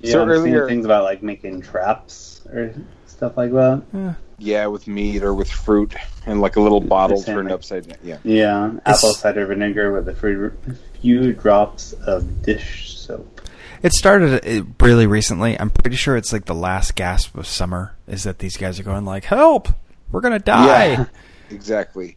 [0.00, 2.72] Yeah, So I'm earlier- seeing things about like making traps or
[3.06, 3.82] stuff like that.
[3.92, 4.14] Yeah.
[4.38, 5.94] Yeah, with meat or with fruit
[6.24, 7.98] and like a little bottle turned like- upside down.
[8.02, 8.18] Yeah.
[8.24, 10.52] Yeah, It's- apple cider vinegar with a few,
[11.00, 13.40] few drops of dish soap.
[13.82, 15.58] It started uh, really recently.
[15.58, 18.82] I'm pretty sure it's like the last gasp of summer is that these guys are
[18.82, 19.68] going like, "Help!
[20.12, 21.04] We're gonna die." Yeah.
[21.50, 22.16] Exactly.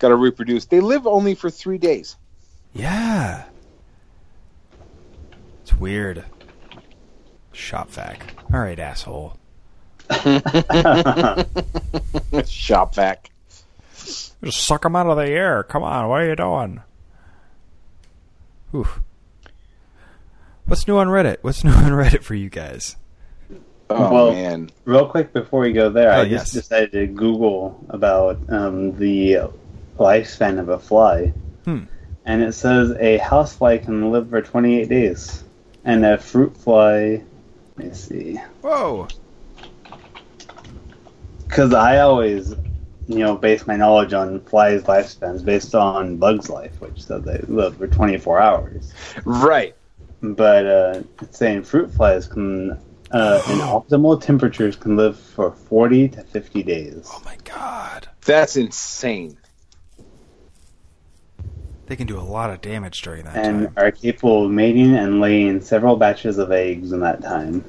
[0.00, 0.64] Got to reproduce.
[0.64, 2.16] They live only for three days.
[2.72, 3.44] Yeah.
[5.62, 6.24] It's weird.
[7.52, 8.34] Shop vac.
[8.52, 9.38] All right, asshole.
[12.46, 13.30] Shop vac.
[14.42, 15.62] Just suck them out of the air.
[15.62, 16.82] Come on, what are you doing?
[18.74, 19.00] Oof.
[20.66, 21.38] What's new on Reddit?
[21.42, 22.96] What's new on Reddit for you guys?
[23.90, 24.70] Oh Well- man.
[24.84, 26.42] Real quick before we go there, Oh, I yes.
[26.44, 29.38] just decided to Google about um, the
[29.98, 31.32] lifespan of a fly.
[31.64, 31.80] Hmm.
[32.24, 35.44] And it says a housefly can live for 28 days.
[35.84, 37.22] And a fruit fly,
[37.78, 38.36] let me see.
[38.62, 39.08] Whoa.
[41.46, 42.50] Because I always,
[43.06, 47.38] you know, base my knowledge on flies' lifespans based on bugs' life, which says they
[47.48, 48.92] live for 24 hours.
[49.24, 49.74] Right.
[50.20, 52.78] But uh, it's saying fruit flies can,
[53.10, 57.08] uh, in optimal temperatures, can live for 40 to 50 days.
[57.12, 58.08] Oh my god.
[58.24, 59.38] That's insane.
[61.86, 63.74] They can do a lot of damage during that and time.
[63.78, 67.64] are capable of mating and laying several batches of eggs in that time.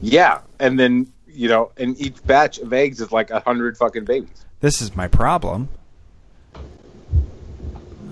[0.00, 4.04] Yeah, and then you know, and each batch of eggs is like a hundred fucking
[4.06, 4.46] babies.
[4.60, 5.68] This is my problem.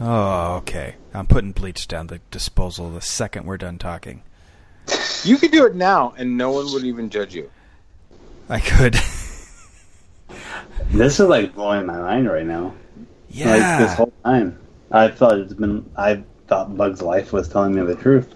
[0.01, 0.97] Oh, okay.
[1.15, 4.23] I'm putting bleach down the disposal the second we're done talking.
[5.24, 7.51] You could do it now, and no one would even judge you.
[8.49, 8.97] I could.
[10.90, 12.74] This is like blowing my mind right now.
[13.31, 13.51] yeah.
[13.51, 14.59] Like this whole time,
[14.90, 15.90] I thought it's been.
[15.97, 18.32] I thought Bug's life was telling me the truth.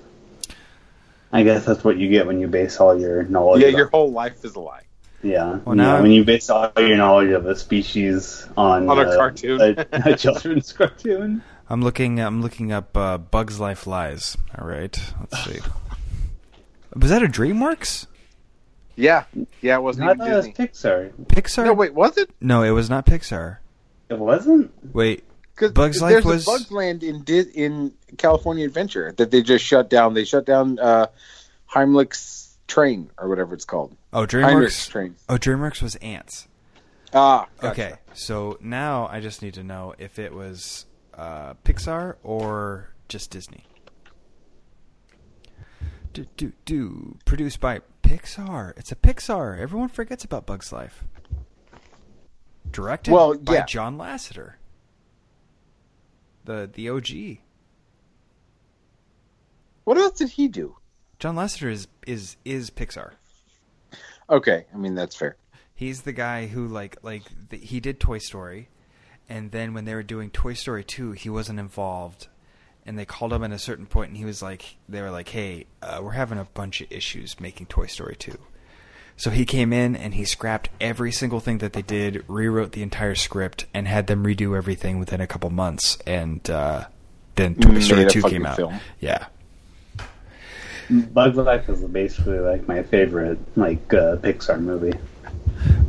[1.32, 3.60] I guess that's what you get when you base all your knowledge.
[3.62, 4.82] yeah, on- your whole life is a lie.
[5.22, 5.58] yeah.
[5.64, 9.02] Well, yeah, now- when you base all your knowledge of a species on On a
[9.02, 9.60] uh, cartoon.
[9.60, 11.42] a, a children's cartoon.
[11.68, 12.20] I'm looking.
[12.20, 14.36] I'm looking up uh, Bugs Life Lies.
[14.58, 14.98] All right.
[15.20, 15.60] Let's see.
[16.96, 18.06] Was that a DreamWorks?
[18.96, 19.24] Yeah,
[19.60, 20.66] yeah, it wasn't I even thought it was Disney.
[20.66, 21.12] Pixar.
[21.26, 21.64] Pixar?
[21.66, 22.30] No, wait, was it?
[22.40, 23.58] No, it was not Pixar.
[24.08, 24.72] It wasn't.
[24.94, 25.24] Wait.
[25.54, 29.42] Because Bugs Life there's was- a Bugs Land in Di- in California Adventure that they
[29.42, 30.14] just shut down.
[30.14, 31.06] They shut down uh,
[31.70, 33.94] Heimlich's train or whatever it's called.
[34.12, 34.88] Oh, Heimlich's DreamWorks.
[34.90, 35.14] train.
[35.28, 36.48] Oh, DreamWorks was Antz.
[37.14, 37.70] Ah, gotcha.
[37.72, 43.30] Okay, so now I just need to know if it was uh, Pixar or just
[43.30, 43.64] Disney.
[46.16, 47.18] Do do do.
[47.26, 48.72] Produced by Pixar.
[48.78, 49.58] It's a Pixar.
[49.58, 51.04] Everyone forgets about Bugs Life.
[52.70, 53.66] Directed Well, by yeah.
[53.66, 54.54] John Lasseter.
[56.46, 57.42] The the OG.
[59.84, 60.78] What else did he do?
[61.18, 63.10] John Lasseter is is is Pixar.
[64.30, 65.36] Okay, I mean that's fair.
[65.74, 68.70] He's the guy who like like the, he did Toy Story,
[69.28, 72.28] and then when they were doing Toy Story two, he wasn't involved,
[72.86, 75.28] and they called him at a certain point, and he was like, they were like,
[75.28, 78.38] hey, uh, we're having a bunch of issues making Toy Story two,
[79.16, 82.82] so he came in and he scrapped every single thing that they did, rewrote the
[82.82, 86.84] entire script, and had them redo everything within a couple months, and uh,
[87.34, 88.56] then Toy Made Story two came out.
[88.56, 88.78] film.
[89.00, 89.26] Yeah,
[90.90, 94.96] Bug's Life is basically like my favorite like uh, Pixar movie.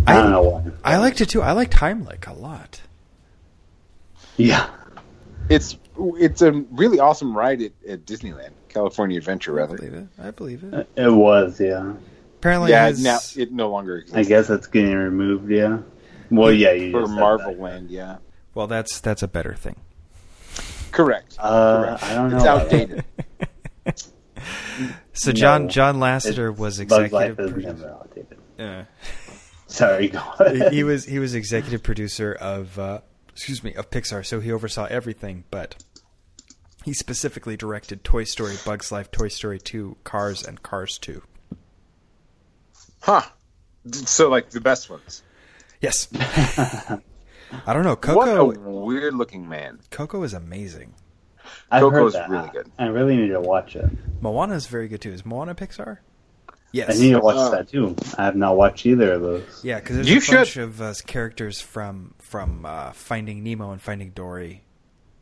[0.07, 0.64] I, don't know why.
[0.84, 1.41] I liked it too.
[1.41, 2.82] I liked Heimlich a lot.
[4.38, 4.69] Yeah.
[5.49, 9.78] It's it's a really awesome ride at, at Disneyland, California Adventure, I rather.
[9.78, 10.07] believe it.
[10.22, 10.90] I believe it.
[10.95, 11.94] It was, yeah.
[12.40, 14.15] Apparently, yeah, his- now it no longer exists.
[14.18, 15.80] I guess it's getting removed, yeah.
[16.30, 17.60] Well, yeah, you for Marvel that.
[17.61, 18.18] Land, yeah,
[18.53, 19.76] Well, that's that's a better thing.
[20.91, 21.36] correct.
[21.40, 22.03] Uh, correct.
[22.03, 22.38] I don't know.
[22.38, 23.03] It's outdated.
[25.14, 25.36] So No.
[25.36, 27.40] John John Lasseter It's- was Bug's Life executive.
[27.40, 27.74] is producer.
[27.74, 28.38] never outdated.
[28.60, 28.84] Yeah.
[29.68, 30.72] Sorry, go ahead.
[30.74, 34.86] he was he was executive producer of uh, excuse me of Pixar, so he oversaw
[34.86, 35.44] everything.
[35.49, 35.84] But
[36.88, 41.22] he specifically directed Toy Story, Bugs Life, Toy Story Two, Cars, and Cars Two.
[43.01, 43.23] Huh.
[43.91, 45.22] So like the best ones.
[45.81, 46.07] Yes.
[46.15, 47.89] I don't know.
[47.89, 49.80] What Coco a weird looking man.
[49.91, 50.93] Coco is amazing.
[51.69, 52.30] I've Coco's heard that.
[52.30, 52.72] really good.
[52.80, 53.89] I really need to watch it.
[54.22, 55.11] Moana is very good too.
[55.11, 55.97] Is Moana Pixar?
[56.72, 56.89] Yes.
[56.89, 56.99] I Yes.
[57.01, 57.97] need to watch Uh, that too.
[58.18, 59.61] I have not watched either of those.
[59.61, 63.81] Yeah, because there's You a bunch of uh, characters from from uh, Finding Nemo and
[63.81, 64.64] Finding Dory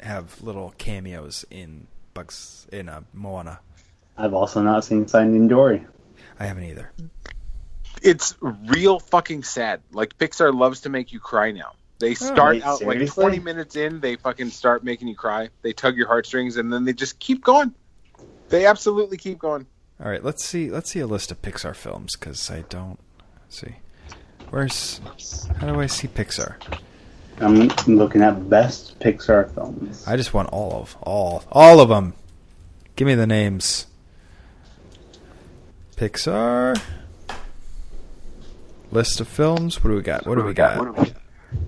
[0.06, 3.60] have little cameos in Bugs in uh, Moana.
[4.18, 5.86] I've also not seen Finding Dory.
[6.40, 6.92] I haven't either.
[8.02, 9.82] It's real fucking sad.
[9.92, 11.74] Like Pixar loves to make you cry now.
[12.00, 15.50] They start wait, out like 20 minutes in, they fucking start making you cry.
[15.62, 17.74] They tug your heartstrings, and then they just keep going.
[18.50, 19.66] They absolutely keep going.
[20.04, 20.70] All right, let's see.
[20.70, 23.00] Let's see a list of Pixar films because I don't
[23.48, 23.76] see.
[24.50, 25.00] Where's
[25.60, 26.56] how do I see Pixar?
[27.40, 30.08] I'm looking at best Pixar films.
[30.08, 32.14] I just want all of all all of them.
[32.96, 33.88] Give me the names.
[35.98, 36.80] Pixar
[38.92, 39.84] list of films.
[39.84, 40.26] What do we got?
[40.26, 40.78] What do we got?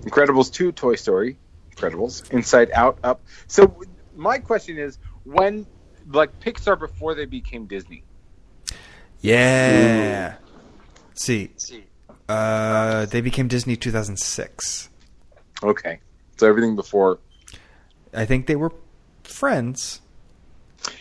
[0.02, 1.38] Incredibles 2, Toy Story,
[1.74, 3.22] Incredibles, Inside Out, Up.
[3.46, 3.82] So
[4.16, 5.66] my question is, when
[6.10, 8.02] like Pixar before they became Disney?
[9.20, 10.36] Yeah.
[11.08, 11.50] Let's see.
[12.28, 14.88] Uh, they became Disney 2006.
[15.62, 16.00] Okay,
[16.36, 17.18] so everything before.
[18.14, 18.72] I think they were
[19.24, 20.00] friends.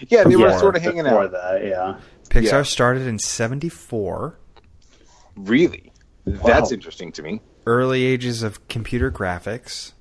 [0.09, 1.31] Yeah, they were sort of hanging before out.
[1.31, 1.99] that, yeah.
[2.29, 2.63] Pixar Yeah.
[2.63, 4.37] started in 74.
[5.35, 5.91] Really,
[6.25, 7.41] that's interesting to me.
[7.67, 9.91] early ages of computer graphics.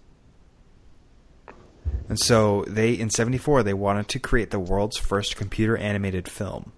[2.09, 6.73] And so they in 74 they wanted to create the world's first computer animated film.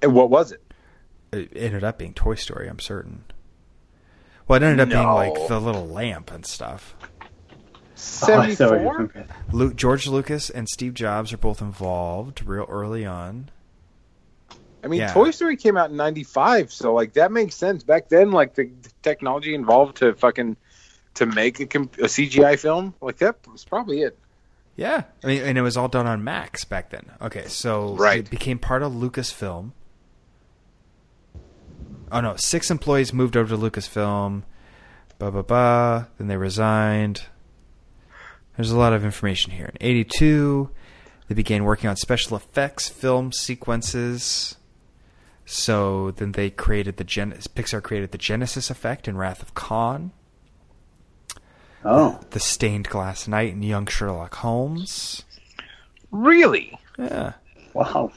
[0.00, 0.62] And what was it?
[1.32, 3.24] It ended up being Toy Story, I'm certain.
[4.50, 6.96] Well, it ended up being like the little lamp and stuff.
[7.00, 8.96] Oh, I saw what you're Seventy-four.
[8.96, 9.28] comparing.
[9.52, 13.50] Lu George Lucas and Steve Jobs are both involved real early on.
[14.82, 15.12] I mean, Yeah.
[15.12, 17.84] Toy Story came out in '95, so like that makes sense.
[17.84, 20.56] Back then, like the, the technology involved to fucking
[21.14, 24.18] to make a, com- a CGI film like that was probably it.
[24.74, 27.08] Yeah, I mean, and it was all done on Macs back then.
[27.22, 28.20] Okay, so Right.
[28.20, 29.72] it became part of Lucasfilm.
[32.12, 34.42] Oh no, six employees moved over to Lucasfilm.
[35.18, 36.08] Ba ba ba.
[36.18, 37.24] Then they resigned.
[38.56, 39.66] There's a lot of information here.
[39.66, 40.70] In '82,
[41.28, 44.56] they began working on special effects film sequences.
[45.44, 50.12] So then they created the Gen- Pixar created the Genesis effect in Wrath of Khan,
[51.84, 55.24] Oh, the Stained Glass Knight, in Young Sherlock Holmes.
[56.12, 56.78] Really?
[56.98, 57.32] Yeah.
[57.72, 58.12] wow.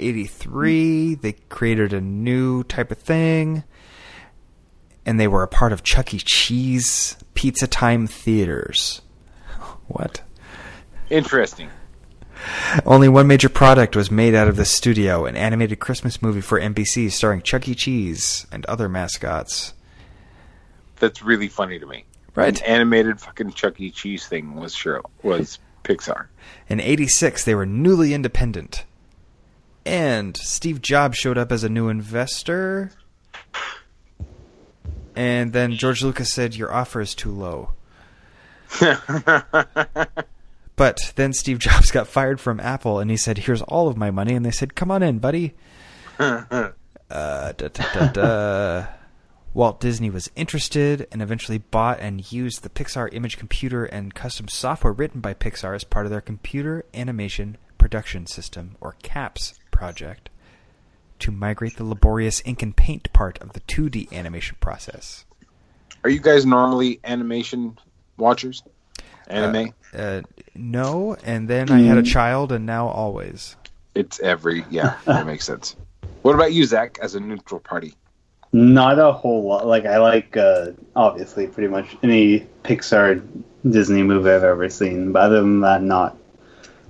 [0.00, 3.64] 83, they created a new type of thing.
[5.06, 6.18] And they were a part of Chuck E.
[6.18, 9.02] Cheese Pizza Time Theaters.
[9.88, 10.22] What?
[11.08, 11.68] Interesting.
[12.86, 16.60] Only one major product was made out of the studio an animated Christmas movie for
[16.60, 17.74] NBC starring Chuck E.
[17.74, 19.74] Cheese and other mascots.
[20.96, 22.04] That's really funny to me.
[22.34, 22.60] Right.
[22.60, 23.90] An animated fucking Chuck E.
[23.90, 26.26] Cheese thing was sure was Pixar.
[26.68, 28.84] In 86, they were newly independent.
[29.84, 32.92] And Steve Jobs showed up as a new investor.
[35.16, 37.72] And then George Lucas said, Your offer is too low.
[40.80, 44.10] But then Steve Jobs got fired from Apple and he said, Here's all of my
[44.10, 44.32] money.
[44.32, 45.54] And they said, Come on in, buddy.
[47.10, 48.86] Uh, da, da, da.
[49.52, 54.46] Walt Disney was interested and eventually bought and used the Pixar image computer and custom
[54.46, 60.28] software written by Pixar as part of their Computer Animation Production System, or CAPS, project
[61.18, 65.24] to migrate the laborious ink and paint part of the 2D animation process.
[66.04, 67.78] Are you guys normally animation
[68.18, 68.62] watchers?
[69.26, 69.72] Anime?
[69.94, 70.20] Uh,
[70.54, 73.56] no, and then I had a child, and now always.
[73.94, 74.98] it's every yeah.
[75.06, 75.76] That makes sense.
[76.20, 77.94] What about you, Zach, as a neutral party?
[78.52, 79.66] Not a whole lot.
[79.66, 83.22] Like I like, uh, obviously, pretty much any Pixar
[83.68, 85.12] Disney movie I've ever seen.
[85.12, 86.16] But other than that, not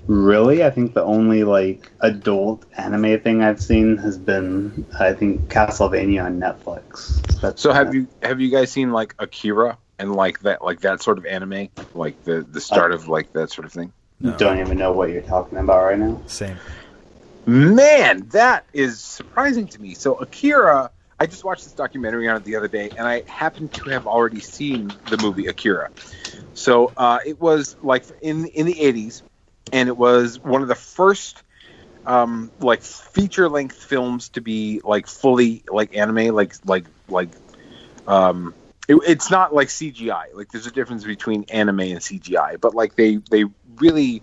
[0.07, 0.65] really.
[0.65, 6.25] I think the only like adult anime thing I've seen has been, I think, Castlevania
[6.25, 7.21] on Netflix.
[7.41, 11.03] That's So have you have you guys seen like Akira and like that like that
[11.03, 13.93] sort of anime, like the the start of like that sort of thing?
[14.21, 14.37] No.
[14.37, 16.21] Don't even know what you're talking about right now.
[16.27, 16.59] Same.
[17.47, 19.95] Man, that is surprising to me.
[19.95, 23.69] So Akira, I just watched this documentary on it the other day, and I happen
[23.69, 25.91] to have already seen the movie Akira.
[26.55, 29.23] So uh, it was like in in the '80s,
[29.73, 31.43] and it was one of the first
[32.07, 37.31] um, like feature length films to be like fully like anime, like like like.
[38.07, 38.55] Um,
[38.89, 40.35] it, it's not like CGI.
[40.35, 43.45] Like there's a difference between anime and CGI, but like they they
[43.77, 44.23] really,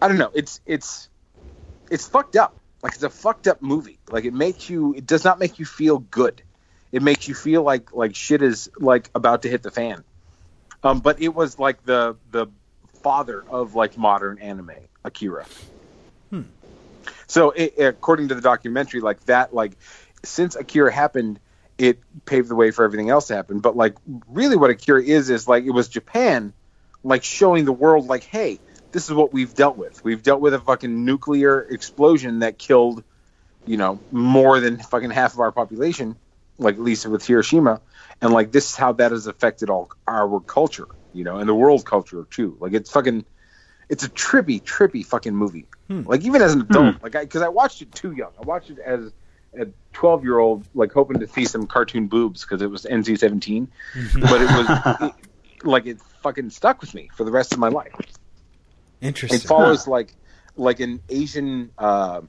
[0.00, 0.30] I don't know.
[0.34, 1.08] It's it's
[1.90, 2.56] it's fucked up.
[2.82, 3.98] Like it's a fucked up movie.
[4.10, 4.94] Like it makes you.
[4.94, 6.42] It does not make you feel good.
[6.92, 10.04] It makes you feel like like shit is like about to hit the fan.
[10.82, 12.46] Um, but it was like the the
[13.04, 14.72] father of like modern anime,
[15.04, 15.46] Akira.
[16.30, 16.42] Hmm.
[17.28, 19.72] So it, according to the documentary, like that, like
[20.24, 21.38] since Akira happened,
[21.76, 23.60] it paved the way for everything else to happen.
[23.60, 23.94] But like,
[24.28, 26.52] really, what Akira is is like it was Japan,
[27.04, 28.58] like showing the world, like, hey,
[28.92, 30.02] this is what we've dealt with.
[30.02, 33.04] We've dealt with a fucking nuclear explosion that killed,
[33.66, 36.16] you know, more than fucking half of our population,
[36.58, 37.80] like at least with Hiroshima,
[38.22, 41.54] and like this is how that has affected all our culture, you know, and the
[41.54, 42.56] world culture too.
[42.60, 43.24] Like it's fucking,
[43.88, 45.66] it's a trippy, trippy fucking movie.
[45.88, 46.02] Hmm.
[46.06, 48.32] Like even as an adult, like I because I watched it too young.
[48.38, 49.12] I watched it as
[49.58, 53.18] a 12 year old, like hoping to see some cartoon boobs because it was NC
[53.18, 53.68] 17,
[54.20, 54.66] but it was
[55.00, 57.94] it, like it fucking stuck with me for the rest of my life.
[59.00, 59.40] Interesting.
[59.40, 60.14] It follows like
[60.56, 62.22] like an Asian uh,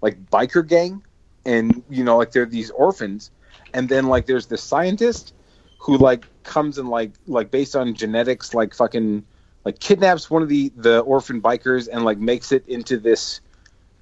[0.00, 1.02] like biker gang,
[1.44, 3.30] and you know like they're these orphans,
[3.72, 5.32] and then like there's this scientist
[5.78, 9.24] who like comes and like like based on genetics like fucking
[9.64, 13.40] like kidnaps one of the the orphan bikers and like makes it into this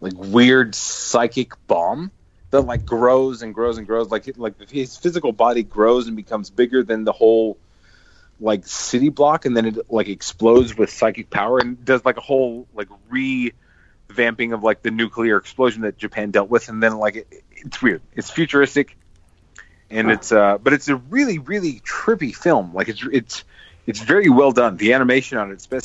[0.01, 2.11] like weird psychic bomb
[2.51, 4.11] that like grows and grows and grows.
[4.11, 7.59] Like like his physical body grows and becomes bigger than the whole
[8.39, 12.21] like city block and then it like explodes with psychic power and does like a
[12.21, 16.69] whole like revamping of like the nuclear explosion that Japan dealt with.
[16.69, 18.03] And then like it, it's weird.
[18.15, 18.97] It's futuristic
[19.91, 23.45] and it's uh but it's a really really trippy film like it's it's
[23.87, 25.83] it's very well done the animation on it spec-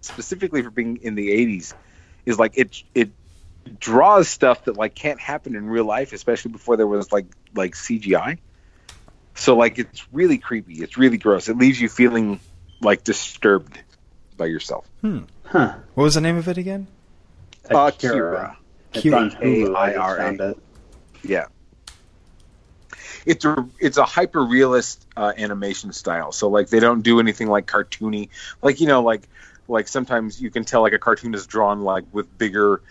[0.00, 1.74] specifically for being in the 80s
[2.26, 3.10] is like it it
[3.78, 7.74] draws stuff that like can't happen in real life especially before there was like like
[7.74, 8.38] CGI
[9.34, 12.40] so like it's really creepy it's really gross it leaves you feeling
[12.80, 13.78] like disturbed
[14.36, 15.20] by yourself Hmm.
[15.44, 15.74] Huh.
[15.94, 16.86] What was the name of it again?
[17.68, 18.56] Akira.
[18.92, 19.16] It's Akira.
[19.18, 19.76] on Hulu.
[19.76, 20.58] I just found it.
[21.24, 21.46] Yeah.
[23.26, 26.32] It's a it's a hyper realist uh, animation style.
[26.32, 28.28] So like they don't do anything like cartoony.
[28.62, 29.28] Like you know like
[29.68, 32.82] like sometimes you can tell like a cartoon is drawn like with bigger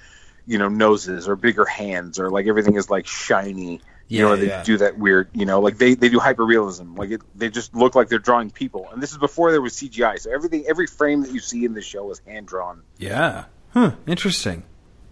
[0.46, 3.82] you know noses or bigger hands or like everything is like shiny.
[4.10, 4.64] You know, they yeah.
[4.64, 6.96] do that weird, you know, like they, they do hyper realism.
[6.96, 8.90] Like it, they just look like they're drawing people.
[8.92, 10.20] And this is before there was CGI.
[10.20, 12.82] So everything, every frame that you see in the show was hand drawn.
[12.98, 13.46] Yeah.
[13.70, 13.92] Huh.
[14.08, 14.64] Interesting.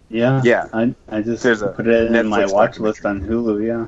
[0.09, 0.41] Yeah.
[0.43, 0.65] Yeah.
[0.73, 3.67] I, I just There's put it in my Netflix watch list on Hulu.
[3.67, 3.87] Yeah.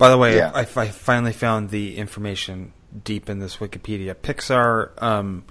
[0.00, 0.50] By the way, Yeah.
[0.54, 2.72] I, I finally found the information
[3.04, 4.14] deep in this Wikipedia.
[4.14, 5.44] Pixar um,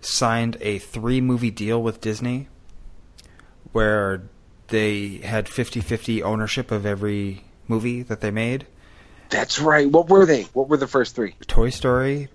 [0.00, 2.48] signed a three movie deal with Disney
[3.72, 4.22] where
[4.68, 8.66] they had 50 50 ownership of every movie that they made
[9.30, 9.90] That's right.
[9.90, 10.42] What were they?
[10.54, 11.34] What were the first three?
[11.48, 12.28] Toy Story,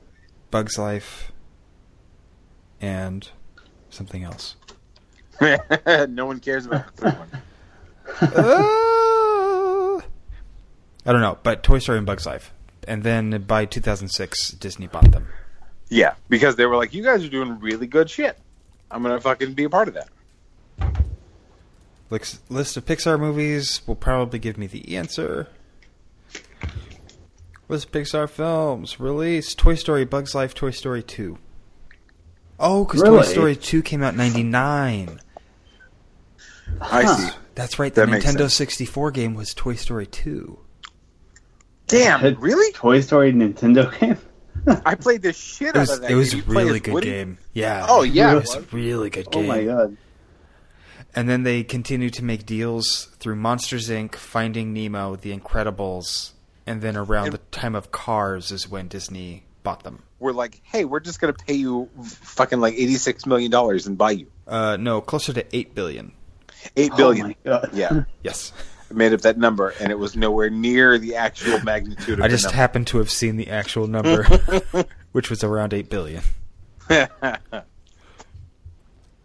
[0.51, 1.31] Bug's Life,
[2.81, 3.29] and
[3.89, 4.55] something else.
[5.41, 7.29] no one cares about the third one.
[8.19, 9.06] Uh,
[11.07, 12.51] I don't know, but Toy Story and Bug's Life.
[12.87, 15.27] And then by 2006, Disney bought them.
[15.89, 18.37] Yeah, because they were like, you guys are doing really good shit.
[18.91, 20.09] I'm gonna fucking be a part of that.
[22.09, 25.47] Lix- List of Pixar movies will probably give me the answer.
[27.69, 31.37] List of Pixar films released: Toy Story, Bug's Life, Toy Story 2.
[32.59, 35.19] Oh, because Toy Story 2 came out in '99.
[36.81, 37.15] I Huh.
[37.15, 37.33] see.
[37.55, 37.93] That's right.
[37.93, 40.59] The That Nintendo 64 game was Toy Story 2.
[41.87, 42.71] Damn, Had really?
[42.73, 44.17] Toy Story Nintendo game.
[44.85, 46.11] I played the shit It out was, of that.
[46.11, 46.43] it was game.
[46.45, 47.09] a really good Woody?
[47.09, 47.37] game.
[47.53, 47.85] Yeah.
[47.87, 48.73] Oh, yeah, it it was a was.
[48.73, 49.45] really good game.
[49.45, 49.97] Oh my god.
[51.15, 56.31] And then they continued to make deals through Monsters Inc., Finding Nemo, The Incredibles,
[56.67, 60.03] and then around And- the time of Cars is when Disney bought them.
[60.19, 63.97] We're like, hey, we're just gonna pay you fucking like eighty six million dollars and
[63.97, 66.11] buy you Uh, no, closer to eight billion.
[66.75, 67.27] eight Oh billion.
[67.27, 67.69] my god.
[67.73, 68.61] Yeah, Yes, I
[68.91, 72.19] made up that number, and it was nowhere near the actual magnitude.
[72.19, 72.55] of I the just number.
[72.57, 74.23] happened to have seen the actual number,
[75.11, 76.23] which was around eight billion.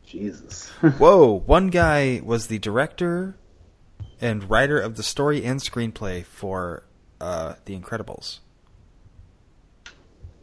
[0.07, 0.69] Jesus.
[0.99, 1.41] Whoa!
[1.47, 3.37] One guy was the director
[4.21, 6.85] and writer of the story and screenplay for
[7.21, 8.41] uh, The Incredibles.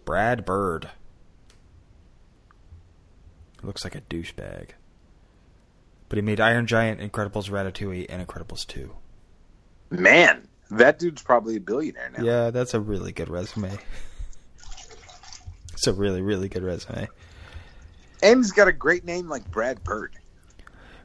[0.06, 0.90] Brad Bird.
[3.62, 4.70] Looks like a douchebag.
[6.08, 8.92] But he made Iron Giant, Incredibles, Ratatouille, and Incredibles 2.
[9.90, 12.24] Man, that dude's probably a billionaire now.
[12.24, 13.78] Yeah, that's a really good resume.
[15.74, 17.08] It's a really, really good resume.
[18.22, 20.14] and he's got a great name like Brad Bird.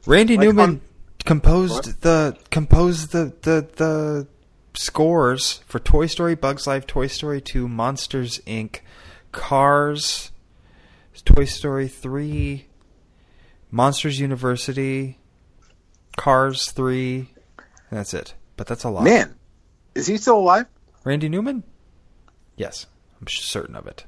[0.05, 0.81] Randy Like Newman on-
[1.25, 2.01] composed What?
[2.01, 4.27] the composed the, the the
[4.75, 8.81] scores for Toy Story, Bugs Life, Toy Story 2, Monsters Inc.,
[9.31, 10.31] Cars,
[11.23, 12.67] Toy Story 3,
[13.71, 15.17] Monsters University,
[16.17, 17.31] Cars 3,
[17.89, 18.35] that's it.
[18.57, 19.03] But that's a lot.
[19.03, 19.35] Man,
[19.93, 20.65] is he still alive?
[21.03, 21.63] Randy Newman?
[22.55, 22.87] Yes,
[23.19, 24.05] I'm certain of it.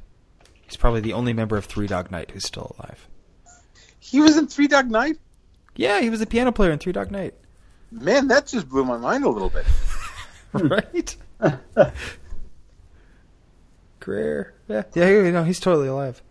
[0.61, 3.07] He's probably the only member of Three Dog Night who's still alive.
[3.99, 5.18] He was in Three Dog Night.
[5.76, 7.34] Yeah, he was a piano player in Three Dog Night.
[7.91, 9.65] Man, that just blew my mind a little bit.
[10.53, 11.15] right?
[13.99, 14.53] Greer.
[14.68, 16.22] Yeah, yeah, you know, he's totally alive.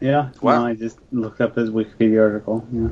[0.00, 0.30] Yeah.
[0.40, 0.60] Wow.
[0.60, 2.66] No, I just looked up his Wikipedia article.
[2.72, 2.88] Yeah.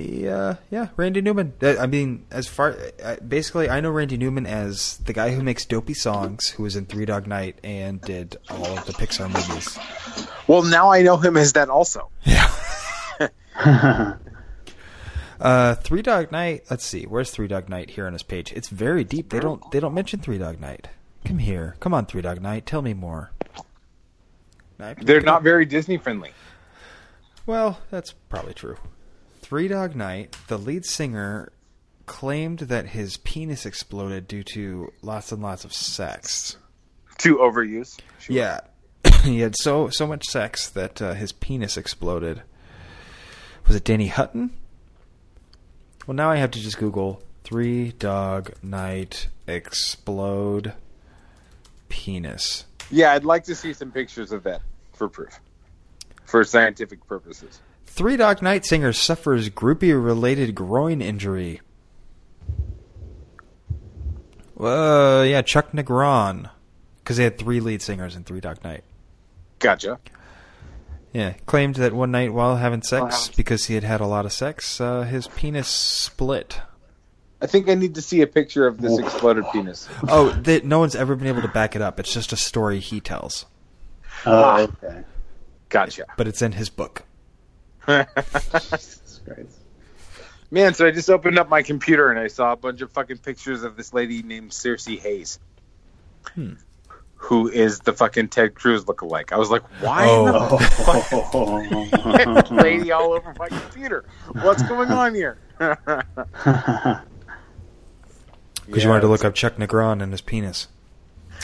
[0.00, 1.52] He, uh, yeah, Randy Newman.
[1.62, 2.74] I mean, as far
[3.04, 6.74] uh, basically, I know Randy Newman as the guy who makes dopey songs, who was
[6.74, 9.78] in Three Dog Night and did all of the Pixar movies.
[10.46, 12.08] Well, now I know him as that also.
[12.24, 12.50] Yeah.
[15.40, 16.64] Uh, Three Dog Night.
[16.68, 17.04] Let's see.
[17.04, 18.52] Where's Three Dog Night here on his page?
[18.52, 19.30] It's very deep.
[19.30, 19.70] They don't.
[19.70, 20.88] They don't mention Three Dog Night.
[21.24, 21.76] Come here.
[21.80, 22.66] Come on, Three Dog Night.
[22.66, 23.30] Tell me more.
[24.76, 26.32] They're not very Disney friendly.
[27.46, 28.76] Well, that's probably true.
[29.50, 31.50] Three Dog Night, the lead singer
[32.06, 36.56] claimed that his penis exploded due to lots and lots of sex.
[37.18, 37.98] Too overuse.
[38.20, 38.36] Sure.
[38.36, 38.60] Yeah.
[39.24, 42.42] he had so so much sex that uh, his penis exploded.
[43.66, 44.52] Was it Danny Hutton?
[46.06, 50.74] Well, now I have to just Google Three Dog Night explode
[51.88, 52.66] penis.
[52.88, 54.62] Yeah, I'd like to see some pictures of that
[54.92, 55.40] for proof,
[56.24, 57.60] for scientific purposes.
[57.92, 61.60] Three Dog Night singer suffers groupie related groin injury.
[64.58, 66.48] Uh, yeah, Chuck Negron.
[66.98, 68.84] Because they had three lead singers in Three Dog Night.
[69.58, 69.98] Gotcha.
[71.12, 74.24] Yeah, claimed that one night while having sex, While because he had had a lot
[74.24, 76.60] of sex, uh, his penis split.
[77.42, 79.88] I think I need to see a picture of this exploded penis.
[80.08, 81.98] Oh, they, no one's ever been able to back it up.
[81.98, 83.46] It's just a story he tells,
[84.26, 85.02] oh, okay.
[85.68, 86.04] Gotcha.
[86.16, 87.04] but it's in his book.
[87.86, 89.56] Jesus Christ.
[90.50, 93.18] Man, so I just opened up my computer and I saw a bunch of fucking
[93.18, 95.38] pictures of this lady named Searcy Hayes.
[96.34, 96.54] Hmm.
[97.16, 99.30] Who is the fucking Ted Cruz lookalike?
[99.30, 100.58] I was like, why in the Oh.
[102.34, 104.04] fuck lady all over my computer?
[104.42, 105.38] What's going on here?
[108.66, 110.68] Because you wanted to look up Chuck Negron and his penis.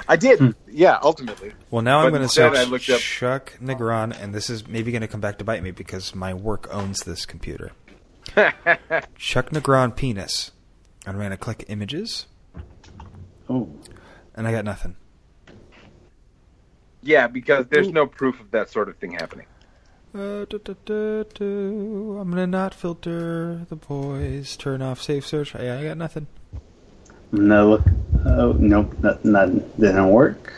[0.09, 0.55] I did.
[0.69, 1.53] Yeah, ultimately.
[1.71, 4.93] Well, now I'm going to search I looked up- Chuck Negron, and this is maybe
[4.93, 7.73] going to come back to bite me because my work owns this computer.
[9.17, 10.53] Chuck Negron penis.
[11.07, 12.27] I'm going to click images,
[13.49, 13.69] oh.
[14.35, 14.97] and I got nothing.
[17.03, 19.47] yeah, because there's no proof of that sort of thing happening.
[20.15, 20.47] Uh.
[21.39, 24.57] I'm gonna not filter the boys.
[24.57, 25.55] Turn off safe search.
[25.55, 26.27] Yeah, I got nothing.
[27.37, 27.83] No, look.
[28.25, 28.95] Oh, nope.
[29.01, 30.53] That, that didn't work.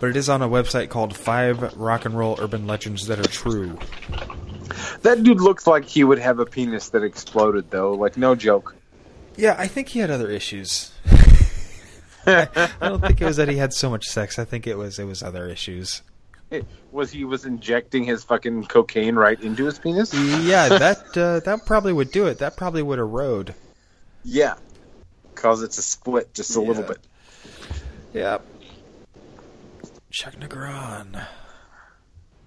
[0.00, 3.28] But it is on a website called Five Rock and Roll Urban Legends That Are
[3.28, 3.78] True.
[5.02, 7.92] That dude looks like he would have a penis that exploded, though.
[7.92, 8.74] Like, no joke.
[9.36, 10.92] Yeah, I think he had other issues.
[12.26, 14.38] I don't think it was that he had so much sex.
[14.38, 16.02] I think it was it was other issues.
[16.92, 20.14] was he was injecting his fucking cocaine right into his penis?
[20.14, 22.38] Yeah, that uh, that probably would do it.
[22.38, 23.54] That probably would erode.
[24.22, 24.54] Yeah,
[25.42, 26.98] cause it's a split just a little bit.
[28.14, 28.46] Yep.
[30.10, 31.26] Chuck Negron.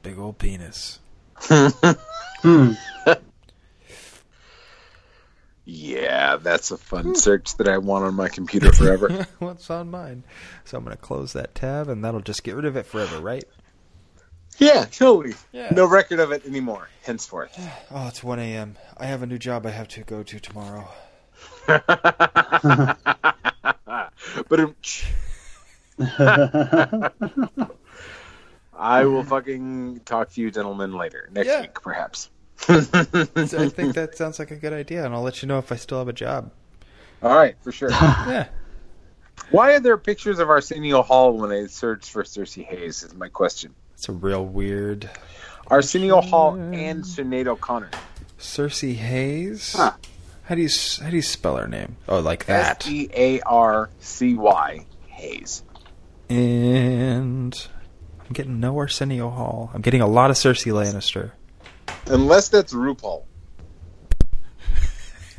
[0.01, 0.99] Big old penis.
[1.37, 2.71] Hmm.
[5.67, 9.25] Yeah, that's a fun search that I want on my computer forever.
[9.39, 10.23] What's on mine?
[10.63, 13.43] So I'm gonna close that tab, and that'll just get rid of it forever, right?
[14.59, 15.33] yeah, totally.
[15.51, 15.69] Yeah.
[15.71, 17.59] No record of it anymore, henceforth.
[17.91, 18.77] Oh, it's 1 a.m.
[18.97, 20.87] I have a new job I have to go to tomorrow.
[24.49, 24.73] but
[28.77, 31.61] I will fucking talk to you gentlemen later next Yeah.
[31.61, 32.29] week, perhaps.
[32.67, 32.81] I
[33.69, 35.99] think that sounds like a good idea, and I'll let you know if I still
[35.99, 36.51] have a job.
[37.21, 37.89] All right, for sure.
[38.27, 38.47] Yeah.
[39.51, 43.03] Why are there pictures of Arsenio Hall when I search for Searcy Hayes?
[43.03, 43.75] Is my question.
[43.93, 45.09] It's a real weird.
[45.67, 47.89] Arsenio Hall and Sinead O'Connor.
[48.39, 49.73] Searcy Hayes.
[49.75, 49.91] Huh.
[50.45, 50.69] How do you
[51.01, 51.97] how do you spell her name?
[52.07, 52.85] Oh, like that.
[52.85, 55.63] S E A R C Y Hayes.
[56.29, 57.67] And
[58.19, 59.71] I'm getting no Arsenio Hall.
[59.73, 61.31] I'm getting a lot of Cersei Lannister.
[62.07, 63.23] Unless that's RuPaul.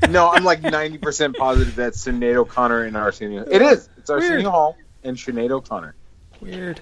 [0.10, 3.44] no, I'm like 90% positive that's Sinead O'Connor and Arsenio.
[3.48, 3.88] It is.
[3.96, 4.46] It's Arsenio Weird.
[4.46, 5.94] Hall and Sinead O'Connor.
[6.40, 6.80] Weird.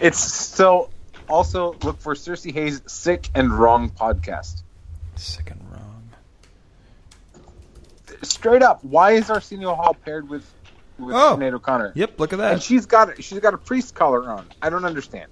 [0.00, 0.90] It's so.
[1.28, 4.62] Also, look for Searcy Hayes' Sick and Wrong podcast.
[5.16, 5.61] Sick and wrong.
[8.22, 10.44] Straight up, why is Arsenio Hall paired with
[10.98, 11.36] with Oh.
[11.36, 11.92] Sinead O'Connor?
[11.94, 12.52] Yep, look at that.
[12.52, 14.46] And she's got she's got a priest collar on.
[14.62, 15.30] I don't understand.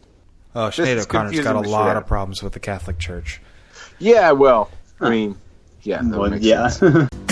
[0.54, 2.98] Oh, This Sinead is O'Connor's confusing got a lot of of- problems with the Catholic
[2.98, 3.40] Church.
[3.98, 5.36] Yeah, well, I mean,
[5.82, 6.68] yeah, that Well, makes yeah.
[6.68, 7.08] sense.